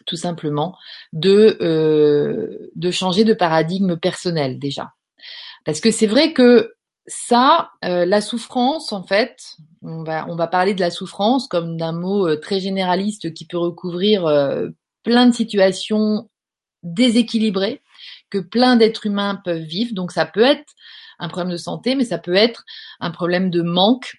tout 0.05 0.15
simplement, 0.15 0.78
de, 1.13 1.57
euh, 1.61 2.70
de 2.76 2.91
changer 2.91 3.24
de 3.24 3.34
paradigme 3.34 3.97
personnel 3.97 4.59
déjà. 4.59 4.93
Parce 5.65 5.80
que 5.80 5.91
c'est 5.91 6.07
vrai 6.07 6.34
que 6.34 6.74
ça, 7.10 7.72
euh, 7.84 8.05
la 8.05 8.22
souffrance, 8.22 8.93
en 8.93 9.03
fait, 9.03 9.55
on 9.82 10.03
va, 10.03 10.28
on 10.30 10.36
va 10.36 10.47
parler 10.47 10.76
de 10.76 10.80
la 10.80 10.91
souffrance 10.91 11.47
comme 11.47 11.76
d'un 11.76 11.91
mot 11.91 12.28
euh, 12.28 12.39
très 12.39 12.60
généraliste 12.60 13.34
qui 13.34 13.45
peut 13.45 13.57
recouvrir 13.57 14.24
plein 15.03 15.26
de 15.26 15.34
situations 15.34 16.30
déséquilibrées 16.84 17.82
que 18.30 18.38
plein 18.38 18.76
d'êtres 18.76 19.07
humains 19.07 19.41
peuvent 19.43 19.64
vivre. 19.64 19.93
Donc 19.93 20.12
ça 20.12 20.26
peut 20.26 20.43
être 20.43 20.74
un 21.18 21.30
problème 21.30 21.51
de 21.51 21.57
santé, 21.57 21.95
mais 21.95 22.05
ça 22.05 22.20
peut 22.20 22.36
être 22.36 22.64
un 22.99 23.12
problème 23.12 23.49
de 23.49 23.64
manque 23.64 24.14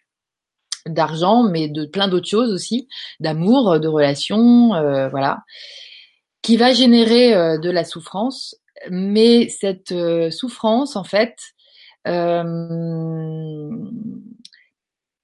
d'argent, 0.87 1.45
mais 1.45 1.69
de 1.69 1.87
plein 1.87 2.09
d'autres 2.09 2.29
choses 2.29 2.53
aussi, 2.53 2.89
d'amour, 3.21 3.79
de 3.79 3.89
relations, 3.89 4.75
euh, 4.75 5.09
voilà. 5.09 5.45
qui 6.43 6.57
va 6.57 6.73
générer 6.73 7.59
de 7.59 7.71
la 7.71 7.85
souffrance, 7.85 8.57
mais 8.91 9.49
cette 9.49 9.95
souffrance, 10.33 10.97
en 10.97 11.05
fait, 11.05 11.37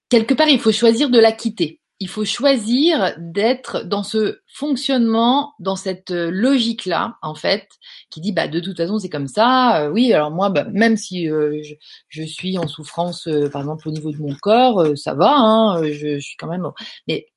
quelque 0.08 0.34
part, 0.34 0.48
il 0.48 0.60
faut 0.60 0.72
choisir 0.72 1.10
de 1.10 1.18
la 1.18 1.32
quitter 1.32 1.80
il 1.98 2.08
faut 2.08 2.24
choisir 2.24 3.14
d'être 3.18 3.84
dans 3.84 4.02
ce 4.02 4.40
fonctionnement, 4.46 5.54
dans 5.58 5.76
cette 5.76 6.10
euh, 6.10 6.30
logique-là, 6.30 7.16
en 7.22 7.34
fait, 7.34 7.68
qui 8.10 8.20
dit 8.20 8.32
bah 8.32 8.48
de 8.48 8.60
toute 8.60 8.76
façon 8.76 8.98
c'est 8.98 9.08
comme 9.08 9.28
ça. 9.28 9.84
Euh, 9.84 9.90
oui, 9.90 10.12
alors 10.12 10.30
moi, 10.30 10.50
bah, 10.50 10.64
même 10.64 10.96
si 10.96 11.30
euh, 11.30 11.62
je, 12.08 12.22
suis 12.22 12.58
en 12.58 12.66
souffrance, 12.68 13.28
par 13.50 13.62
exemple 13.62 13.88
au 13.88 13.92
niveau 13.92 14.12
de 14.12 14.18
mon 14.18 14.34
corps, 14.34 14.96
ça 14.96 15.14
va, 15.14 15.34
hein, 15.36 15.82
je, 15.84 16.18
suis 16.18 16.36
quand 16.36 16.48
même. 16.48 16.70
Mais 17.08 17.28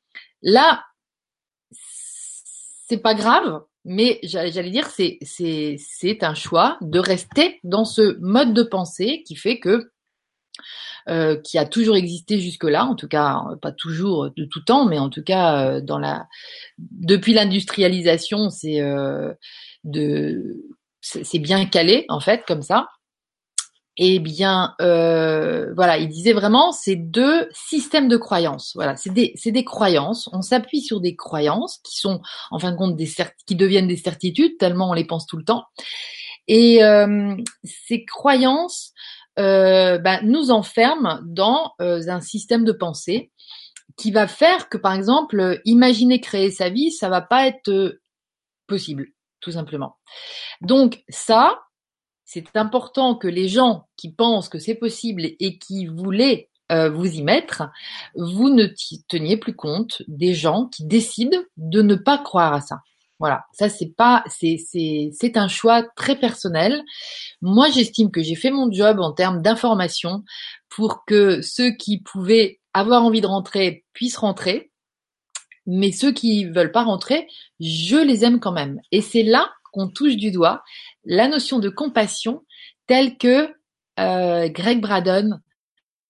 là, 0.42 0.84
c'est 2.88 2.98
pas 3.02 3.14
grave. 3.14 3.62
Mais 3.92 4.20
j'allais 4.22 4.70
dire, 4.70 4.88
c'est 4.88 6.24
un 6.24 6.36
choix 6.36 6.78
de 6.82 7.00
rester 7.00 7.60
dans 7.64 7.86
ce 7.86 8.20
mode 8.20 8.54
de 8.54 8.62
pensée 8.62 9.24
qui 9.26 9.36
fait 9.36 9.60
que 9.60 9.90
euh, 11.08 11.38
qui 11.38 11.58
a 11.58 11.66
toujours 11.66 11.96
existé 11.96 12.40
jusque-là, 12.40 12.86
en 12.86 12.94
tout 12.94 13.08
cas 13.08 13.42
pas 13.64 13.72
toujours 13.72 14.30
de 14.30 14.46
tout 14.46 14.62
temps, 14.62 14.86
mais 14.86 15.00
en 15.00 15.10
tout 15.10 15.24
cas 15.24 15.66
euh, 15.66 15.82
dans 15.82 15.98
la 15.98 16.28
depuis 16.78 17.34
l'industrialisation, 17.34 18.52
c'est 18.52 18.80
euh, 18.80 19.34
de 19.84 20.68
c'est 21.02 21.40
bien 21.40 21.66
calé 21.66 22.06
en 22.10 22.20
fait 22.20 22.44
comme 22.46 22.62
ça. 22.62 22.90
Eh 24.02 24.20
bien, 24.20 24.76
voilà, 24.80 25.98
il 25.98 26.08
disait 26.08 26.34
vraiment 26.34 26.72
c'est 26.72 26.96
deux 26.96 27.50
systèmes 27.52 28.08
de 28.08 28.18
croyances. 28.18 28.72
Voilà, 28.76 28.96
c'est 28.96 29.12
des 29.12 29.34
des 29.46 29.64
croyances. 29.66 30.30
On 30.32 30.42
s'appuie 30.42 30.82
sur 30.82 31.02
des 31.02 31.16
croyances 31.16 31.80
qui 31.84 31.98
sont 31.98 32.22
en 32.50 32.60
fin 32.60 32.72
de 32.72 32.78
compte 32.78 32.96
des 32.96 33.10
qui 33.46 33.56
deviennent 33.56 33.88
des 33.88 33.98
certitudes 33.98 34.58
tellement 34.58 34.90
on 34.90 34.94
les 34.94 35.06
pense 35.06 35.26
tout 35.28 35.38
le 35.38 35.44
temps. 35.44 35.66
Et 36.48 36.80
ces 37.64 38.06
croyances 38.06 38.94
euh, 39.40 39.98
bah, 40.00 40.20
nous 40.22 40.52
enferme 40.52 41.22
dans 41.24 41.74
euh, 41.80 42.02
un 42.10 42.20
système 42.20 42.66
de 42.66 42.74
pensée 42.74 43.32
qui 43.96 44.12
va 44.12 44.28
faire 44.28 44.68
que, 44.68 44.78
par 44.78 44.94
exemple, 44.94 45.62
imaginer 45.64 46.20
créer 46.20 46.52
sa 46.52 46.70
vie, 46.70 46.92
ça 46.92 47.08
va 47.08 47.22
pas 47.22 47.48
être 47.48 47.70
euh, 47.70 48.02
possible, 48.68 49.08
tout 49.40 49.52
simplement. 49.52 49.98
Donc 50.60 51.04
ça, 51.08 51.58
c'est 52.32 52.56
important 52.56 53.16
que 53.16 53.28
les 53.28 53.48
gens 53.48 53.88
qui 53.98 54.12
pensent 54.12 54.50
que 54.50 54.60
c'est 54.60 54.76
possible 54.76 55.32
et 55.40 55.58
qui 55.58 55.88
voulaient 55.88 56.50
vous 56.70 57.08
y 57.08 57.24
mettre, 57.24 57.64
vous 58.16 58.52
ne 58.52 58.68
teniez 59.08 59.38
plus 59.38 59.56
compte 59.56 60.04
des 60.08 60.36
gens 60.36 60.68
qui 60.68 60.86
décident 60.86 61.40
de 61.58 61.82
ne 61.82 61.96
pas 61.96 62.20
croire 62.20 62.54
à 62.54 62.62
ça. 62.62 62.82
Voilà, 63.18 63.46
ça 63.52 63.68
c'est 63.68 63.96
pas, 63.98 64.24
c'est 64.28 64.58
c'est 64.64 65.10
c'est 65.12 65.38
un 65.38 65.48
choix 65.48 65.82
très 65.96 66.16
personnel. 66.16 66.84
Moi, 67.42 67.68
j'estime 67.72 68.12
que 68.12 68.22
j'ai 68.22 68.36
fait 68.36 68.52
mon 68.52 68.72
job 68.72 69.00
en 69.00 69.12
termes 69.12 69.42
d'information 69.42 70.24
pour 70.70 71.06
que 71.06 71.42
ceux 71.42 71.72
qui 71.72 72.00
pouvaient 72.00 72.60
avoir 72.76 73.04
envie 73.04 73.22
de 73.22 73.28
rentrer 73.28 73.86
puissent 73.94 74.18
rentrer, 74.18 74.72
mais 75.66 75.92
ceux 75.92 76.12
qui 76.12 76.46
veulent 76.46 76.72
pas 76.72 76.84
rentrer, 76.84 77.28
je 77.60 77.98
les 77.98 78.24
aime 78.24 78.40
quand 78.40 78.54
même. 78.54 78.80
Et 78.92 79.02
c'est 79.02 79.24
là 79.24 79.50
qu'on 79.72 79.88
touche 79.88 80.16
du 80.16 80.32
doigt 80.32 80.64
la 81.06 81.28
notion 81.28 81.60
de 81.60 81.70
compassion 81.70 82.44
telle 82.88 83.18
que 83.18 83.50
euh, 84.00 84.50
Greg 84.50 84.82
Braden 84.82 85.42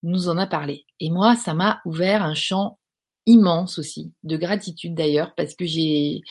nous 0.04 0.30
en 0.30 0.38
a 0.38 0.48
parlé. 0.48 0.86
Et 1.00 1.10
moi, 1.10 1.36
ça 1.36 1.54
m'a 1.54 1.82
ouvert 1.86 2.24
un 2.24 2.36
champ 2.36 2.80
immense 3.26 3.78
aussi, 3.78 4.12
de 4.24 4.38
gratitude 4.38 4.96
d'ailleurs, 4.96 5.34
parce 5.36 5.54
que 5.54 5.66
j'ai 5.66 6.22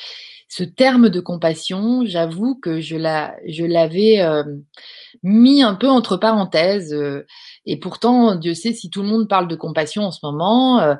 ce 0.48 0.64
terme 0.64 1.11
de 1.11 1.20
compassion, 1.20 2.04
j'avoue 2.06 2.54
que 2.54 2.80
je 2.80 2.96
la, 2.96 3.36
je 3.46 3.64
l'avais 3.64 4.20
euh, 4.22 4.42
mis 5.22 5.62
un 5.62 5.74
peu 5.74 5.88
entre 5.88 6.16
parenthèses. 6.16 6.94
Euh, 6.94 7.26
et 7.66 7.78
pourtant, 7.78 8.34
Dieu 8.34 8.54
sait 8.54 8.72
si 8.72 8.88
tout 8.88 9.02
le 9.02 9.09
monde 9.09 9.28
parle 9.28 9.46
de 9.46 9.56
compassion 9.56 10.04
en 10.04 10.11
ce 10.11 10.20
moment, 10.22 10.80
euh, 10.80 10.94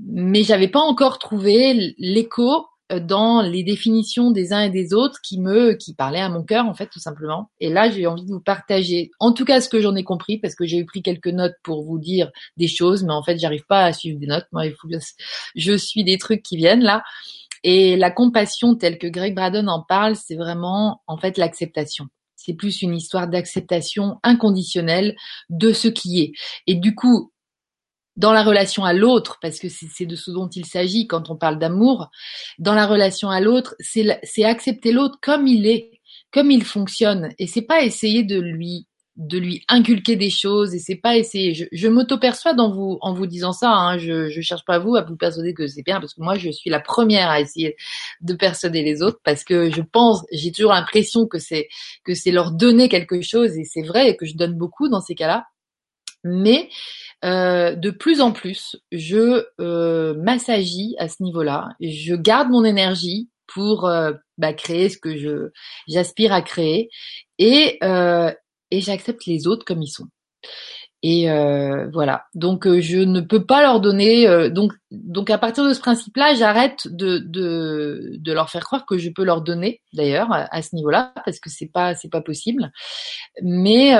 mais 0.00 0.42
j'avais 0.42 0.68
pas 0.68 0.80
encore 0.80 1.18
trouvé 1.18 1.94
l'écho 1.98 2.66
dans 2.90 3.40
les 3.40 3.62
définitions 3.62 4.30
des 4.30 4.52
uns 4.52 4.60
et 4.60 4.70
des 4.70 4.92
autres 4.94 5.20
qui 5.22 5.40
me 5.40 5.72
qui 5.72 5.94
parlaient 5.94 6.20
à 6.20 6.28
mon 6.28 6.42
cœur 6.42 6.66
en 6.66 6.74
fait 6.74 6.88
tout 6.88 7.00
simplement. 7.00 7.50
Et 7.60 7.70
là, 7.70 7.90
j'ai 7.90 8.06
envie 8.06 8.24
de 8.24 8.32
vous 8.32 8.40
partager 8.40 9.10
en 9.20 9.32
tout 9.32 9.44
cas 9.44 9.60
ce 9.60 9.68
que 9.68 9.80
j'en 9.80 9.94
ai 9.94 10.04
compris 10.04 10.38
parce 10.38 10.54
que 10.54 10.66
j'ai 10.66 10.78
eu 10.78 10.84
pris 10.84 11.02
quelques 11.02 11.28
notes 11.28 11.54
pour 11.62 11.84
vous 11.84 11.98
dire 11.98 12.30
des 12.56 12.68
choses 12.68 13.04
mais 13.04 13.12
en 13.12 13.22
fait, 13.22 13.38
j'arrive 13.38 13.64
pas 13.66 13.84
à 13.84 13.92
suivre 13.92 14.18
des 14.18 14.26
notes. 14.26 14.46
Moi, 14.52 14.66
il 14.66 14.72
faut 14.72 14.88
je 15.54 15.76
suis 15.76 16.04
des 16.04 16.18
trucs 16.18 16.42
qui 16.42 16.56
viennent 16.56 16.82
là. 16.82 17.02
Et 17.62 17.96
la 17.96 18.10
compassion 18.10 18.74
telle 18.76 18.98
que 18.98 19.06
Greg 19.06 19.34
Braden 19.34 19.68
en 19.68 19.82
parle, 19.82 20.16
c'est 20.16 20.36
vraiment 20.36 21.02
en 21.06 21.16
fait 21.16 21.38
l'acceptation. 21.38 22.08
C'est 22.36 22.52
plus 22.52 22.82
une 22.82 22.94
histoire 22.94 23.26
d'acceptation 23.26 24.18
inconditionnelle 24.22 25.16
de 25.48 25.72
ce 25.72 25.88
qui 25.88 26.20
est. 26.20 26.32
Et 26.66 26.74
du 26.74 26.94
coup, 26.94 27.32
dans 28.16 28.32
la 28.32 28.42
relation 28.42 28.84
à 28.84 28.92
l'autre, 28.92 29.38
parce 29.40 29.58
que 29.58 29.68
c'est 29.68 30.06
de 30.06 30.16
ce 30.16 30.30
dont 30.30 30.48
il 30.48 30.66
s'agit 30.66 31.06
quand 31.06 31.30
on 31.30 31.36
parle 31.36 31.58
d'amour, 31.58 32.10
dans 32.58 32.74
la 32.74 32.86
relation 32.86 33.30
à 33.30 33.40
l'autre, 33.40 33.74
c'est 33.80 34.44
accepter 34.44 34.92
l'autre 34.92 35.18
comme 35.20 35.46
il 35.46 35.66
est, 35.66 36.00
comme 36.32 36.50
il 36.50 36.64
fonctionne, 36.64 37.30
et 37.38 37.46
c'est 37.46 37.62
pas 37.62 37.82
essayer 37.82 38.22
de 38.22 38.38
lui 38.38 38.86
de 39.16 39.38
lui 39.38 39.62
inculquer 39.68 40.16
des 40.16 40.30
choses 40.30 40.74
et 40.74 40.78
c'est 40.78 40.96
pas 40.96 41.16
essayer. 41.16 41.54
Je, 41.54 41.64
je 41.70 41.88
m'auto-persuade 41.88 42.58
en 42.58 42.70
vous 42.70 42.98
en 43.00 43.14
vous 43.14 43.26
disant 43.26 43.52
ça. 43.52 43.70
Hein, 43.70 43.98
je, 43.98 44.28
je 44.28 44.40
cherche 44.40 44.64
pas 44.64 44.78
vous 44.78 44.96
à 44.96 45.02
vous 45.02 45.16
persuader 45.16 45.54
que 45.54 45.66
c'est 45.68 45.82
bien 45.82 46.00
parce 46.00 46.14
que 46.14 46.22
moi 46.22 46.36
je 46.36 46.50
suis 46.50 46.70
la 46.70 46.80
première 46.80 47.28
à 47.30 47.40
essayer 47.40 47.76
de 48.22 48.34
persuader 48.34 48.82
les 48.82 49.02
autres 49.02 49.20
parce 49.24 49.44
que 49.44 49.70
je 49.70 49.82
pense, 49.82 50.24
j'ai 50.32 50.50
toujours 50.50 50.72
l'impression 50.72 51.26
que 51.26 51.38
c'est 51.38 51.68
que 52.04 52.14
c'est 52.14 52.32
leur 52.32 52.50
donner 52.50 52.88
quelque 52.88 53.20
chose 53.22 53.56
et 53.56 53.64
c'est 53.64 53.82
vrai 53.82 54.16
que 54.16 54.26
je 54.26 54.34
donne 54.36 54.54
beaucoup 54.54 54.88
dans 54.88 55.00
ces 55.00 55.14
cas-là. 55.14 55.46
Mais 56.24 56.68
euh, 57.24 57.74
de 57.74 57.90
plus 57.90 58.20
en 58.20 58.32
plus, 58.32 58.76
je 58.90 59.44
euh, 59.60 60.14
à 60.26 61.08
ce 61.08 61.22
niveau-là. 61.22 61.68
Je 61.80 62.14
garde 62.14 62.50
mon 62.50 62.64
énergie 62.64 63.28
pour 63.46 63.86
euh, 63.86 64.12
bah, 64.38 64.52
créer 64.52 64.88
ce 64.88 64.98
que 64.98 65.16
je 65.16 65.50
j'aspire 65.88 66.32
à 66.32 66.42
créer 66.42 66.90
et 67.38 67.78
euh, 67.82 68.32
et 68.70 68.80
j'accepte 68.80 69.26
les 69.26 69.46
autres 69.46 69.64
comme 69.64 69.82
ils 69.82 69.90
sont. 69.90 70.06
Et 71.02 71.30
euh, 71.30 71.88
voilà. 71.92 72.24
Donc 72.34 72.66
je 72.66 72.98
ne 72.98 73.20
peux 73.20 73.44
pas 73.44 73.62
leur 73.62 73.80
donner. 73.80 74.50
Donc 74.50 74.72
donc 74.90 75.28
à 75.30 75.38
partir 75.38 75.64
de 75.68 75.74
ce 75.74 75.80
principe-là, 75.80 76.34
j'arrête 76.34 76.88
de, 76.88 77.18
de 77.18 78.16
de 78.18 78.32
leur 78.32 78.48
faire 78.50 78.64
croire 78.64 78.86
que 78.86 78.98
je 78.98 79.10
peux 79.10 79.24
leur 79.24 79.42
donner. 79.42 79.82
D'ailleurs 79.92 80.28
à, 80.32 80.62
ce 80.62 80.74
niveau-là, 80.74 81.12
parce 81.24 81.40
que 81.40 81.50
c'est 81.50 81.70
pas 81.70 81.94
c'est 81.94 82.10
pas 82.10 82.22
possible. 82.22 82.72
Mais 83.42 83.94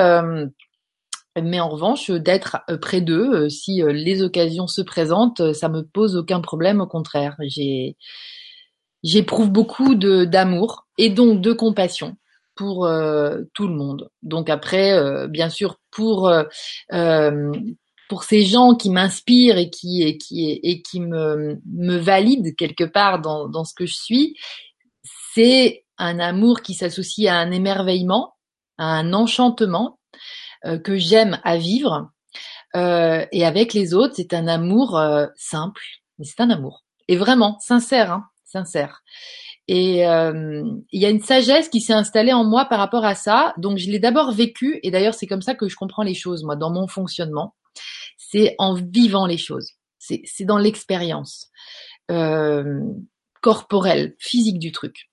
mais 1.42 1.60
en 1.60 1.68
revanche, 1.68 2.10
d'être 2.10 2.58
près 2.80 3.00
d'eux, 3.00 3.48
si 3.48 3.82
les 3.82 4.22
occasions 4.22 4.66
se 4.66 4.82
présentent, 4.82 5.52
ça 5.52 5.68
me 5.68 5.82
pose 5.82 6.16
aucun 6.16 6.40
problème. 6.40 6.80
Au 6.80 6.86
contraire, 6.86 7.36
j'ai 7.40 7.96
j'éprouve 9.04 9.50
beaucoup 9.50 9.94
d'amour 9.94 10.86
et 10.98 11.10
donc 11.10 11.40
de 11.40 11.52
compassion 11.52 12.16
pour 12.56 12.86
euh, 12.86 13.42
tout 13.52 13.68
le 13.68 13.74
monde. 13.74 14.10
Donc 14.22 14.48
après, 14.48 14.92
euh, 14.92 15.28
bien 15.28 15.50
sûr, 15.50 15.76
pour 15.90 16.28
euh, 16.28 17.52
pour 18.08 18.24
ces 18.24 18.42
gens 18.42 18.74
qui 18.74 18.90
m'inspirent 18.90 19.58
et 19.58 19.70
qui 19.70 20.02
et 20.02 20.18
qui 20.18 20.50
et 20.62 20.82
qui 20.82 21.00
me 21.00 21.60
me 21.66 21.96
valident 21.96 22.54
quelque 22.56 22.84
part 22.84 23.20
dans 23.20 23.48
dans 23.48 23.64
ce 23.64 23.74
que 23.74 23.86
je 23.86 23.94
suis, 23.94 24.36
c'est 25.34 25.84
un 25.98 26.18
amour 26.18 26.62
qui 26.62 26.74
s'associe 26.74 27.30
à 27.30 27.36
un 27.36 27.50
émerveillement, 27.50 28.34
à 28.78 28.86
un 28.86 29.12
enchantement 29.12 29.98
que 30.82 30.96
j'aime 30.96 31.38
à 31.44 31.56
vivre. 31.56 32.10
et 32.74 33.44
avec 33.44 33.74
les 33.74 33.94
autres, 33.94 34.14
c'est 34.16 34.34
un 34.34 34.46
amour 34.46 35.00
simple, 35.36 35.82
mais 36.18 36.24
c'est 36.24 36.40
un 36.40 36.50
amour 36.50 36.84
et 37.08 37.16
vraiment 37.16 37.58
sincère, 37.60 38.12
hein, 38.12 38.24
sincère. 38.44 39.02
Et 39.66 40.06
euh, 40.06 40.62
il 40.92 41.00
y 41.00 41.06
a 41.06 41.10
une 41.10 41.22
sagesse 41.22 41.68
qui 41.68 41.80
s'est 41.80 41.94
installée 41.94 42.32
en 42.32 42.44
moi 42.44 42.66
par 42.66 42.78
rapport 42.78 43.04
à 43.04 43.14
ça. 43.14 43.54
Donc 43.56 43.78
je 43.78 43.90
l'ai 43.90 43.98
d'abord 43.98 44.32
vécu, 44.32 44.78
et 44.82 44.90
d'ailleurs 44.90 45.14
c'est 45.14 45.26
comme 45.26 45.42
ça 45.42 45.54
que 45.54 45.68
je 45.68 45.76
comprends 45.76 46.02
les 46.02 46.14
choses, 46.14 46.44
moi, 46.44 46.56
dans 46.56 46.70
mon 46.70 46.86
fonctionnement. 46.86 47.54
C'est 48.16 48.54
en 48.58 48.74
vivant 48.74 49.26
les 49.26 49.38
choses. 49.38 49.72
C'est 49.98 50.44
dans 50.44 50.58
l'expérience 50.58 51.48
euh, 52.10 52.80
corporelle, 53.40 54.14
physique 54.18 54.58
du 54.58 54.70
truc. 54.70 55.10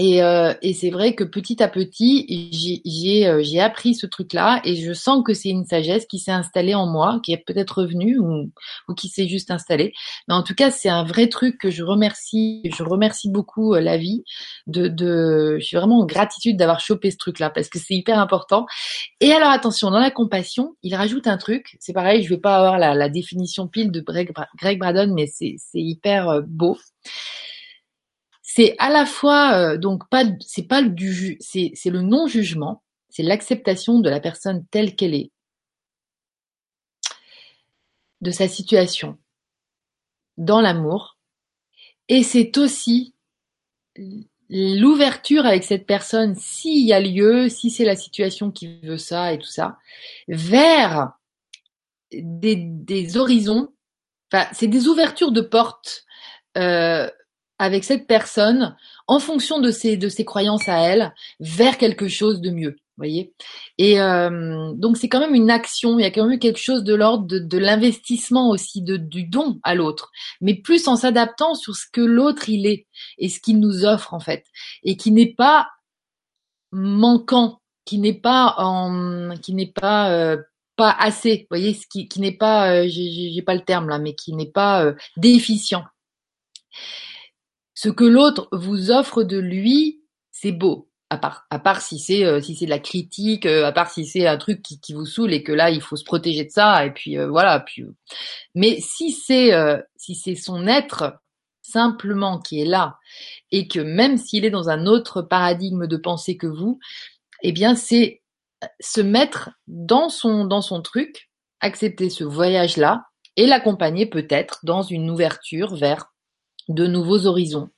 Et, 0.00 0.22
euh, 0.22 0.54
et 0.62 0.74
c'est 0.74 0.90
vrai 0.90 1.16
que 1.16 1.24
petit 1.24 1.60
à 1.60 1.66
petit, 1.66 2.48
j'ai 2.84 3.26
euh, 3.26 3.60
appris 3.60 3.96
ce 3.96 4.06
truc-là 4.06 4.60
et 4.62 4.76
je 4.76 4.92
sens 4.92 5.24
que 5.26 5.34
c'est 5.34 5.48
une 5.48 5.64
sagesse 5.64 6.06
qui 6.06 6.20
s'est 6.20 6.30
installée 6.30 6.76
en 6.76 6.86
moi, 6.86 7.18
qui 7.24 7.32
est 7.32 7.44
peut-être 7.44 7.82
revenue 7.82 8.16
ou, 8.20 8.52
ou 8.88 8.94
qui 8.94 9.08
s'est 9.08 9.26
juste 9.26 9.50
installée. 9.50 9.92
Mais 10.28 10.34
en 10.34 10.44
tout 10.44 10.54
cas, 10.54 10.70
c'est 10.70 10.88
un 10.88 11.02
vrai 11.02 11.28
truc 11.28 11.58
que 11.58 11.70
je 11.70 11.82
remercie. 11.82 12.62
Je 12.64 12.84
remercie 12.84 13.28
beaucoup 13.28 13.74
euh, 13.74 13.80
la 13.80 13.96
vie. 13.96 14.22
De, 14.68 14.86
de, 14.86 15.56
je 15.58 15.64
suis 15.64 15.76
vraiment 15.76 15.98
en 15.98 16.06
gratitude 16.06 16.56
d'avoir 16.56 16.78
chopé 16.78 17.10
ce 17.10 17.16
truc-là 17.16 17.50
parce 17.50 17.68
que 17.68 17.80
c'est 17.80 17.94
hyper 17.94 18.20
important. 18.20 18.66
Et 19.18 19.32
alors 19.32 19.50
attention, 19.50 19.90
dans 19.90 19.98
la 19.98 20.12
compassion, 20.12 20.76
il 20.84 20.94
rajoute 20.94 21.26
un 21.26 21.38
truc. 21.38 21.76
C'est 21.80 21.92
pareil, 21.92 22.22
je 22.22 22.28
vais 22.28 22.38
pas 22.38 22.56
avoir 22.56 22.78
la, 22.78 22.94
la 22.94 23.08
définition 23.08 23.66
pile 23.66 23.90
de 23.90 24.00
Greg, 24.00 24.30
Greg 24.58 24.78
Braden, 24.78 25.12
mais 25.12 25.26
c'est 25.26 25.56
hyper 25.74 26.42
beau 26.46 26.76
c'est 28.58 28.74
à 28.80 28.90
la 28.90 29.06
fois 29.06 29.54
euh, 29.54 29.78
donc 29.78 30.08
pas 30.08 30.24
c'est 30.40 30.66
pas 30.66 30.82
du 30.82 31.36
c'est 31.38 31.70
c'est 31.74 31.90
le 31.90 32.02
non 32.02 32.26
jugement, 32.26 32.82
c'est 33.08 33.22
l'acceptation 33.22 34.00
de 34.00 34.10
la 34.10 34.18
personne 34.18 34.66
telle 34.72 34.96
qu'elle 34.96 35.14
est, 35.14 35.30
de 38.20 38.32
sa 38.32 38.48
situation, 38.48 39.16
dans 40.38 40.60
l'amour, 40.60 41.18
et 42.08 42.24
c'est 42.24 42.58
aussi 42.58 43.14
l'ouverture 44.50 45.46
avec 45.46 45.62
cette 45.62 45.86
personne, 45.86 46.34
s'il 46.34 46.84
y 46.84 46.92
a 46.92 46.98
lieu, 46.98 47.48
si 47.48 47.70
c'est 47.70 47.84
la 47.84 47.94
situation 47.94 48.50
qui 48.50 48.80
veut 48.80 48.98
ça 48.98 49.32
et 49.32 49.38
tout 49.38 49.46
ça, 49.46 49.78
vers 50.26 51.12
des, 52.10 52.56
des 52.56 53.16
horizons, 53.16 53.68
enfin, 54.32 54.48
c'est 54.52 54.66
des 54.66 54.88
ouvertures 54.88 55.30
de 55.30 55.42
portes 55.42 56.06
euh, 56.56 57.08
avec 57.58 57.84
cette 57.84 58.06
personne 58.06 58.76
en 59.06 59.18
fonction 59.18 59.60
de 59.60 59.70
ses, 59.70 59.96
de 59.96 60.08
ses 60.08 60.24
croyances 60.24 60.68
à 60.68 60.80
elle 60.80 61.14
vers 61.40 61.78
quelque 61.78 62.08
chose 62.08 62.40
de 62.40 62.50
mieux 62.50 62.76
voyez. 62.98 63.32
Et 63.78 64.00
euh, 64.00 64.72
donc 64.74 64.96
c'est 64.96 65.08
quand 65.08 65.20
même 65.20 65.34
une 65.34 65.50
action, 65.50 65.98
il 65.98 66.02
y 66.02 66.04
a 66.04 66.10
quand 66.10 66.26
même 66.26 66.38
quelque 66.38 66.58
chose 66.58 66.84
de 66.84 66.94
l'ordre 66.94 67.26
de, 67.26 67.58
l'investissement 67.58 68.50
aussi, 68.50 68.82
de, 68.82 68.96
du 68.96 69.24
don 69.24 69.58
à 69.62 69.74
l'autre, 69.74 70.10
mais 70.40 70.54
plus 70.54 70.88
en 70.88 70.96
s'adaptant 70.96 71.54
sur 71.54 71.74
ce 71.74 71.86
que 71.90 72.00
l'autre 72.00 72.48
il 72.48 72.66
est 72.66 72.86
et 73.16 73.28
ce 73.28 73.40
qu'il 73.40 73.60
nous 73.60 73.84
offre 73.84 74.14
en 74.14 74.20
fait, 74.20 74.44
et 74.82 74.96
qui 74.96 75.12
n'est 75.12 75.32
pas 75.32 75.68
manquant, 76.72 77.60
qui 77.84 77.98
n'est 77.98 78.20
pas 78.20 78.54
en, 78.58 79.36
qui 79.36 79.54
n'est 79.54 79.72
pas 79.72 80.10
euh, 80.10 80.36
pas 80.76 80.94
assez, 80.98 81.38
vous 81.38 81.56
voyez, 81.56 81.74
ce 81.74 81.86
qui, 81.90 82.08
qui 82.08 82.20
n'est 82.20 82.36
pas, 82.36 82.70
euh, 82.70 82.88
j'ai 82.88 83.42
pas 83.42 83.54
le 83.54 83.62
terme 83.62 83.88
là, 83.88 83.98
mais 83.98 84.14
qui 84.14 84.32
n'est 84.32 84.46
pas 84.46 84.84
euh, 84.84 84.94
déficient. 85.16 85.84
Ce 87.80 87.88
que 87.88 88.02
l'autre 88.02 88.48
vous 88.50 88.90
offre 88.90 89.22
de 89.22 89.38
lui, 89.38 90.02
c'est 90.32 90.50
beau, 90.50 90.90
à 91.10 91.16
part, 91.16 91.80
si 91.80 92.00
c'est 92.00 92.24
euh, 92.24 92.40
si 92.40 92.56
c'est 92.56 92.64
de 92.64 92.70
la 92.70 92.80
critique, 92.80 93.46
euh, 93.46 93.66
à 93.66 93.70
part 93.70 93.88
si 93.88 94.04
c'est 94.04 94.26
un 94.26 94.36
truc 94.36 94.62
qui, 94.62 94.80
qui 94.80 94.94
vous 94.94 95.06
saoule 95.06 95.32
et 95.32 95.44
que 95.44 95.52
là 95.52 95.70
il 95.70 95.80
faut 95.80 95.94
se 95.94 96.02
protéger 96.02 96.44
de 96.44 96.50
ça 96.50 96.84
et 96.84 96.90
puis 96.90 97.16
euh, 97.16 97.28
voilà. 97.28 97.60
Puis, 97.60 97.84
mais 98.56 98.80
si 98.80 99.12
c'est 99.12 99.52
si 99.94 100.16
c'est 100.16 100.34
son 100.34 100.66
être 100.66 101.20
simplement 101.62 102.40
qui 102.40 102.60
est 102.60 102.64
là 102.64 102.96
et 103.52 103.68
que 103.68 103.78
même 103.78 104.16
s'il 104.16 104.44
est 104.44 104.50
dans 104.50 104.70
un 104.70 104.86
autre 104.86 105.22
paradigme 105.22 105.86
de 105.86 105.96
pensée 105.96 106.36
que 106.36 106.48
vous, 106.48 106.80
eh 107.44 107.52
bien 107.52 107.76
c'est 107.76 108.22
se 108.80 109.00
mettre 109.00 109.50
dans 109.68 110.08
son 110.08 110.46
dans 110.46 110.62
son 110.62 110.82
truc, 110.82 111.30
accepter 111.60 112.10
ce 112.10 112.24
voyage 112.24 112.76
là 112.76 113.04
et 113.36 113.46
l'accompagner 113.46 114.06
peut-être 114.06 114.58
dans 114.64 114.82
une 114.82 115.10
ouverture 115.10 115.76
vers 115.76 116.07
de 116.68 116.86
nouveaux 116.86 117.26
horizons 117.26 117.70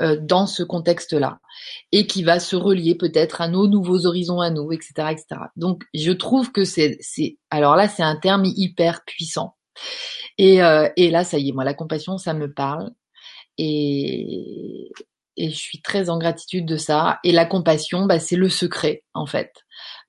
euh, 0.00 0.16
dans 0.20 0.46
ce 0.46 0.62
contexte-là 0.62 1.40
et 1.92 2.06
qui 2.06 2.22
va 2.22 2.38
se 2.40 2.56
relier 2.56 2.94
peut-être 2.94 3.40
à 3.40 3.48
nos 3.48 3.66
nouveaux 3.66 4.06
horizons 4.06 4.40
à 4.40 4.50
nous, 4.50 4.72
etc., 4.72 4.92
etc. 5.10 5.26
Donc, 5.56 5.84
je 5.94 6.12
trouve 6.12 6.52
que 6.52 6.64
c'est, 6.64 6.96
c'est, 7.00 7.38
alors 7.50 7.76
là, 7.76 7.88
c'est 7.88 8.02
un 8.02 8.16
terme 8.16 8.44
hyper 8.44 9.04
puissant. 9.04 9.56
Et, 10.38 10.62
euh, 10.62 10.88
et 10.96 11.10
là, 11.10 11.24
ça 11.24 11.38
y 11.38 11.48
est, 11.48 11.52
moi, 11.52 11.64
la 11.64 11.74
compassion, 11.74 12.18
ça 12.18 12.34
me 12.34 12.52
parle 12.52 12.90
et, 13.58 14.92
et 15.36 15.50
je 15.50 15.56
suis 15.56 15.80
très 15.80 16.10
en 16.10 16.18
gratitude 16.18 16.66
de 16.66 16.76
ça. 16.76 17.18
Et 17.24 17.32
la 17.32 17.46
compassion, 17.46 18.06
bah, 18.06 18.18
c'est 18.18 18.36
le 18.36 18.48
secret, 18.48 19.04
en 19.14 19.26
fait, 19.26 19.52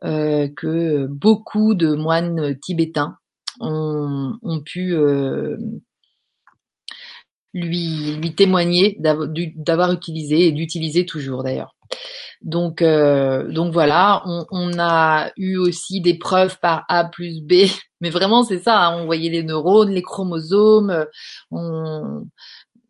euh, 0.04 0.50
que 0.56 1.08
beaucoup 1.08 1.76
de 1.76 1.94
moines 1.94 2.58
tibétains 2.60 3.18
ont, 3.60 4.38
ont 4.42 4.62
pu 4.62 4.94
euh, 4.94 5.58
lui, 7.54 8.34
témoigner 8.36 8.98
d'avoir 9.00 9.92
utilisé 9.92 10.48
et 10.48 10.52
d'utiliser 10.52 11.06
toujours 11.06 11.44
d'ailleurs. 11.44 11.76
Donc, 12.42 12.82
euh, 12.82 13.52
donc 13.52 13.74
voilà, 13.74 14.24
on, 14.26 14.80
a 14.80 15.32
eu 15.36 15.58
aussi 15.58 16.00
des 16.00 16.18
preuves 16.18 16.58
par 16.60 16.86
A 16.88 17.04
plus 17.04 17.42
B, 17.42 17.66
mais 18.02 18.10
vraiment 18.10 18.44
c'est 18.44 18.60
ça, 18.60 18.78
hein, 18.78 19.02
on 19.02 19.06
voyait 19.06 19.30
les 19.30 19.44
neurones, 19.44 19.92
les 19.92 20.02
chromosomes, 20.02 21.06
on, 21.52 22.26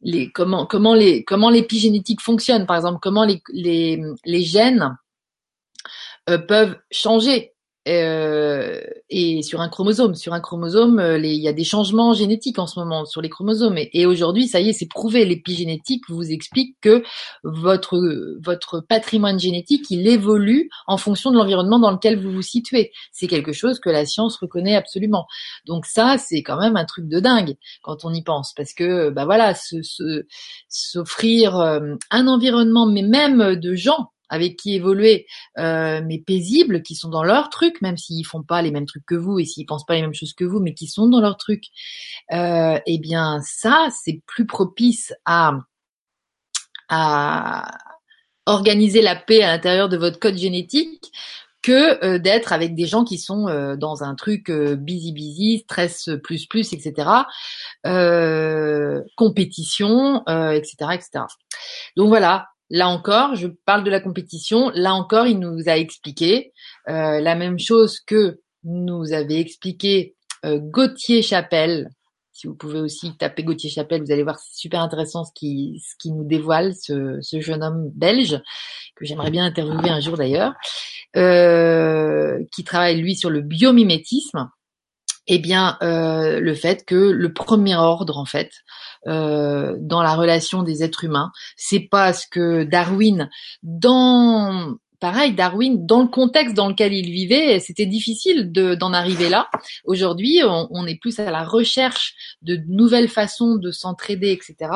les, 0.01 0.31
comment, 0.31 0.65
comment 0.65 0.93
les, 0.93 1.23
comment 1.23 1.49
l'épigénétique 1.49 2.21
fonctionne, 2.21 2.65
par 2.65 2.75
exemple, 2.75 2.99
comment 3.01 3.25
les, 3.25 3.41
les, 3.53 4.01
les 4.25 4.41
gènes 4.41 4.95
euh, 6.29 6.37
peuvent 6.37 6.77
changer 6.91 7.53
euh, 7.87 8.81
et 9.09 9.41
sur 9.41 9.61
un 9.61 9.69
chromosome. 9.69 10.13
Sur 10.15 10.33
un 10.33 10.41
chromosome, 10.41 10.99
euh, 10.99 11.17
il 11.17 11.41
y 11.41 11.47
a 11.47 11.53
des 11.53 11.63
changements 11.63 12.13
génétiques 12.13 12.59
en 12.59 12.67
ce 12.67 12.79
moment 12.79 13.05
sur 13.05 13.21
les 13.21 13.29
chromosomes. 13.29 13.77
Et, 13.77 14.05
aujourd'hui, 14.05 14.47
ça 14.47 14.59
y 14.59 14.69
est, 14.69 14.73
c'est 14.73 14.87
prouvé. 14.87 15.25
L'épigénétique 15.25 16.03
vous 16.09 16.29
explique 16.31 16.75
que 16.81 17.03
votre 17.43 18.37
votre 18.43 18.81
patrimoine 18.81 19.39
génétique, 19.39 19.85
il 19.89 20.07
évolue 20.07 20.69
en 20.87 20.97
fonction 20.97 21.31
de 21.31 21.37
l'environnement 21.37 21.79
dans 21.79 21.91
lequel 21.91 22.19
vous 22.19 22.31
vous 22.31 22.41
situez. 22.41 22.91
C'est 23.11 23.27
quelque 23.27 23.53
chose 23.53 23.79
que 23.79 23.89
la 23.89 24.05
science 24.05 24.37
reconnaît 24.37 24.75
absolument. 24.75 25.25
Donc 25.65 25.85
ça, 25.85 26.17
c'est 26.17 26.43
quand 26.43 26.59
même 26.59 26.75
un 26.75 26.85
truc 26.85 27.07
de 27.07 27.19
dingue 27.19 27.55
quand 27.81 28.03
on 28.03 28.13
y 28.13 28.23
pense, 28.23 28.53
parce 28.55 28.73
que 28.73 29.09
bah 29.09 29.25
voilà, 29.25 29.53
s'offrir 30.69 31.59
euh, 31.59 31.95
un 32.11 32.27
environnement, 32.27 32.85
mais 32.85 33.03
même 33.03 33.55
de 33.55 33.75
gens 33.75 34.11
avec 34.29 34.57
qui 34.57 34.75
évoluer, 34.75 35.25
euh, 35.57 36.01
mais 36.05 36.19
paisibles, 36.19 36.81
qui 36.81 36.95
sont 36.95 37.09
dans 37.09 37.23
leur 37.23 37.49
truc, 37.49 37.81
même 37.81 37.97
s'ils 37.97 38.25
font 38.25 38.43
pas 38.43 38.61
les 38.61 38.71
mêmes 38.71 38.85
trucs 38.85 39.05
que 39.05 39.15
vous 39.15 39.39
et 39.39 39.45
s'ils 39.45 39.65
pensent 39.65 39.85
pas 39.85 39.95
les 39.95 40.01
mêmes 40.01 40.13
choses 40.13 40.33
que 40.33 40.45
vous, 40.45 40.59
mais 40.59 40.73
qui 40.73 40.87
sont 40.87 41.07
dans 41.07 41.21
leur 41.21 41.37
truc, 41.37 41.65
euh, 42.31 42.79
eh 42.85 42.97
bien 42.99 43.41
ça, 43.43 43.89
c'est 44.03 44.21
plus 44.25 44.45
propice 44.45 45.13
à, 45.25 45.59
à 46.89 47.71
organiser 48.45 49.01
la 49.01 49.15
paix 49.15 49.43
à 49.43 49.51
l'intérieur 49.51 49.89
de 49.89 49.97
votre 49.97 50.19
code 50.19 50.37
génétique 50.37 51.11
que 51.61 52.03
euh, 52.03 52.19
d'être 52.19 52.53
avec 52.53 52.75
des 52.75 52.85
gens 52.85 53.03
qui 53.03 53.17
sont 53.17 53.47
euh, 53.47 53.75
dans 53.75 54.03
un 54.03 54.15
truc 54.15 54.49
euh, 54.49 54.75
busy 54.75 55.11
busy, 55.11 55.59
stress 55.59 56.09
plus 56.23 56.45
plus, 56.45 56.73
etc. 56.73 57.09
compétition, 59.15 60.23
etc., 60.25 60.75
etc. 60.93 61.25
Donc 61.95 62.09
voilà, 62.09 62.47
Là 62.69 62.87
encore, 62.87 63.35
je 63.35 63.47
parle 63.47 63.83
de 63.83 63.89
la 63.89 63.99
compétition. 63.99 64.71
Là 64.75 64.93
encore, 64.93 65.27
il 65.27 65.39
nous 65.39 65.67
a 65.67 65.77
expliqué 65.77 66.53
euh, 66.87 67.19
la 67.19 67.35
même 67.35 67.59
chose 67.59 67.99
que 67.99 68.39
nous 68.63 69.11
avait 69.13 69.39
expliqué 69.39 70.15
euh, 70.45 70.59
Gauthier 70.59 71.21
Chapelle. 71.21 71.89
Si 72.31 72.47
vous 72.47 72.55
pouvez 72.55 72.79
aussi 72.79 73.17
taper 73.17 73.43
Gauthier 73.43 73.69
Chapelle, 73.69 74.03
vous 74.03 74.11
allez 74.11 74.23
voir, 74.23 74.39
c'est 74.39 74.55
super 74.55 74.81
intéressant 74.81 75.25
ce 75.25 75.31
qui, 75.35 75.83
ce 75.85 75.95
qui 75.97 76.11
nous 76.11 76.23
dévoile 76.23 76.73
ce, 76.75 77.19
ce 77.21 77.41
jeune 77.41 77.63
homme 77.63 77.89
belge 77.95 78.39
que 78.95 79.05
j'aimerais 79.05 79.31
bien 79.31 79.45
interviewer 79.45 79.89
un 79.89 79.99
jour 79.99 80.17
d'ailleurs, 80.17 80.53
euh, 81.15 82.43
qui 82.53 82.63
travaille 82.63 83.01
lui 83.01 83.15
sur 83.15 83.29
le 83.29 83.41
biomimétisme. 83.41 84.49
Eh 85.31 85.37
bien, 85.37 85.77
euh, 85.83 86.39
le 86.39 86.55
fait 86.55 86.85
que 86.85 86.95
le 86.95 87.31
premier 87.31 87.75
ordre, 87.75 88.17
en 88.17 88.25
fait, 88.25 88.51
euh, 89.07 89.77
dans 89.79 90.01
la 90.01 90.15
relation 90.15 90.63
des 90.63 90.83
êtres 90.83 91.03
humains. 91.03 91.31
C'est 91.55 91.79
parce 91.79 92.25
que 92.25 92.63
Darwin, 92.63 93.29
dans 93.61 94.75
pareil, 94.99 95.33
Darwin, 95.33 95.85
dans 95.85 96.01
le 96.01 96.07
contexte 96.07 96.55
dans 96.55 96.67
lequel 96.67 96.93
il 96.93 97.11
vivait, 97.11 97.59
c'était 97.59 97.85
difficile 97.85 98.51
d'en 98.51 98.91
arriver 98.91 99.29
là. 99.29 99.47
Aujourd'hui, 99.85 100.41
on, 100.43 100.85
est 100.85 100.99
plus 100.99 101.19
à 101.19 101.31
la 101.31 101.43
recherche 101.43 102.15
de 102.41 102.59
nouvelles 102.67 103.07
façons 103.07 103.55
de 103.55 103.71
s'entraider, 103.71 104.31
etc. 104.31 104.71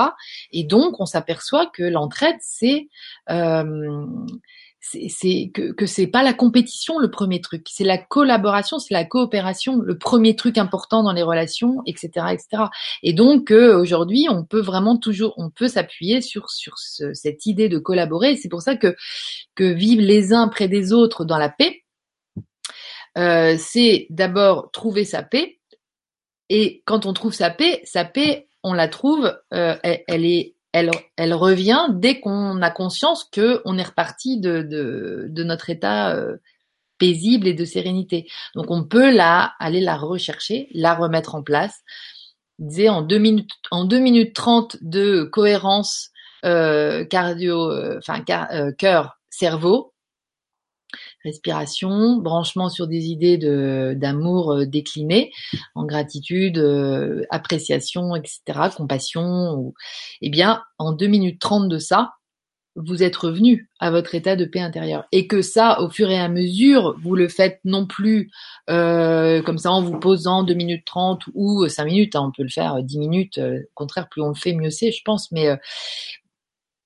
Et 0.52 0.64
donc, 0.64 1.00
on 1.00 1.06
s'aperçoit 1.06 1.66
que 1.66 1.84
l'entraide, 1.84 2.38
c'est 2.40 2.88
euh, 3.30 4.06
c'est 4.84 5.52
que, 5.54 5.72
que 5.72 5.86
c'est 5.86 6.08
pas 6.08 6.24
la 6.24 6.34
compétition 6.34 7.00
le 7.00 7.10
premier 7.10 7.40
truc, 7.40 7.66
c'est 7.70 7.86
la 7.86 7.98
collaboration, 7.98 8.80
c'est 8.80 8.94
la 8.94 9.06
coopération, 9.06 9.78
le 9.78 9.98
premier 9.98 10.36
truc 10.36 10.58
important 10.58 11.04
dans 11.04 11.14
les 11.14 11.24
relations, 11.24 11.82
etc., 11.86 12.28
etc. 12.34 12.64
Et 13.02 13.14
donc 13.14 13.52
euh, 13.52 13.80
aujourd'hui, 13.80 14.28
on 14.30 14.44
peut 14.44 14.60
vraiment 14.60 14.98
toujours, 14.98 15.34
on 15.38 15.50
peut 15.50 15.70
s'appuyer 15.70 16.22
sur 16.22 16.50
sur 16.50 16.78
cette 16.78 17.46
idée 17.46 17.70
de 17.70 17.80
collaborer. 17.80 18.36
C'est 18.36 18.50
pour 18.50 18.62
ça 18.62 18.76
que 18.76 18.96
que 19.56 19.64
vivre 19.64 20.02
les 20.02 20.34
uns 20.34 20.50
près 20.50 20.68
des 20.68 20.92
autres 20.92 21.24
dans 21.24 21.38
la 21.38 21.50
paix, 21.50 21.84
euh, 23.18 23.56
c'est 23.58 24.08
d'abord 24.10 24.70
trouver 24.72 25.06
sa 25.06 25.24
paix. 25.24 25.60
Et 26.50 26.84
quand 26.86 27.06
on 27.06 27.14
trouve 27.14 27.34
sa 27.34 27.50
paix, 27.50 27.82
sa 27.86 28.04
paix, 28.04 28.50
on 28.64 28.74
la 28.74 28.90
trouve, 28.90 29.34
euh, 29.54 29.78
elle 29.82 30.26
est 30.26 30.56
elle, 30.74 30.92
elle 31.16 31.34
revient 31.34 31.88
dès 31.92 32.20
qu'on 32.20 32.62
a 32.62 32.72
conscience 32.72 33.24
que 33.24 33.62
on 33.64 33.78
est 33.78 33.84
reparti 33.84 34.40
de, 34.40 34.64
de, 34.64 35.28
de 35.30 35.44
notre 35.44 35.70
état 35.70 36.16
euh, 36.16 36.38
paisible 36.98 37.48
et 37.48 37.54
de 37.54 37.64
sérénité. 37.64 38.28
Donc 38.56 38.72
on 38.72 38.84
peut 38.84 39.14
là 39.14 39.54
aller 39.60 39.82
la 39.82 39.96
rechercher, 39.96 40.68
la 40.74 40.96
remettre 40.96 41.36
en 41.36 41.44
place. 41.44 41.82
Disais 42.60 42.90
en 42.90 43.02
deux 43.02 43.20
minutes, 43.20 43.50
en 43.72 43.86
deux 43.86 44.00
minutes 44.00 44.36
trente 44.36 44.78
de 44.82 45.24
cohérence 45.24 46.10
euh, 46.46 47.06
cardio, 47.06 47.72
euh, 47.72 48.00
enfin 48.00 48.24
cœur 48.78 49.18
cerveau, 49.30 49.93
respiration, 51.24 52.18
branchement 52.18 52.70
sur 52.70 52.88
des 52.88 53.06
idées 53.08 53.38
de 53.38 53.96
d'amour 53.98 54.54
euh, 54.54 54.66
déclinées, 54.66 55.32
en 55.76 55.86
gratitude, 55.86 56.58
euh, 56.58 57.24
appréciation, 57.30 58.16
etc., 58.16 58.42
compassion. 58.76 59.54
Ou, 59.56 59.74
eh 60.22 60.30
bien, 60.30 60.62
en 60.78 60.92
2 60.92 61.08
minutes 61.08 61.40
30 61.40 61.70
de 61.70 61.78
ça, 61.78 62.14
vous 62.76 63.04
êtes 63.04 63.16
revenu 63.16 63.70
à 63.80 63.92
votre 63.92 64.16
état 64.16 64.36
de 64.36 64.46
paix 64.46 64.60
intérieure 64.60 65.06
et 65.12 65.28
que 65.28 65.44
ça, 65.44 65.80
au 65.80 65.90
fur 65.92 66.10
et 66.10 66.18
à 66.18 66.28
mesure, 66.28 66.96
vous 67.04 67.16
le 67.16 67.28
faites 67.28 67.60
non 67.66 67.86
plus 67.86 68.32
euh, 68.70 69.44
comme 69.44 69.60
ça 69.60 69.72
en 69.72 69.84
vous 69.84 70.00
posant 70.00 70.42
2 70.44 70.56
minutes 70.56 70.86
30 70.86 71.22
ou 71.36 71.68
5 71.68 71.86
minutes, 71.86 72.16
hein, 72.16 72.26
on 72.28 72.32
peut 72.32 72.42
le 72.42 72.50
faire 72.50 72.82
10 72.82 72.98
minutes, 72.98 73.38
au 73.38 73.70
contraire, 73.76 74.10
plus 74.10 74.24
on 74.24 74.30
le 74.30 74.34
fait, 74.34 74.54
mieux 74.54 74.72
c'est, 74.72 74.92
je 74.92 75.04
pense, 75.06 75.32
mais 75.32 75.56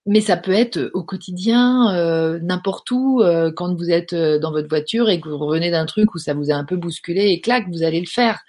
mais 0.07 0.21
ça 0.21 0.37
peut 0.37 0.53
être 0.53 0.89
au 0.93 1.03
quotidien, 1.03 1.93
euh, 1.95 2.39
n'importe 2.41 2.89
où, 2.91 3.21
euh, 3.21 3.51
quand 3.51 3.75
vous 3.75 3.91
êtes 3.91 4.15
dans 4.15 4.51
votre 4.51 4.69
voiture 4.69 5.09
et 5.09 5.19
que 5.19 5.29
vous 5.29 5.37
revenez 5.37 5.69
d'un 5.69 5.85
truc 5.85 6.15
où 6.15 6.17
ça 6.17 6.33
vous 6.33 6.49
a 6.49 6.55
un 6.55 6.63
peu 6.63 6.77
bousculé 6.77 7.27
et 7.27 7.41
clac, 7.41 7.67
vous 7.69 7.83
allez 7.83 7.99
le 7.99 8.07
faire. 8.07 8.39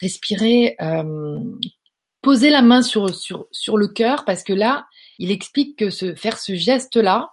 Respirez, 0.00 0.76
euh, 0.80 1.38
posez 2.22 2.50
la 2.50 2.62
main 2.62 2.82
sur, 2.82 3.14
sur, 3.14 3.46
sur 3.52 3.76
le 3.76 3.88
cœur 3.88 4.24
parce 4.24 4.42
que 4.42 4.52
là, 4.52 4.86
il 5.18 5.30
explique 5.30 5.78
que 5.78 5.90
ce, 5.90 6.14
faire 6.14 6.38
ce 6.38 6.54
geste-là, 6.54 7.30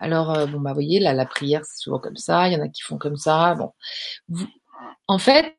alors 0.00 0.36
euh, 0.36 0.46
bon 0.46 0.60
bah 0.60 0.70
vous 0.70 0.76
voyez 0.76 0.98
là 0.98 1.12
la 1.12 1.26
prière 1.26 1.64
c'est 1.64 1.78
souvent 1.78 1.98
comme 1.98 2.16
ça, 2.16 2.48
il 2.48 2.54
y 2.54 2.56
en 2.56 2.64
a 2.64 2.68
qui 2.68 2.82
font 2.82 2.98
comme 2.98 3.16
ça, 3.16 3.54
bon, 3.54 4.48
en 5.06 5.18
fait 5.18 5.56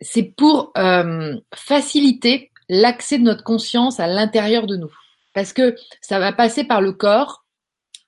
c'est 0.00 0.22
pour 0.22 0.72
euh, 0.76 1.36
faciliter 1.54 2.50
l'accès 2.68 3.18
de 3.18 3.24
notre 3.24 3.44
conscience 3.44 4.00
à 4.00 4.06
l'intérieur 4.06 4.66
de 4.66 4.76
nous, 4.76 4.92
parce 5.38 5.52
que 5.52 5.76
ça 6.00 6.18
va 6.18 6.32
passer 6.32 6.64
par 6.64 6.80
le 6.80 6.90
corps 6.90 7.44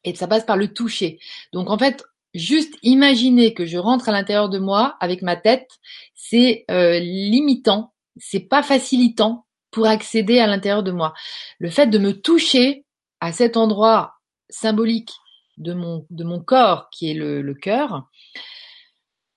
et 0.02 0.16
ça 0.16 0.26
passe 0.26 0.44
par 0.44 0.56
le 0.56 0.74
toucher. 0.74 1.20
Donc 1.52 1.70
en 1.70 1.78
fait 1.78 2.04
juste 2.34 2.74
imaginer 2.82 3.54
que 3.54 3.66
je 3.66 3.78
rentre 3.78 4.08
à 4.08 4.12
l'intérieur 4.12 4.48
de 4.48 4.58
moi 4.58 4.96
avec 4.98 5.22
ma 5.22 5.36
tête, 5.36 5.68
c'est 6.16 6.64
euh, 6.72 6.98
limitant, 6.98 7.94
c'est 8.16 8.40
pas 8.48 8.64
facilitant 8.64 9.46
pour 9.70 9.86
accéder 9.86 10.40
à 10.40 10.48
l'intérieur 10.48 10.82
de 10.82 10.90
moi. 10.90 11.14
Le 11.60 11.70
fait 11.70 11.86
de 11.86 11.98
me 11.98 12.20
toucher 12.20 12.84
à 13.20 13.30
cet 13.30 13.56
endroit 13.56 14.14
symbolique 14.48 15.12
de 15.56 15.72
mon, 15.72 16.04
de 16.10 16.24
mon 16.24 16.40
corps 16.40 16.90
qui 16.90 17.12
est 17.12 17.14
le, 17.14 17.54
cœur, 17.54 18.08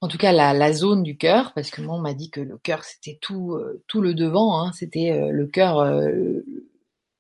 en 0.02 0.08
tout 0.08 0.18
cas 0.18 0.32
la, 0.32 0.74
zone 0.74 1.04
du 1.04 1.16
cœur, 1.16 1.54
parce 1.54 1.70
que 1.70 1.84
moi 1.84 1.94
on 1.94 2.02
m'a 2.02 2.16
dit 2.16 2.32
que 2.32 2.42
le 2.42 2.58
cœur 2.58 2.86
c'était 2.86 3.20
tout, 3.22 3.54
euh, 3.54 3.84
tout 3.86 4.02
le 4.02 4.16
devant, 4.16 4.60
hein, 4.60 4.72
c'était 4.74 5.12
euh, 5.12 5.30
le 5.30 5.46
cœur, 5.46 5.80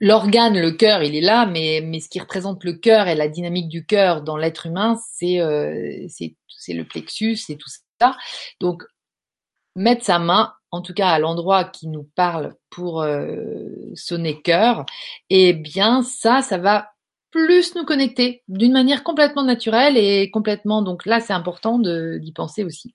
l'organe, 0.03 0.59
le 0.59 0.71
cœur, 0.71 1.01
il 1.01 1.15
est 1.15 1.21
là, 1.21 1.45
mais, 1.45 1.81
ce 1.99 2.09
qui 2.09 2.19
représente 2.19 2.63
le 2.65 2.73
cœur 2.73 3.07
et 3.07 3.15
la 3.15 3.29
dynamique 3.29 3.69
du 3.69 3.85
cœur 3.85 4.21
dans 4.21 4.35
l'être 4.35 4.65
humain, 4.65 4.99
c'est 5.13 5.39
euh, 5.39 6.05
c'est 6.09 6.73
le 6.73 6.83
plexus, 6.83 7.37
c'est 7.37 7.55
tout 7.55 7.69
ça. 7.99 8.15
Donc 8.59 8.83
mettre 9.75 10.03
sa 10.03 10.19
main 10.19 10.53
en 10.71 10.81
tout 10.81 10.93
cas 10.93 11.09
à 11.09 11.19
l'endroit 11.19 11.63
qui 11.63 11.87
nous 11.87 12.09
parle 12.15 12.55
pour 12.69 13.01
euh, 13.01 13.65
sonner 13.95 14.41
cœur, 14.41 14.85
eh 15.29 15.53
bien 15.53 16.03
ça, 16.03 16.41
ça 16.41 16.57
va 16.57 16.89
plus 17.31 17.75
nous 17.75 17.85
connecter 17.85 18.43
d'une 18.47 18.73
manière 18.73 19.03
complètement 19.03 19.43
naturelle 19.43 19.97
et 19.97 20.29
complètement 20.29 20.83
donc 20.83 21.05
là 21.05 21.19
c'est 21.19 21.33
important 21.33 21.79
d'y 21.79 22.31
penser 22.33 22.63
aussi. 22.63 22.93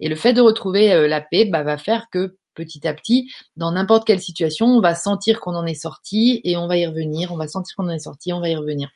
Et 0.00 0.08
le 0.08 0.16
fait 0.16 0.32
de 0.32 0.40
retrouver 0.40 0.92
euh, 0.92 1.08
la 1.08 1.20
paix 1.20 1.44
bah, 1.44 1.62
va 1.62 1.78
faire 1.78 2.08
que 2.10 2.36
petit 2.54 2.86
à 2.86 2.94
petit, 2.94 3.30
dans 3.56 3.72
n'importe 3.72 4.06
quelle 4.06 4.20
situation, 4.20 4.66
on 4.66 4.80
va 4.80 4.94
sentir 4.94 5.40
qu'on 5.40 5.54
en 5.54 5.66
est 5.66 5.74
sorti 5.74 6.40
et 6.44 6.56
on 6.56 6.66
va 6.66 6.76
y 6.76 6.86
revenir, 6.86 7.32
on 7.32 7.36
va 7.36 7.48
sentir 7.48 7.76
qu'on 7.76 7.86
en 7.86 7.90
est 7.90 7.98
sorti, 8.00 8.32
on 8.32 8.40
va 8.40 8.48
y 8.48 8.56
revenir. 8.56 8.90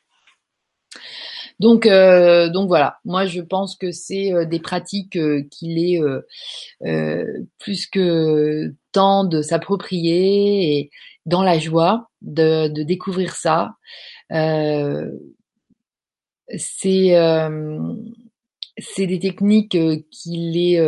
Donc, 1.59 1.85
euh, 1.85 2.49
donc 2.49 2.67
voilà. 2.67 2.97
Moi, 3.05 3.25
je 3.25 3.41
pense 3.41 3.75
que 3.77 3.91
c'est 3.91 4.33
euh, 4.33 4.45
des 4.45 4.59
pratiques 4.59 5.15
euh, 5.15 5.43
qu'il 5.51 5.79
est 5.79 6.01
plus 7.59 7.87
que 7.87 8.73
temps 8.91 9.23
de 9.23 9.41
s'approprier 9.41 10.77
et 10.77 10.91
dans 11.25 11.43
la 11.43 11.57
joie 11.59 12.09
de, 12.21 12.67
de 12.67 12.83
découvrir 12.83 13.35
ça. 13.35 13.75
c'est 16.57 17.15
c'est 18.77 19.07
des 19.07 19.19
techniques 19.19 19.77
qu'il 20.11 20.57
est 20.57 20.79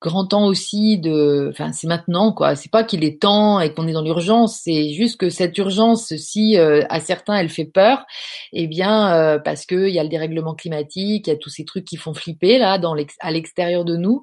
grand 0.00 0.26
temps 0.26 0.46
aussi 0.46 0.98
de, 0.98 1.48
enfin 1.50 1.72
c'est 1.72 1.86
maintenant 1.86 2.32
quoi. 2.32 2.54
C'est 2.54 2.70
pas 2.70 2.84
qu'il 2.84 3.04
est 3.04 3.20
temps 3.20 3.60
et 3.60 3.72
qu'on 3.74 3.88
est 3.88 3.92
dans 3.92 4.02
l'urgence, 4.02 4.60
c'est 4.62 4.92
juste 4.92 5.18
que 5.18 5.30
cette 5.30 5.56
urgence, 5.58 6.14
si 6.16 6.56
euh, 6.56 6.82
à 6.88 7.00
certains 7.00 7.34
elle 7.34 7.48
fait 7.48 7.64
peur, 7.64 8.04
eh 8.52 8.66
bien 8.66 9.12
euh, 9.14 9.38
parce 9.38 9.66
que 9.66 9.88
il 9.88 9.94
y 9.94 9.98
a 9.98 10.04
le 10.04 10.08
dérèglement 10.08 10.54
climatique, 10.54 11.26
il 11.26 11.30
y 11.30 11.32
a 11.32 11.36
tous 11.36 11.50
ces 11.50 11.64
trucs 11.64 11.84
qui 11.84 11.96
font 11.96 12.14
flipper 12.14 12.58
là 12.58 12.78
dans 12.78 12.94
à 13.20 13.30
l'extérieur 13.30 13.84
de 13.84 13.96
nous. 13.96 14.22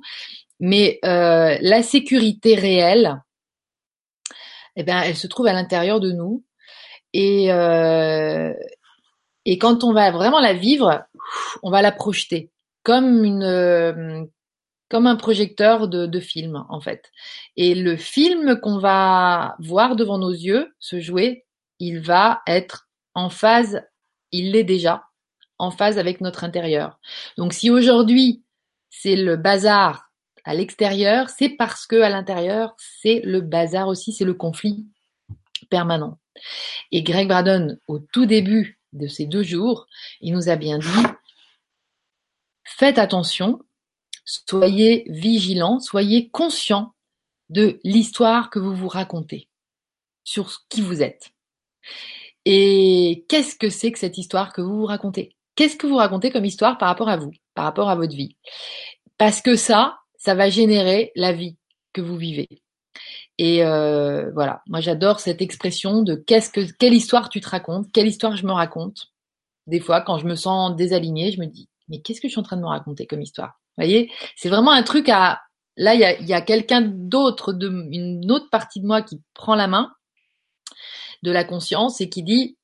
Mais 0.60 1.00
euh, 1.04 1.58
la 1.62 1.84
sécurité 1.84 2.56
réelle, 2.56 3.22
eh 4.78 4.84
bien 4.84 5.02
elle 5.02 5.18
se 5.18 5.28
trouve 5.28 5.48
à 5.48 5.54
l'intérieur 5.54 6.00
de 6.00 6.12
nous 6.12 6.44
et 7.14 7.50
et 9.48 9.60
quand 9.60 9.84
on 9.84 9.94
va 9.94 10.12
vraiment 10.12 10.40
la 10.40 10.54
vivre, 10.54 11.04
on 11.64 11.70
va 11.70 11.82
la 11.82 11.92
projeter 11.92 12.50
comme 12.84 13.24
une 13.24 14.30
comme 14.90 15.08
un 15.08 15.16
projecteur 15.16 15.88
de, 15.88 16.06
de 16.06 16.20
film 16.20 16.66
en 16.70 16.80
fait. 16.80 17.12
Et 17.56 17.76
le 17.76 17.98
film 17.98 18.60
qu'on 18.60 18.80
va 18.80 19.56
voir 19.60 19.96
devant 19.96 20.18
nos 20.18 20.32
yeux 20.32 20.74
se 20.80 21.00
jouer, 21.00 21.46
il 21.80 22.00
va 22.00 22.42
être 22.48 22.88
en 23.14 23.30
phase, 23.30 23.82
il 24.32 24.52
l'est 24.52 24.64
déjà, 24.64 25.06
en 25.58 25.72
phase 25.72 25.98
avec 25.98 26.22
notre 26.22 26.44
intérieur. 26.44 27.00
Donc 27.38 27.54
si 27.54 27.70
aujourd'hui 27.70 28.44
c'est 28.90 29.16
le 29.16 29.36
bazar 29.38 30.12
à 30.44 30.54
l'extérieur, 30.54 31.30
c'est 31.30 31.50
parce 31.50 31.88
que 31.88 32.02
à 32.02 32.10
l'intérieur 32.10 32.76
c'est 32.78 33.22
le 33.24 33.42
bazar 33.42 33.88
aussi, 33.88 34.14
c'est 34.14 34.26
le 34.26 34.34
conflit 34.34 34.86
permanent. 35.70 36.20
Et 36.92 37.02
Greg 37.02 37.28
Braden, 37.28 37.80
au 37.88 38.00
tout 38.00 38.26
début 38.26 38.80
de 38.94 39.08
ces 39.08 39.26
deux 39.26 39.44
jours, 39.44 39.88
il 40.22 40.34
nous 40.34 40.50
a 40.50 40.56
bien 40.56 40.78
dit, 40.78 41.06
faites 42.64 43.00
attention 43.00 43.62
Soyez 44.26 45.06
vigilants, 45.08 45.80
soyez 45.80 46.30
conscients 46.30 46.94
de 47.50 47.80
l'histoire 47.84 48.50
que 48.50 48.60
vous 48.60 48.76
vous 48.76 48.88
racontez 48.88 49.48
sur 50.24 50.68
qui 50.68 50.82
vous 50.82 51.04
êtes. 51.04 51.30
Et 52.46 53.26
qu'est-ce 53.30 53.56
que 53.56 53.70
c'est 53.70 53.92
que 53.92 54.00
cette 54.00 54.18
histoire 54.18 54.52
que 54.52 54.62
vous 54.62 54.78
vous 54.78 54.86
racontez? 54.86 55.36
Qu'est-ce 55.56 55.78
que 55.78 55.88
vous 55.88 55.96
racontez 55.96 56.32
comme 56.32 56.46
histoire 56.46 56.78
par 56.78 56.90
rapport 56.90 57.10
à 57.10 57.18
vous, 57.18 57.32
par 57.54 57.66
rapport 57.66 57.90
à 57.90 57.96
votre 57.96 58.16
vie? 58.16 58.36
Parce 59.18 59.42
que 59.42 59.56
ça, 59.56 60.00
ça 60.18 60.36
va 60.36 60.50
générer 60.50 61.12
la 61.16 61.32
vie 61.32 61.58
que 61.94 62.02
vous 62.02 62.18
vivez. 62.18 62.48
Et 63.38 63.64
euh, 63.64 64.32
voilà, 64.34 64.62
moi 64.68 64.80
j'adore 64.80 65.20
cette 65.20 65.42
expression 65.42 66.02
de 66.02 66.16
qu'est-ce 66.16 66.50
que 66.50 66.62
quelle 66.80 66.94
histoire 66.94 67.30
tu 67.30 67.42
te 67.42 67.50
racontes, 67.50 67.92
quelle 67.92 68.08
histoire 68.08 68.36
je 68.36 68.46
me 68.46 68.54
raconte. 68.54 69.12
Des 69.68 69.80
fois, 69.80 70.02
quand 70.02 70.18
je 70.18 70.26
me 70.26 70.36
sens 70.36 70.76
désalignée, 70.76 71.32
je 71.32 71.40
me 71.40 71.48
dis 71.48 71.70
mais 71.90 72.02
qu'est-ce 72.02 72.22
que 72.22 72.28
je 72.28 72.32
suis 72.32 72.40
en 72.40 72.44
train 72.44 72.58
de 72.58 72.62
me 72.62 72.68
raconter 72.68 73.06
comme 73.08 73.22
histoire? 73.22 73.60
Voyez, 73.78 74.12
c'est 74.36 74.50
vraiment 74.50 74.72
un 74.72 74.84
truc 74.84 75.10
à. 75.10 75.42
Là, 75.78 75.94
il 75.94 76.00
y 76.00 76.06
a, 76.06 76.22
y 76.22 76.34
a 76.34 76.42
quelqu'un 76.42 76.82
d'autre, 76.82 77.52
de, 77.52 77.68
une 77.68 78.32
autre 78.32 78.50
partie 78.50 78.80
de 78.80 78.86
moi 78.86 79.02
qui 79.02 79.22
prend 79.34 79.56
la 79.56 79.68
main 79.68 79.92
de 81.24 81.32
la 81.32 81.44
conscience 81.44 82.00
et 82.00 82.10
qui 82.10 82.24
dit 82.24 82.58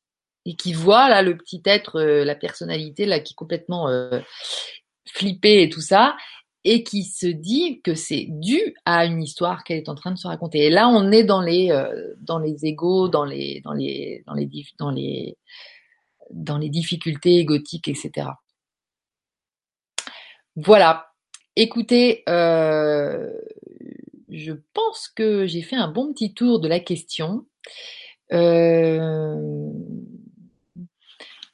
et 0.45 0.55
qui 0.55 0.73
voit 0.73 1.09
là 1.09 1.21
le 1.21 1.37
petit 1.37 1.61
être, 1.65 1.99
euh, 1.99 2.23
la 2.23 2.35
personnalité 2.35 3.05
là 3.05 3.19
qui 3.19 3.33
est 3.33 3.35
complètement 3.35 3.89
euh, 3.89 4.21
flippée 5.07 5.63
et 5.63 5.69
tout 5.69 5.81
ça, 5.81 6.15
et 6.63 6.83
qui 6.83 7.03
se 7.03 7.27
dit 7.27 7.81
que 7.83 7.95
c'est 7.95 8.27
dû 8.29 8.75
à 8.85 9.05
une 9.05 9.21
histoire 9.21 9.63
qu'elle 9.63 9.77
est 9.77 9.89
en 9.89 9.95
train 9.95 10.11
de 10.11 10.17
se 10.17 10.27
raconter. 10.27 10.65
Et 10.65 10.69
là, 10.69 10.87
on 10.87 11.11
est 11.11 11.23
dans 11.23 11.41
les 11.41 11.71
euh, 11.71 12.13
dans 12.21 12.39
les 12.39 12.65
égaux, 12.65 13.07
dans 13.07 13.25
les 13.25 13.61
dans 13.61 13.73
les 13.73 14.23
dans 14.27 14.33
les 14.33 14.49
dans 14.79 14.91
les 14.91 15.37
dans 16.29 16.57
les 16.57 16.69
difficultés 16.69 17.37
égotiques, 17.37 17.87
etc. 17.87 18.27
Voilà. 20.55 21.11
Écoutez, 21.55 22.23
euh, 22.29 23.29
je 24.29 24.53
pense 24.73 25.07
que 25.09 25.45
j'ai 25.45 25.61
fait 25.61 25.75
un 25.75 25.89
bon 25.89 26.13
petit 26.13 26.33
tour 26.33 26.59
de 26.59 26.67
la 26.67 26.79
question. 26.79 27.45
Euh, 28.33 29.69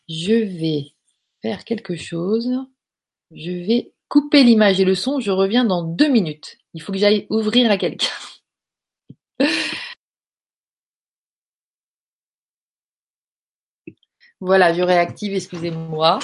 je 0.08 0.34
vais 0.34 0.93
faire 1.41 1.66
quelque 1.66 1.95
chose. 1.95 2.50
Je 3.32 3.52
vais 3.52 3.93
couper 4.08 4.43
l'image 4.43 4.80
et 4.80 4.86
le 4.86 4.95
son. 4.95 5.20
Je 5.20 5.32
reviens 5.32 5.66
dans 5.66 5.84
deux 5.84 6.10
minutes. 6.10 6.58
Il 6.74 6.82
faut 6.82 6.91
que 6.91 6.98
j'aille 6.98 7.28
ouvrir 7.30 7.70
à 7.72 7.78
quelqu'un. 7.78 8.08
voilà, 14.39 14.74
je 14.74 14.82
réactive, 14.82 15.34
excusez-moi. 15.34 16.20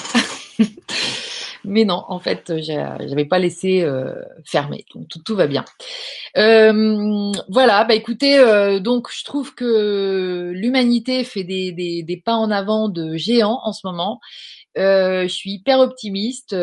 Mais 1.64 1.84
non, 1.84 2.04
en 2.08 2.18
fait, 2.18 2.52
j'avais 2.58 3.24
pas 3.24 3.38
laissé 3.38 3.82
euh, 3.82 4.14
fermer, 4.44 4.84
donc 4.94 5.06
tout, 5.24 5.34
va 5.34 5.46
bien. 5.46 5.64
Euh, 6.36 7.32
voilà, 7.48 7.84
bah 7.84 7.94
écoutez, 7.94 8.38
euh, 8.38 8.80
donc 8.80 9.08
je 9.10 9.24
trouve 9.24 9.54
que 9.54 10.52
l'humanité 10.54 11.24
fait 11.24 11.44
des, 11.44 11.72
des, 11.72 12.02
des, 12.02 12.16
pas 12.18 12.34
en 12.34 12.50
avant 12.50 12.88
de 12.88 13.16
géants 13.16 13.60
en 13.64 13.72
ce 13.72 13.86
moment. 13.86 14.20
je 14.76 15.26
suis 15.28 15.52
hyper 15.52 15.80
optimiste. 15.80 16.54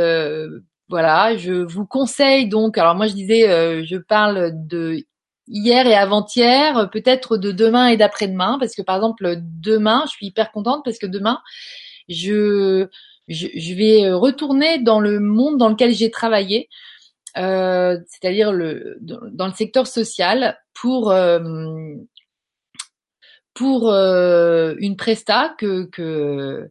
voilà, 0.89 1.35
je 1.35 1.53
vous 1.53 1.85
conseille 1.87 2.47
donc. 2.47 2.77
Alors 2.77 2.95
moi, 2.95 3.07
je 3.07 3.13
disais, 3.13 3.83
je 3.83 3.97
parle 3.97 4.51
de 4.53 5.03
hier 5.47 5.87
et 5.87 5.95
avant-hier, 5.95 6.89
peut-être 6.91 7.37
de 7.37 7.51
demain 7.51 7.87
et 7.87 7.97
d'après-demain, 7.97 8.57
parce 8.59 8.75
que 8.75 8.83
par 8.83 8.97
exemple 8.97 9.35
demain, 9.39 10.03
je 10.05 10.11
suis 10.11 10.27
hyper 10.27 10.51
contente 10.51 10.81
parce 10.85 10.99
que 10.99 11.07
demain, 11.07 11.39
je 12.07 12.87
je, 13.27 13.73
vais 13.75 14.11
retourner 14.11 14.79
dans 14.79 14.99
le 14.99 15.19
monde 15.19 15.57
dans 15.57 15.69
lequel 15.69 15.93
j'ai 15.93 16.11
travaillé, 16.11 16.69
euh, 17.37 17.97
c'est-à-dire 18.07 18.51
le 18.51 18.97
dans 19.01 19.47
le 19.47 19.53
secteur 19.53 19.87
social 19.87 20.57
pour 20.73 21.11
euh, 21.11 21.39
pour 23.53 23.91
euh, 23.91 24.75
une 24.79 24.97
presta 24.97 25.55
que 25.57 25.85
que 25.85 26.69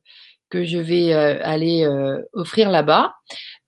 que 0.50 0.64
je 0.64 0.78
vais 0.78 1.12
aller 1.12 1.86
offrir 2.32 2.70
là-bas, 2.70 3.14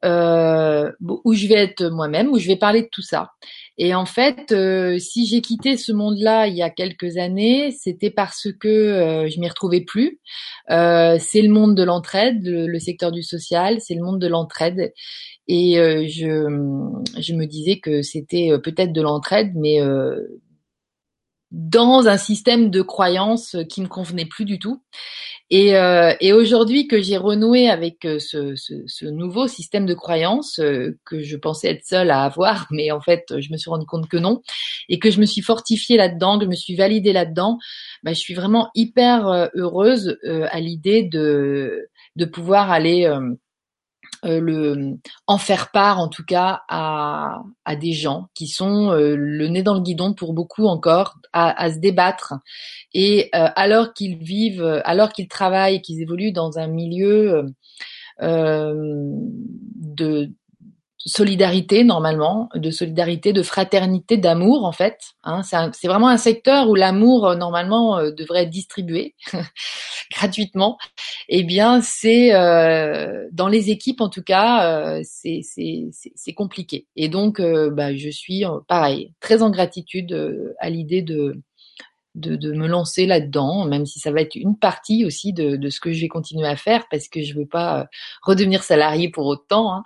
où 0.05 1.33
je 1.35 1.47
vais 1.47 1.55
être 1.55 1.85
moi-même, 1.85 2.29
où 2.29 2.39
je 2.39 2.47
vais 2.47 2.57
parler 2.57 2.83
de 2.83 2.89
tout 2.91 3.03
ça. 3.03 3.31
Et 3.79 3.95
en 3.95 4.05
fait, 4.05 4.53
euh, 4.53 4.99
si 4.99 5.27
j'ai 5.27 5.41
quitté 5.41 5.77
ce 5.77 5.93
monde-là 5.93 6.47
il 6.47 6.55
y 6.55 6.63
a 6.63 6.71
quelques 6.71 7.17
années, 7.17 7.71
c'était 7.73 8.11
parce 8.11 8.49
que 8.61 8.69
euh, 8.69 9.29
je 9.29 9.41
m'y 9.41 9.49
retrouvais 9.49 9.81
plus. 9.81 10.21
Euh, 10.71 11.17
c'est 11.19 11.43
le 11.43 11.49
monde 11.49 11.75
de 11.75 11.83
l'entraide, 11.83 12.43
le, 12.45 12.79
secteur 12.79 13.13
du 13.13 13.23
social, 13.23 13.81
c'est 13.81 13.95
le 13.95 14.05
monde 14.05 14.21
de 14.21 14.29
l'entraide. 14.29 14.93
Et 15.49 15.75
je, 15.75 16.49
je 17.19 17.35
me 17.35 17.47
disais 17.47 17.81
que 17.81 18.03
c'était 18.03 18.51
peut-être 18.63 18.93
de 18.93 19.03
l'entraide, 19.03 19.53
mais 19.57 19.81
dans 21.53 22.09
un 22.09 22.17
système 22.17 22.71
de 22.71 22.83
croyances 22.83 23.57
qui 23.69 23.83
ne 23.83 23.87
convenait 23.87 24.25
plus 24.25 24.45
du 24.45 24.59
tout. 24.59 24.83
Et, 25.51 25.77
euh, 25.77 26.15
et 26.21 26.33
aujourd'hui 26.33 26.89
que 26.89 26.99
j'ai 26.99 27.19
renoué 27.19 27.69
avec 27.69 28.07
euh, 28.07 28.19
ce, 28.19 28.57
ce, 28.57 28.73
ce, 28.87 29.05
nouveau 29.05 29.47
système 29.47 29.85
de 29.85 29.93
croyances 29.93 30.59
euh, 30.61 30.99
que 31.05 31.23
je 31.23 31.37
pensais 31.37 31.69
être 31.69 31.85
seule 31.85 32.11
à 32.11 32.23
avoir, 32.23 32.69
mais 32.71 32.91
en 32.91 33.03
fait 33.03 33.25
je 33.39 33.53
me 33.53 33.59
suis 33.59 33.69
rendu 33.69 33.85
compte 33.85 34.09
que 34.09 34.17
non, 34.17 34.41
et 34.89 34.99
que 34.99 35.11
je 35.11 35.21
me 35.21 35.27
suis 35.27 35.43
fortifiée 35.43 35.99
là-dedans, 35.99 36.39
que 36.39 36.47
je 36.47 36.51
me 36.51 36.55
suis 36.55 36.75
validée 36.75 37.13
là-dedans, 37.13 37.59
bah, 38.03 38.15
je 38.15 38.19
suis 38.19 38.33
vraiment 38.33 38.71
hyper 38.75 39.51
heureuse 39.55 40.17
à 40.25 40.59
l'idée 40.59 41.03
de, 41.03 41.87
de 42.17 42.25
pouvoir 42.25 42.71
aller 42.71 43.07
euh, 43.07 43.35
le 44.23 44.99
en 45.27 45.39
faire 45.39 45.71
part 45.71 45.99
en 45.99 46.09
tout 46.09 46.25
cas 46.25 46.63
à, 46.69 47.43
à 47.65 47.77
des 47.77 47.93
gens 47.93 48.29
qui 48.35 48.47
sont 48.47 48.91
euh, 48.91 49.15
le 49.17 49.49
nez 49.49 49.63
dans 49.63 49.75
le 49.75 49.81
guidon 49.81 50.15
pour 50.15 50.33
beaucoup 50.33 50.67
encore 50.67 51.19
à, 51.33 51.61
à 51.61 51.73
se 51.73 51.79
débattre. 51.79 52.35
Et 52.95 53.31
euh, 53.35 53.49
alors 53.57 53.95
qu'ils 53.95 54.19
vivent 54.19 54.83
alors 54.85 55.13
qu'ils 55.13 55.29
travaillent 55.29 55.83
qu'ils 55.83 56.03
évoluent 56.03 56.33
dans 56.33 56.59
un 56.59 56.69
milieu 56.69 57.47
de 58.21 60.31
solidarité 61.05 61.85
normalement, 61.85 62.49
de 62.55 62.71
solidarité, 62.71 63.33
de 63.33 63.43
fraternité, 63.43 64.17
d'amour 64.17 64.65
en 64.65 64.73
fait. 64.73 64.99
Hein, 65.25 65.43
c'est 65.43 65.89
vraiment 65.89 66.09
un 66.09 66.17
secteur 66.17 66.69
où 66.69 66.75
l'amour 66.75 67.27
euh, 67.27 67.37
normalement 67.37 67.99
euh, 67.99 68.11
devrait 68.13 68.45
être 68.45 68.51
distribué 68.51 69.15
gratuitement. 70.13 70.79
Eh 71.29 71.43
bien, 71.43 71.81
c'est 71.81 72.35
euh, 72.35 73.27
dans 73.33 73.49
les 73.49 73.71
équipes 73.71 74.01
en 74.01 74.09
tout 74.09 74.23
cas, 74.23 75.01
c'est 75.03 76.35
compliqué. 76.37 76.87
Et 76.97 77.09
donc, 77.09 77.41
bah, 77.41 77.95
je 77.97 78.11
suis 78.11 78.45
pareil, 78.69 79.13
très 79.21 79.43
en 79.43 79.51
gratitude 79.51 80.55
à 80.59 80.71
l'idée 80.71 81.03
de 81.03 81.41
de, 82.15 82.37
de, 82.37 82.53
me 82.53 82.67
lancer 82.67 83.07
là-dedans, 83.07 83.65
même 83.65 83.87
si 83.87 83.99
ça 83.99 84.11
va 84.11 84.21
être 84.21 84.35
une 84.35 84.59
partie 84.59 85.05
aussi 85.05 85.33
de, 85.33 85.57
de, 85.57 85.71
ce 85.71 85.81
que 85.81 85.93
je 85.93 86.01
vais 86.01 86.09
continuer 86.09 86.47
à 86.47 86.57
faire, 86.57 86.87
parce 86.91 87.09
que 87.09 87.23
je 87.23 87.35
veux 87.35 87.47
pas 87.47 87.81
euh, 87.81 87.85
redevenir 88.23 88.63
salarié 88.63 89.09
pour 89.09 89.27
autant. 89.27 89.73
Hein. 89.73 89.83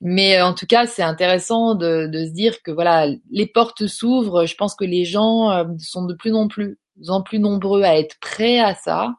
Mais 0.00 0.38
euh, 0.38 0.46
en 0.46 0.54
tout 0.54 0.66
cas, 0.66 0.86
c'est 0.86 1.02
intéressant 1.02 1.74
de, 1.74 2.06
de, 2.06 2.24
se 2.24 2.30
dire 2.32 2.62
que 2.62 2.70
voilà, 2.72 3.08
les 3.30 3.46
portes 3.46 3.86
s'ouvrent. 3.86 4.46
Je 4.46 4.56
pense 4.56 4.74
que 4.74 4.84
les 4.84 5.04
gens 5.04 5.50
euh, 5.50 5.64
sont 5.78 6.04
de 6.04 6.14
plus 6.14 6.34
en 6.34 6.48
plus 6.48 6.78
en 7.06 7.22
plus 7.22 7.38
nombreux 7.38 7.84
à 7.84 7.96
être 7.96 8.16
prêts 8.20 8.58
à 8.58 8.74
ça, 8.74 9.14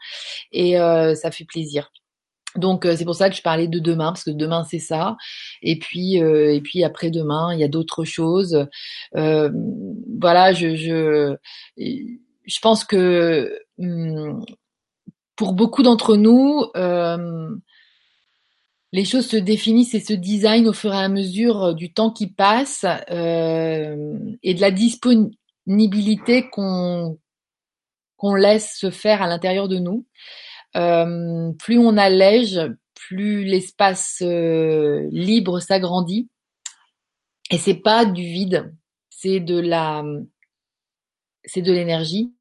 et 0.51 0.74
ça 0.74 1.32
fait 1.32 1.45
plaisir. 1.45 1.93
Donc 2.57 2.86
c'est 2.86 3.05
pour 3.05 3.16
ça 3.16 3.30
que 3.30 3.38
je 3.38 3.41
parlais 3.41 3.70
de 3.70 3.80
demain 3.80 4.12
parce 4.12 4.26
que 4.26 4.32
demain 4.32 4.66
c'est 4.70 4.80
ça 4.80 5.16
et 5.62 5.80
puis 5.80 6.16
et 6.16 6.60
puis 6.62 6.84
après 6.84 7.10
demain 7.10 7.53
il 7.53 7.60
y 7.62 7.64
a 7.64 7.70
d'autres 7.70 8.03
choses. 8.03 8.68
voilà, 9.14 10.51
je, 10.51 10.76
je 10.76 11.38
je 12.50 12.60
pense 12.60 12.84
que 12.84 13.62
hum, 13.78 14.43
pour 15.36 15.54
beaucoup 15.54 15.84
d'entre 15.84 16.18
nous, 16.18 16.66
euh, 16.76 17.50
les 18.91 19.06
choses 19.06 19.28
se 19.28 19.38
définissent 19.38 19.93
et 19.93 20.00
se 20.00 20.14
designent 20.14 20.68
au 20.68 20.74
fur 20.74 20.93
et 20.93 20.97
à 20.97 21.10
mesure 21.10 21.76
du 21.76 21.93
temps 21.93 22.12
qui 22.12 22.28
passe 22.28 22.86
euh, 23.12 24.18
et 24.41 24.54
de 24.56 24.62
la 24.62 24.72
disponibilité 24.72 26.50
qu'on 26.50 27.20
qu'on 28.18 28.34
laisse 28.36 28.76
se 28.78 28.89
faire 28.89 29.22
à 29.22 29.28
l'intérieur 29.28 29.70
de 29.70 29.78
nous. 29.78 30.06
Euh, 30.76 31.54
plus 31.54 31.78
on 31.78 31.95
allège, 31.95 32.60
plus 32.95 33.45
l'espace 33.45 34.22
libre 34.22 35.60
s'agrandit. 35.62 36.30
Et 37.50 37.58
c'est 37.58 37.82
pas 37.82 38.06
du 38.06 38.24
vide, 38.24 38.74
c'est 39.10 39.39
de 39.39 39.58
la 39.58 40.04
c'est 41.50 41.62
de 41.62 41.74
l'énergie 41.74 42.32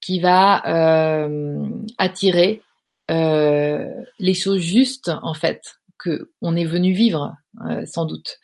qui 0.00 0.20
va 0.20 0.66
euh, 0.66 1.68
attirer 1.98 2.62
euh, 3.10 3.84
les 4.18 4.34
choses 4.34 4.60
justes 4.60 5.10
en 5.22 5.34
fait 5.34 5.76
que 5.98 6.30
on 6.40 6.56
est 6.56 6.64
venu 6.64 6.92
vivre 6.92 7.34
euh, 7.68 7.84
sans 7.86 8.04
doute. 8.04 8.38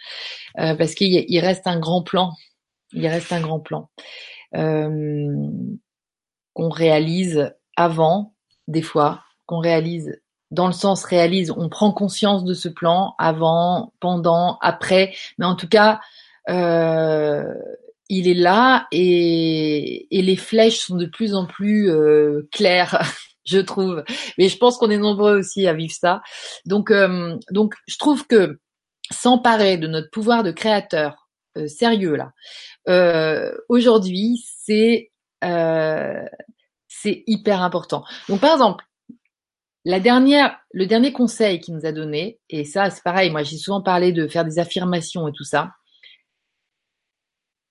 Parce 0.55 0.95
qu'il 0.95 1.41
reste 1.41 1.67
un 1.67 1.79
grand 1.79 2.03
plan. 2.03 2.33
Il 2.93 3.07
reste 3.07 3.33
un 3.33 3.41
grand 3.41 3.61
plan 3.61 3.91
qu'on 4.53 5.79
réalise 6.71 7.53
avant 7.77 8.35
des 8.67 8.83
fois 8.83 9.23
qu'on 9.47 9.59
réalise 9.59 10.21
dans 10.51 10.67
le 10.67 10.73
sens 10.73 11.05
réalise 11.05 11.51
on 11.51 11.69
prend 11.69 11.93
conscience 11.93 12.45
de 12.45 12.55
ce 12.55 12.69
plan 12.69 13.15
avant 13.19 13.93
pendant 14.01 14.59
après. 14.63 15.15
Mais 15.39 15.47
en 15.47 15.55
tout 15.55 15.69
cas 15.69 16.01
il 18.09 18.29
est 18.29 18.35
là 18.35 18.87
et, 18.93 20.07
et, 20.17 20.23
les 20.23 20.37
flèches 20.37 20.79
sont 20.79 20.97
de 20.97 21.07
plus 21.07 21.35
en 21.35 21.47
plus 21.47 21.91
euh, 21.91 22.49
claires, 22.53 23.01
je 23.45 23.59
trouve. 23.59 24.03
Mais 24.39 24.49
je 24.49 24.57
pense 24.57 24.79
qu'on 24.79 24.91
est 24.91 24.99
nombreux 24.99 25.39
aussi 25.39 25.67
à 25.67 25.75
vivre 25.75 25.93
ça. 25.93 26.23
Donc, 26.65 26.91
euh, 26.91 27.37
donc, 27.51 27.75
je 27.87 27.99
trouve 27.99 28.27
que 28.27 28.59
s'emparer 29.11 29.79
de 29.79 29.87
notre 29.87 30.11
pouvoir 30.11 30.43
de 30.43 30.51
créateur 30.51 31.29
euh, 31.57 31.67
sérieux 31.67 32.17
là, 32.17 32.33
aujourd'hui, 33.69 34.45
c'est 34.65 35.11
c'est 36.91 37.23
hyper 37.27 37.63
important. 37.63 38.03
Donc, 38.29 38.41
par 38.41 38.53
exemple, 38.53 38.85
la 39.85 40.01
dernière, 40.01 40.59
le 40.73 40.87
dernier 40.87 41.13
conseil 41.13 41.61
qu'il 41.61 41.75
nous 41.75 41.87
a 41.87 41.93
donné, 41.93 42.41
et 42.51 42.65
ça 42.65 42.91
c'est 42.91 43.03
pareil, 43.03 43.31
moi 43.31 43.43
j'ai 43.43 43.57
souvent 43.57 43.81
parlé 43.81 44.13
de 44.13 44.27
faire 44.27 44.45
des 44.45 44.59
affirmations 44.59 45.29
et 45.29 45.33
tout 45.33 45.45
ça 45.45 45.71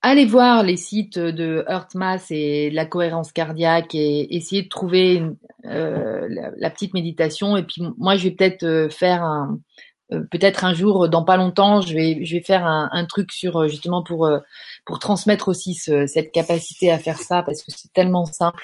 allez 0.08 0.26
voir 0.26 0.64
les 0.64 0.78
sites 0.78 1.20
de 1.20 1.66
HeartMath 1.68 2.32
et 2.32 2.70
de 2.70 2.76
la 2.76 2.86
cohérence 2.86 3.32
cardiaque 3.32 3.94
et 3.96 4.36
essayer 4.36 4.64
de 4.64 4.70
trouver 4.70 5.24
euh, 5.66 6.28
la, 6.58 6.70
petite 6.70 6.94
méditation. 6.94 7.58
Et 7.58 7.64
puis 7.64 7.82
moi, 7.98 8.16
je 8.16 8.24
vais 8.24 8.32
peut-être 8.32 8.64
euh, 8.64 8.90
faire 8.90 9.24
un, 9.24 9.60
euh, 10.14 10.24
peut-être 10.32 10.66
un 10.66 10.74
jour, 10.74 11.10
dans 11.10 11.24
pas 11.24 11.38
longtemps, 11.38 11.82
je 11.82 11.94
vais, 11.94 12.24
je 12.24 12.36
vais 12.36 12.42
faire 12.42 12.66
un, 12.66 13.06
truc 13.06 13.32
sur 13.32 13.68
justement 13.68 14.04
pour 14.04 14.30
pour 14.86 15.00
transmettre 15.00 15.48
aussi 15.50 15.74
cette 15.74 16.32
capacité 16.32 16.92
à 16.92 16.98
faire 16.98 17.18
ça 17.20 17.44
parce 17.44 17.64
que 17.64 17.72
c'est 17.72 17.92
tellement 17.94 18.26
simple 18.26 18.64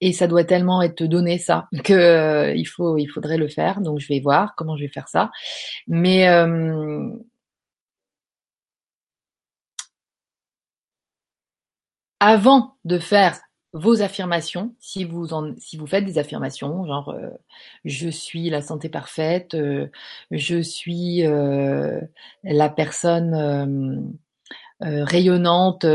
et 0.00 0.12
ça 0.12 0.26
doit 0.26 0.44
tellement 0.44 0.82
être 0.82 1.04
donné 1.04 1.38
ça 1.38 1.68
que 1.84 2.54
il 2.54 2.66
faut, 2.66 2.98
il 2.98 3.06
faudrait 3.06 3.38
le 3.38 3.48
faire. 3.48 3.80
Donc 3.80 3.98
je 3.98 4.08
vais 4.08 4.20
voir 4.20 4.54
comment 4.56 4.76
je 4.76 4.82
vais 4.82 4.90
faire 4.90 5.08
ça. 5.08 5.30
Mais 5.88 6.28
avant 12.20 12.76
de 12.84 12.98
faire 12.98 13.38
vos 13.72 14.00
affirmations, 14.00 14.74
si 14.80 15.04
vous 15.04 15.34
en, 15.34 15.54
si 15.58 15.76
vous 15.76 15.86
faites 15.86 16.04
des 16.04 16.18
affirmations, 16.18 16.86
genre 16.86 17.10
euh, 17.10 17.28
je 17.84 18.08
suis 18.08 18.48
la 18.48 18.62
santé 18.62 18.88
parfaite, 18.88 19.54
euh, 19.54 19.88
je 20.30 20.60
suis 20.62 21.26
euh, 21.26 22.00
la 22.42 22.68
personne 22.70 24.16
rayonnante 24.80 25.86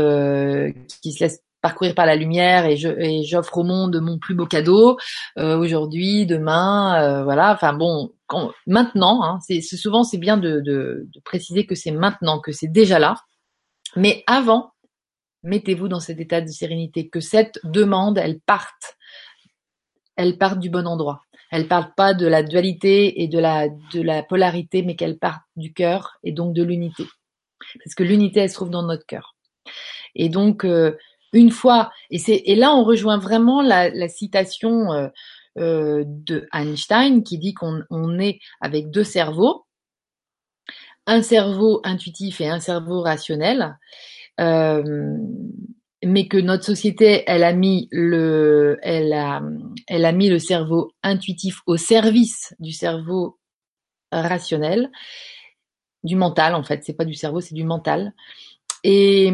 qui 1.02 1.12
se 1.12 1.24
laisse 1.24 1.42
parcourir 1.60 1.94
par 1.94 2.06
la 2.06 2.16
lumière 2.16 2.66
et 2.66 2.76
je 2.76 2.88
et 2.88 3.22
j'offre 3.22 3.58
au 3.58 3.62
monde 3.62 4.00
mon 4.00 4.18
plus 4.18 4.34
beau 4.34 4.46
cadeau 4.46 4.98
aujourd'hui, 5.36 6.26
demain, 6.26 7.22
voilà. 7.22 7.52
Enfin 7.52 7.72
bon, 7.72 8.12
maintenant, 8.66 9.22
hein, 9.22 9.38
c'est 9.46 9.60
souvent 9.60 10.02
c'est 10.02 10.18
bien 10.18 10.36
de, 10.36 10.60
de 10.60 11.20
préciser 11.24 11.66
que 11.66 11.74
c'est 11.76 11.92
maintenant, 11.92 12.40
que 12.40 12.52
c'est 12.52 12.68
déjà 12.68 12.98
là. 12.98 13.16
Mais 13.96 14.24
avant, 14.26 14.71
mettez-vous 15.42 15.88
dans 15.88 16.00
cet 16.00 16.20
état 16.20 16.40
de 16.40 16.48
sérénité, 16.48 17.08
que 17.08 17.20
cette 17.20 17.58
demande, 17.64 18.18
elle 18.18 18.40
parte, 18.40 18.96
elle 20.16 20.38
parte 20.38 20.58
du 20.58 20.70
bon 20.70 20.86
endroit. 20.86 21.22
Elle 21.50 21.68
parle 21.68 21.92
pas 21.94 22.14
de 22.14 22.26
la 22.26 22.42
dualité 22.42 23.22
et 23.22 23.28
de 23.28 23.38
la, 23.38 24.22
polarité, 24.22 24.82
mais 24.82 24.96
qu'elle 24.96 25.18
parte 25.18 25.42
du 25.56 25.72
cœur 25.72 26.18
et 26.22 26.32
donc 26.32 26.54
de 26.54 26.62
l'unité. 26.62 27.04
Parce 27.84 27.94
que 27.94 28.02
l'unité, 28.02 28.40
elle 28.40 28.48
se 28.48 28.54
trouve 28.54 28.70
dans 28.70 28.82
notre 28.82 29.06
cœur. 29.06 29.36
Et 30.14 30.28
donc, 30.28 30.64
euh, 30.64 30.96
une 31.32 31.50
fois, 31.50 31.90
et, 32.10 32.54
là 32.54 32.74
on 32.74 32.84
rejoint 32.84 33.18
vraiment 33.18 33.62
la, 33.62 34.08
citation 34.08 34.92
euh, 34.92 35.08
euh, 35.58 36.04
de 36.06 36.48
Einstein 36.52 37.22
qui 37.22 37.38
dit 37.38 37.54
qu'on 37.54 37.82
on 37.90 38.18
est 38.18 38.38
avec 38.60 38.90
deux 38.90 39.04
cerveaux, 39.04 39.66
un 41.06 41.22
cerveau 41.22 41.80
intuitif 41.84 42.40
et 42.40 42.48
un 42.48 42.60
cerveau 42.60 43.02
rationnel, 43.02 43.76
mais 44.38 46.28
que 46.28 46.38
notre 46.38 46.64
société, 46.64 47.22
elle 47.26 47.44
a 47.44 47.52
mis 47.52 47.88
le, 47.92 48.78
elle 48.82 49.12
a, 49.12 49.42
elle 49.86 50.04
a 50.04 50.12
mis 50.12 50.28
le 50.28 50.38
cerveau 50.38 50.92
intuitif 51.02 51.60
au 51.66 51.76
service 51.76 52.54
du 52.58 52.72
cerveau 52.72 53.38
rationnel, 54.10 54.90
du 56.02 56.16
mental 56.16 56.54
en 56.54 56.64
fait. 56.64 56.82
C'est 56.84 56.96
pas 56.96 57.04
du 57.04 57.14
cerveau, 57.14 57.40
c'est 57.40 57.54
du 57.54 57.64
mental. 57.64 58.12
Et 58.84 59.32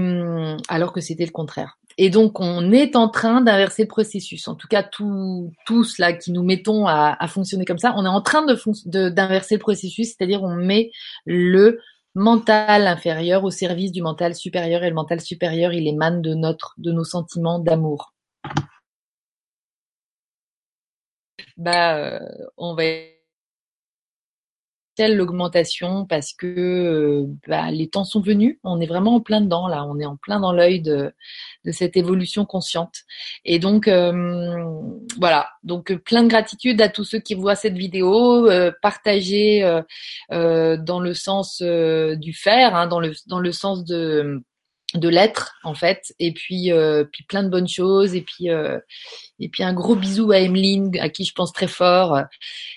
alors 0.68 0.92
que 0.92 1.00
c'était 1.00 1.24
le 1.24 1.32
contraire. 1.32 1.78
Et 2.00 2.10
donc, 2.10 2.38
on 2.38 2.70
est 2.70 2.94
en 2.94 3.08
train 3.08 3.40
d'inverser 3.40 3.82
le 3.82 3.88
processus. 3.88 4.46
En 4.46 4.54
tout 4.54 4.68
cas, 4.68 4.84
tous, 4.84 5.50
tous 5.66 5.98
là 5.98 6.12
qui 6.12 6.30
nous 6.30 6.44
mettons 6.44 6.86
à, 6.86 7.16
à, 7.18 7.26
fonctionner 7.26 7.64
comme 7.64 7.78
ça, 7.78 7.92
on 7.96 8.04
est 8.04 8.08
en 8.08 8.20
train 8.20 8.46
de 8.46 9.08
d'inverser 9.08 9.56
le 9.56 9.60
processus, 9.60 10.08
c'est-à-dire 10.08 10.44
on 10.44 10.54
met 10.54 10.92
le 11.26 11.80
mental 12.14 12.86
inférieur 12.86 13.44
au 13.44 13.50
service 13.50 13.92
du 13.92 14.02
mental 14.02 14.34
supérieur 14.34 14.82
et 14.84 14.88
le 14.88 14.94
mental 14.94 15.20
supérieur, 15.20 15.72
il 15.72 15.86
émane 15.86 16.22
de 16.22 16.34
notre, 16.34 16.74
de 16.78 16.92
nos 16.92 17.04
sentiments 17.04 17.58
d'amour. 17.58 18.14
Bah, 21.56 21.96
euh, 21.96 22.20
on 22.56 22.74
va 22.74 22.84
l'augmentation 25.06 26.04
parce 26.06 26.32
que 26.32 26.46
euh, 26.46 27.26
bah, 27.46 27.70
les 27.70 27.88
temps 27.88 28.04
sont 28.04 28.20
venus. 28.20 28.58
On 28.64 28.80
est 28.80 28.86
vraiment 28.86 29.14
en 29.14 29.20
plein 29.20 29.40
dedans 29.40 29.68
là. 29.68 29.84
On 29.84 30.00
est 30.00 30.06
en 30.06 30.16
plein 30.16 30.40
dans 30.40 30.52
l'œil 30.52 30.80
de, 30.80 31.12
cette 31.70 31.96
évolution 31.96 32.44
consciente. 32.44 32.94
Et 33.44 33.58
donc 33.60 33.86
euh, 33.86 34.64
voilà. 35.18 35.48
Donc 35.62 35.94
plein 35.98 36.24
de 36.24 36.28
gratitude 36.28 36.80
à 36.82 36.88
tous 36.88 37.04
ceux 37.04 37.20
qui 37.20 37.34
voient 37.34 37.54
cette 37.54 37.76
vidéo. 37.76 38.50
Euh, 38.50 38.72
euh, 40.32 40.76
dans 40.76 41.00
le 41.00 41.14
sens 41.14 41.62
du 41.62 42.32
faire, 42.32 42.74
hein, 42.74 42.86
dans 42.86 43.00
le 43.00 43.12
dans 43.26 43.38
le 43.38 43.52
sens 43.52 43.84
de 43.84 44.42
de 44.94 45.08
l'être 45.08 45.56
en 45.64 45.74
fait 45.74 46.14
et 46.18 46.32
puis 46.32 46.70
puis 47.12 47.24
plein 47.24 47.42
de 47.42 47.50
bonnes 47.50 47.68
choses 47.68 48.14
et 48.14 48.22
puis 48.22 48.48
et 49.40 49.48
puis 49.48 49.62
un 49.62 49.72
gros 49.72 49.94
bisou 49.94 50.32
à 50.32 50.40
Emeline, 50.40 50.96
à 50.98 51.08
qui 51.08 51.24
je 51.24 51.32
pense 51.32 51.52
très 51.52 51.68
fort. 51.68 52.20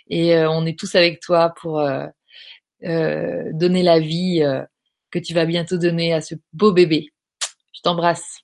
Et 0.09 0.36
euh, 0.36 0.49
on 0.49 0.66
est 0.66 0.78
tous 0.78 0.95
avec 0.95 1.20
toi 1.20 1.53
pour 1.59 1.80
euh, 1.80 2.05
euh, 2.84 3.43
donner 3.53 3.84
la 3.84 3.99
vie 3.99 4.43
que 5.12 5.20
tu 5.20 5.34
vas 5.34 5.45
bientôt 5.45 5.78
donner 5.78 6.14
à 6.14 6.22
ce 6.22 6.36
beau 6.53 6.72
bébé. 6.72 7.09
Je 7.74 7.82
t'embrasse. 7.82 8.41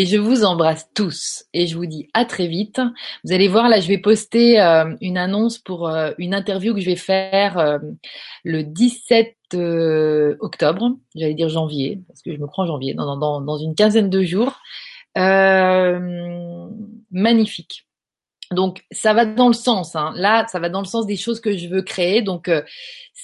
Et 0.00 0.06
je 0.06 0.16
vous 0.16 0.44
embrasse 0.44 0.88
tous. 0.94 1.46
Et 1.52 1.66
je 1.66 1.76
vous 1.76 1.86
dis 1.86 2.08
à 2.14 2.24
très 2.24 2.46
vite. 2.46 2.80
Vous 3.24 3.32
allez 3.32 3.48
voir, 3.48 3.68
là, 3.68 3.80
je 3.80 3.88
vais 3.88 3.98
poster 3.98 4.60
une 5.00 5.18
annonce 5.18 5.58
pour 5.58 5.88
une 6.18 6.34
interview 6.34 6.72
que 6.72 6.80
je 6.80 6.86
vais 6.86 6.94
faire 6.94 7.80
le 8.44 8.62
17 8.62 9.36
octobre. 10.40 10.92
J'allais 11.16 11.34
dire 11.34 11.48
janvier, 11.48 12.00
parce 12.06 12.22
que 12.22 12.32
je 12.32 12.38
me 12.38 12.46
crois 12.46 12.62
en 12.62 12.68
janvier, 12.68 12.94
dans, 12.94 13.16
dans, 13.16 13.40
dans 13.40 13.58
une 13.58 13.74
quinzaine 13.74 14.08
de 14.08 14.22
jours. 14.22 14.60
Euh, 15.16 16.68
magnifique. 17.10 17.88
Donc 18.52 18.84
ça 18.92 19.12
va 19.12 19.26
dans 19.26 19.48
le 19.48 19.54
sens. 19.54 19.96
Hein. 19.96 20.12
Là, 20.14 20.46
ça 20.46 20.60
va 20.60 20.68
dans 20.68 20.80
le 20.80 20.86
sens 20.86 21.06
des 21.06 21.16
choses 21.16 21.40
que 21.40 21.56
je 21.56 21.68
veux 21.68 21.82
créer. 21.82 22.22
Donc 22.22 22.48
euh, 22.48 22.62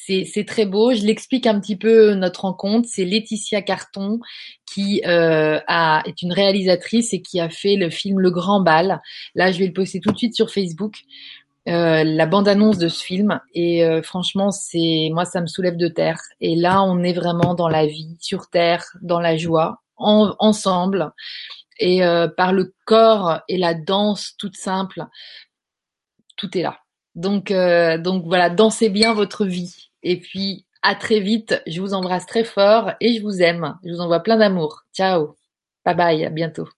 c'est 0.07 0.45
très 0.47 0.67
beau. 0.67 0.93
Je 0.93 1.05
l'explique 1.05 1.47
un 1.47 1.61
petit 1.61 1.77
peu 1.77 2.15
notre 2.15 2.43
rencontre. 2.43 2.89
C'est 2.91 3.05
Laetitia 3.05 3.63
Carton 3.63 4.21
qui 4.67 5.03
euh, 5.07 5.61
a, 5.67 6.03
est 6.07 6.23
une 6.23 6.33
réalisatrice 6.33 7.13
et 7.13 7.23
qui 7.23 7.41
a 7.41 7.49
fait 7.49 7.77
le 7.77 7.91
film 7.91 8.21
Le 8.21 8.31
Grand 8.31 8.61
Bal. 8.61 9.01
Là, 9.35 9.53
je 9.53 9.59
vais 9.59 9.67
le 9.67 9.73
poster 9.73 10.01
tout 10.01 10.13
de 10.13 10.19
suite 10.19 10.35
sur 10.35 10.51
Facebook. 10.51 11.01
Euh, 11.67 12.05
la 12.05 12.27
bande-annonce 12.27 12.77
de 12.77 12.89
ce 12.89 13.03
film 13.03 13.41
et 13.55 13.87
euh, 13.87 14.03
franchement 14.03 14.51
c'est 14.51 15.09
moi 15.15 15.25
ça 15.25 15.41
me 15.41 15.47
soulève 15.47 15.79
de 15.79 15.89
terre 15.89 16.21
et 16.43 16.57
là 16.57 16.83
on 16.83 17.03
est 17.03 17.15
vraiment 17.15 17.55
dans 17.55 17.69
la 17.69 17.87
vie 17.87 18.19
sur 18.21 18.51
terre 18.51 18.85
dans 19.01 19.19
la 19.19 19.39
joie 19.39 19.81
en, 19.97 20.35
ensemble 20.41 21.15
et 21.79 22.05
euh, 22.05 22.29
par 22.29 22.53
le 22.53 22.75
corps 22.85 23.41
et 23.49 23.57
la 23.57 23.75
danse 23.75 24.35
toute 24.39 24.57
simple, 24.57 25.05
tout 26.37 26.57
est 26.57 26.63
là. 26.63 26.79
Donc, 27.15 27.51
euh, 27.51 27.99
donc 27.99 28.25
voilà, 28.27 28.51
dansez 28.51 28.89
bien 28.89 29.15
votre 29.15 29.45
vie. 29.45 29.91
Et 30.05 30.21
puis, 30.21 30.67
à 30.83 30.95
très 30.95 31.19
vite. 31.21 31.61
Je 31.67 31.81
vous 31.81 31.95
embrasse 31.95 32.27
très 32.27 32.45
fort 32.45 32.93
et 33.01 33.17
je 33.17 33.23
vous 33.23 33.43
aime. 33.43 33.77
Je 33.85 33.91
vous 33.93 34.01
envoie 34.01 34.21
plein 34.23 34.37
d'amour. 34.37 34.85
Ciao. 34.93 35.37
Bye 35.85 35.97
bye. 35.97 36.25
À 36.25 36.31
bientôt. 36.31 36.69